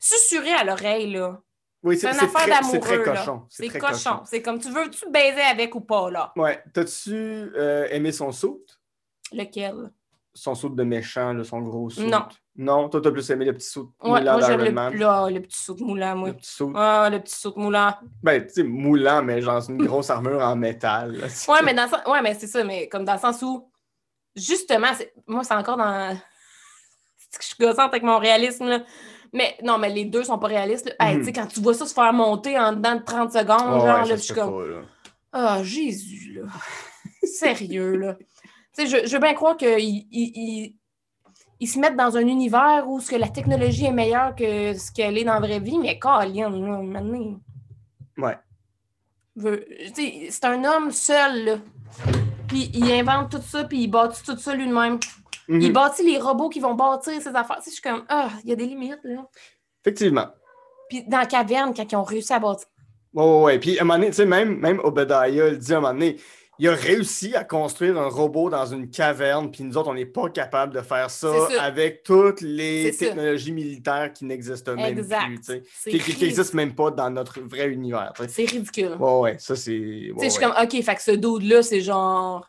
Susurrer 0.00 0.52
à 0.52 0.64
l'oreille, 0.64 1.10
là. 1.12 1.40
Oui, 1.82 1.96
C'est 1.96 2.08
c'est 2.12 2.12
une 2.12 2.18
c'est 2.30 2.36
affaire 2.36 2.58
très, 2.58 2.70
c'est 2.70 2.80
très 2.80 2.90
d'amoureux, 2.98 3.14
là. 3.14 3.20
cochon. 3.20 3.42
C'est 3.48 3.68
très 3.68 3.78
cochon. 3.78 4.20
C'est 4.24 4.42
comme, 4.42 4.58
tu 4.58 4.70
veux-tu 4.70 5.10
baiser 5.10 5.40
avec 5.42 5.74
ou 5.74 5.80
pas, 5.80 6.10
là? 6.10 6.32
Ouais. 6.36 6.62
T'as-tu 6.74 7.14
euh, 7.14 7.86
aimé 7.90 8.12
son 8.12 8.32
saut? 8.32 8.62
Lequel? 9.32 9.90
Son 10.34 10.54
saut 10.54 10.68
de 10.68 10.82
méchant, 10.84 11.32
là, 11.32 11.44
son 11.44 11.60
gros 11.60 11.88
saut? 11.90 12.02
Non. 12.02 12.26
Non, 12.58 12.88
toi, 12.88 13.00
t'as 13.02 13.10
plus 13.10 13.28
aimé 13.30 13.44
le 13.44 13.52
petit 13.54 13.68
saut 13.68 13.92
Ouais, 14.02 14.20
moulant 14.20 14.36
le, 14.38 14.98
là, 14.98 15.30
le 15.30 15.40
petit 15.40 15.62
saut 15.62 15.76
moulant, 15.80 16.16
moi. 16.16 16.28
Le 16.28 16.34
petit 16.34 16.50
saut. 16.52 16.72
Ah, 16.74 17.08
le 17.10 17.20
petit 17.20 17.34
saut 17.38 17.52
moulant. 17.56 17.94
Ben, 18.22 18.46
tu 18.46 18.52
sais, 18.54 18.62
moulant, 18.62 19.22
mais 19.22 19.40
genre 19.42 19.62
c'est 19.62 19.72
une 19.72 19.84
grosse 19.86 20.10
armure 20.10 20.40
en 20.40 20.56
métal. 20.56 21.12
là. 21.16 21.26
Ouais, 21.48 21.62
mais 21.64 21.74
dans 21.74 21.84
le 21.84 21.88
sens- 21.90 22.06
ouais, 22.06 22.22
mais 22.22 22.34
c'est 22.34 22.46
ça, 22.46 22.64
mais 22.64 22.88
comme 22.88 23.04
dans 23.04 23.12
le 23.14 23.18
sens 23.18 23.42
où, 23.42 23.70
justement, 24.34 24.88
moi, 25.26 25.44
c'est 25.44 25.54
encore 25.54 25.76
dans. 25.76 26.16
C'est 27.30 27.38
que 27.38 27.42
je 27.44 27.48
suis 27.48 27.56
gossante 27.58 27.90
avec 27.90 28.02
mon 28.04 28.18
réalisme, 28.18 28.66
là. 28.66 28.80
Mais 29.32 29.56
non, 29.62 29.76
mais 29.78 29.90
les 29.90 30.04
deux 30.04 30.22
sont 30.22 30.38
pas 30.38 30.46
réalistes. 30.46 30.86
là. 30.86 30.94
Hey, 31.00 31.14
Mhm. 31.16 31.20
tu 31.20 31.26
sais, 31.26 31.32
quand 31.32 31.46
tu 31.46 31.60
vois 31.60 31.74
ça 31.74 31.84
se 31.84 31.92
faire 31.92 32.12
monter 32.12 32.56
en 32.58 32.72
dedans 32.72 32.94
de 32.94 33.02
30 33.02 33.32
secondes, 33.32 33.58
genre, 33.58 33.82
ouais, 33.82 34.08
là, 34.08 34.16
je 34.16 34.22
suis 34.22 34.32
comme. 34.34 34.84
Ah, 35.32 35.60
Jésus, 35.62 36.34
là. 36.40 36.42
Sérieux, 37.22 37.96
là. 37.96 38.14
Tu 38.78 38.86
sais, 38.86 38.86
je, 38.86 39.06
je 39.08 39.12
veux 39.14 39.20
bien 39.20 39.34
croire 39.34 39.56
ils- 39.60 40.75
ils 41.60 41.66
se 41.66 41.78
mettent 41.78 41.96
dans 41.96 42.16
un 42.16 42.26
univers 42.26 42.84
où 42.86 43.00
ce 43.00 43.10
que 43.10 43.16
la 43.16 43.28
technologie 43.28 43.86
est 43.86 43.92
meilleure 43.92 44.34
que 44.34 44.74
ce 44.74 44.92
qu'elle 44.92 45.16
est 45.18 45.24
dans 45.24 45.34
la 45.34 45.40
vraie 45.40 45.60
vie, 45.60 45.78
mais 45.78 45.98
Colin, 45.98 46.50
là, 46.50 46.78
maintenant. 46.82 47.40
Ouais. 48.18 48.36
veut- 49.36 49.66
tu 49.94 49.94
sais, 49.94 50.26
C'est 50.30 50.44
un 50.46 50.64
homme 50.64 50.90
seul, 50.90 51.44
là. 51.44 51.56
Puis 52.48 52.70
il 52.74 52.90
invente 52.92 53.30
tout 53.30 53.42
ça, 53.42 53.64
puis 53.64 53.82
il 53.82 53.88
bâtit 53.88 54.22
tout 54.22 54.36
ça 54.38 54.54
lui-même. 54.54 54.98
Mhm. 55.48 55.60
Il 55.60 55.72
bâtit 55.72 56.02
les 56.04 56.18
robots 56.18 56.48
qui 56.48 56.60
vont 56.60 56.74
bâtir 56.74 57.20
ses 57.20 57.28
affaires. 57.34 57.56
Tu 57.58 57.64
sais, 57.64 57.70
je 57.70 57.74
suis 57.74 57.82
comme, 57.82 58.04
ah, 58.08 58.28
il 58.44 58.50
y 58.50 58.52
a 58.52 58.56
des 58.56 58.66
limites, 58.66 58.98
là. 59.04 59.26
Effectivement. 59.84 60.26
Puis 60.88 61.04
dans 61.06 61.18
la 61.18 61.26
caverne, 61.26 61.72
quand 61.74 61.90
ils 61.90 61.96
ont 61.96 62.02
réussi 62.04 62.32
à 62.32 62.38
bâtir. 62.38 62.66
Ouais, 63.12 63.24
ouais, 63.24 63.42
ouais. 63.42 63.58
Puis 63.58 63.78
à 63.78 63.82
un 63.82 63.84
moment 63.84 63.94
donné, 63.98 64.10
tu 64.10 64.16
sais, 64.16 64.26
même, 64.26 64.56
même 64.58 64.78
Obadiah 64.82 65.50
le 65.50 65.56
dit 65.56 65.72
à 65.72 65.78
un 65.78 65.80
moment 65.80 65.92
donné, 65.92 66.16
il 66.58 66.68
a 66.68 66.74
réussi 66.74 67.34
à 67.34 67.44
construire 67.44 67.98
un 67.98 68.08
robot 68.08 68.48
dans 68.50 68.66
une 68.66 68.88
caverne, 68.90 69.50
puis 69.50 69.62
nous 69.64 69.76
autres, 69.76 69.88
on 69.90 69.94
n'est 69.94 70.06
pas 70.06 70.30
capable 70.30 70.72
de 70.74 70.80
faire 70.80 71.10
ça, 71.10 71.30
avec 71.60 72.02
toutes 72.02 72.40
les 72.40 72.94
technologies 72.96 73.52
militaires 73.52 74.12
qui 74.12 74.24
n'existent 74.24 74.74
même 74.74 74.98
Exact. 74.98 75.26
plus, 75.26 75.40
Qui 75.40 75.60
qui- 75.62 75.90
qui 75.90 75.98
ridicule. 75.98 76.26
n'existent 76.28 76.56
même 76.56 76.74
pas 76.74 76.90
dans 76.90 77.10
notre 77.10 77.40
vrai 77.40 77.68
univers. 77.68 78.12
C'est 78.28 78.44
ridicule. 78.44 78.96
Ouais, 78.98 79.18
ouais, 79.20 79.36
ça 79.38 79.54
c'est. 79.56 79.72
Tu 79.72 80.12
ouais, 80.12 80.18
sais, 80.20 80.24
je 80.26 80.30
suis 80.30 80.44
ouais. 80.46 80.52
comme, 80.54 80.64
OK, 80.64 80.82
fait 80.84 80.94
que 80.94 81.02
ce 81.02 81.10
dude-là, 81.12 81.62
c'est 81.62 81.80
genre. 81.80 82.46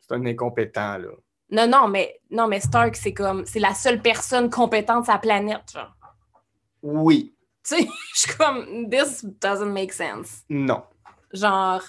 C'est 0.00 0.14
un 0.14 0.24
incompétent, 0.26 0.98
là. 0.98 1.08
Non, 1.52 1.66
non, 1.66 1.88
mais, 1.88 2.20
non, 2.30 2.46
mais 2.46 2.60
Stark, 2.60 2.94
c'est 2.96 3.12
comme, 3.12 3.44
c'est 3.44 3.58
la 3.58 3.74
seule 3.74 4.00
personne 4.00 4.48
compétente 4.48 5.04
sur 5.04 5.12
la 5.12 5.18
planète, 5.18 5.72
genre. 5.72 5.92
Oui. 6.82 7.34
Tu 7.68 7.76
sais, 7.76 7.88
je 8.14 8.20
suis 8.20 8.36
comme, 8.36 8.88
this 8.88 9.24
doesn't 9.40 9.70
make 9.72 9.92
sense. 9.92 10.44
Non. 10.48 10.82
Genre, 11.32 11.82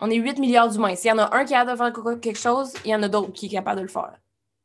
on 0.00 0.10
est 0.10 0.16
8 0.16 0.38
milliards 0.38 0.68
d'humains. 0.70 0.94
S'il 0.96 1.10
y 1.10 1.12
en 1.12 1.18
a 1.18 1.34
un 1.36 1.44
qui 1.44 1.54
a 1.54 1.64
de 1.64 1.76
faire 1.76 1.92
quelque 2.20 2.38
chose, 2.38 2.72
il 2.84 2.90
y 2.90 2.94
en 2.94 3.02
a 3.02 3.08
d'autres 3.08 3.32
qui 3.32 3.46
est 3.46 3.50
capable 3.50 3.78
de 3.78 3.82
le 3.82 3.88
faire. 3.88 4.12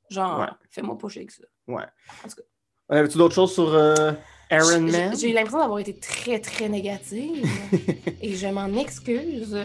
Genre, 0.09 0.39
Ouais. 0.39 0.45
fais-moi 0.69 0.97
pas 0.97 1.09
chier 1.09 1.21
avec 1.21 1.31
ça. 1.31 1.43
Ouais. 1.67 1.83
En 2.23 2.27
tout 2.29 2.35
cas. 2.35 2.41
On 2.89 2.95
avait-tu 2.97 3.17
d'autres 3.17 3.33
choses 3.35 3.53
sur 3.53 3.73
euh, 3.73 4.11
Iron 4.51 4.69
J'ai- 4.69 4.79
Man? 4.79 5.17
J'ai 5.17 5.31
eu 5.31 5.33
l'impression 5.33 5.59
d'avoir 5.59 5.79
été 5.79 5.95
très, 5.97 6.39
très 6.39 6.69
négative. 6.69 7.47
et 8.21 8.35
je 8.35 8.47
m'en 8.47 8.67
excuse. 8.77 9.57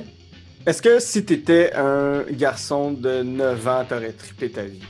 Est-ce 0.67 0.81
que 0.83 0.99
si 0.99 1.25
t'étais 1.25 1.73
un 1.75 2.23
garçon 2.31 2.91
de 2.93 3.23
9 3.23 3.69
ans, 3.69 3.85
t'aurais 3.89 4.13
trippé 4.13 4.51
ta 4.51 4.63
vie? 4.65 4.83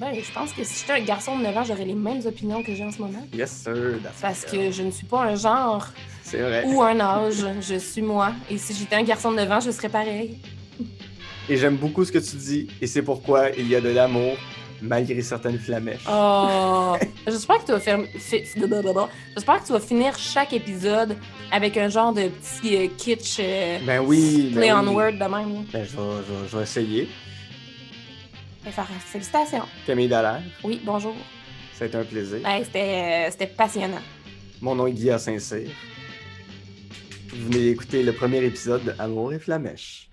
Ben, 0.00 0.14
je 0.14 0.32
pense 0.32 0.52
que 0.54 0.64
si 0.64 0.80
j'étais 0.80 0.94
un 1.00 1.04
garçon 1.04 1.36
de 1.38 1.42
9 1.42 1.56
ans, 1.58 1.64
j'aurais 1.64 1.84
les 1.84 1.94
mêmes 1.94 2.22
opinions 2.24 2.62
que 2.62 2.74
j'ai 2.74 2.84
en 2.84 2.90
ce 2.90 2.98
moment. 3.02 3.22
Yes, 3.34 3.50
sir. 3.50 3.98
Parce 4.22 4.44
it. 4.44 4.50
que 4.50 4.70
je 4.70 4.82
ne 4.82 4.90
suis 4.90 5.04
pas 5.06 5.24
un 5.24 5.34
genre 5.36 5.86
vrai. 6.32 6.64
ou 6.66 6.80
un 6.82 6.98
âge. 7.00 7.44
Je 7.60 7.74
suis 7.74 8.00
moi. 8.00 8.32
Et 8.50 8.56
si 8.56 8.72
j'étais 8.74 8.96
un 8.96 9.02
garçon 9.02 9.30
de 9.30 9.36
9 9.36 9.50
ans, 9.52 9.60
je 9.60 9.70
serais 9.70 9.90
pareil. 9.90 10.38
Et 11.50 11.56
j'aime 11.58 11.76
beaucoup 11.76 12.02
ce 12.04 12.12
que 12.12 12.18
tu 12.18 12.36
dis, 12.36 12.68
et 12.80 12.86
c'est 12.86 13.02
pourquoi 13.02 13.50
il 13.50 13.68
y 13.68 13.74
a 13.74 13.80
de 13.80 13.88
l'amour 13.90 14.36
malgré 14.80 15.20
certaines 15.20 15.58
flamèches. 15.58 16.04
Oh, 16.10 16.94
j'espère 17.26 17.58
que 17.58 17.66
tu 17.66 17.72
vas 17.72 17.80
faire. 17.80 17.98
J'espère 18.14 19.60
que 19.60 19.66
tu 19.66 19.72
vas 19.72 19.80
finir 19.80 20.16
chaque 20.18 20.54
épisode 20.54 21.16
avec 21.52 21.76
un 21.76 21.88
genre 21.90 22.14
de 22.14 22.28
petit 22.28 22.76
euh, 22.76 22.86
kitsch 22.96 23.36
euh, 23.40 23.78
Ben 23.84 24.00
oui, 24.00 24.50
play 24.54 24.68
ben 24.70 24.78
on 24.78 24.88
oui. 24.88 24.94
word 24.94 25.12
de 25.12 25.18
même. 25.18 25.32
là. 25.32 25.60
Ben, 25.72 25.84
je, 25.84 25.96
vais, 25.96 26.02
je 26.26 26.32
vais- 26.32 26.48
je 26.50 26.56
vais 26.56 26.62
essayer. 26.62 27.08
Félicitations. 28.62 29.64
Camille 29.86 30.08
Dallaire, 30.08 30.42
Oui, 30.64 30.80
bonjour. 30.84 31.14
été 31.80 31.96
un 31.96 32.04
plaisir. 32.04 32.38
C'était 32.64 32.78
euh, 33.26 33.30
c'était 33.30 33.46
passionnant. 33.46 34.02
Mon 34.60 34.74
nom 34.74 34.86
est 34.86 34.92
Guy 34.92 35.10
à 35.10 35.18
Saint-Cyr. 35.18 35.70
Vous 37.30 37.46
venez 37.46 37.70
d'écouter 37.70 38.02
le 38.02 38.12
premier 38.12 38.44
épisode 38.44 38.84
de 38.84 38.94
Amour 38.98 39.32
et 39.32 39.38
Flamèche. 39.38 40.08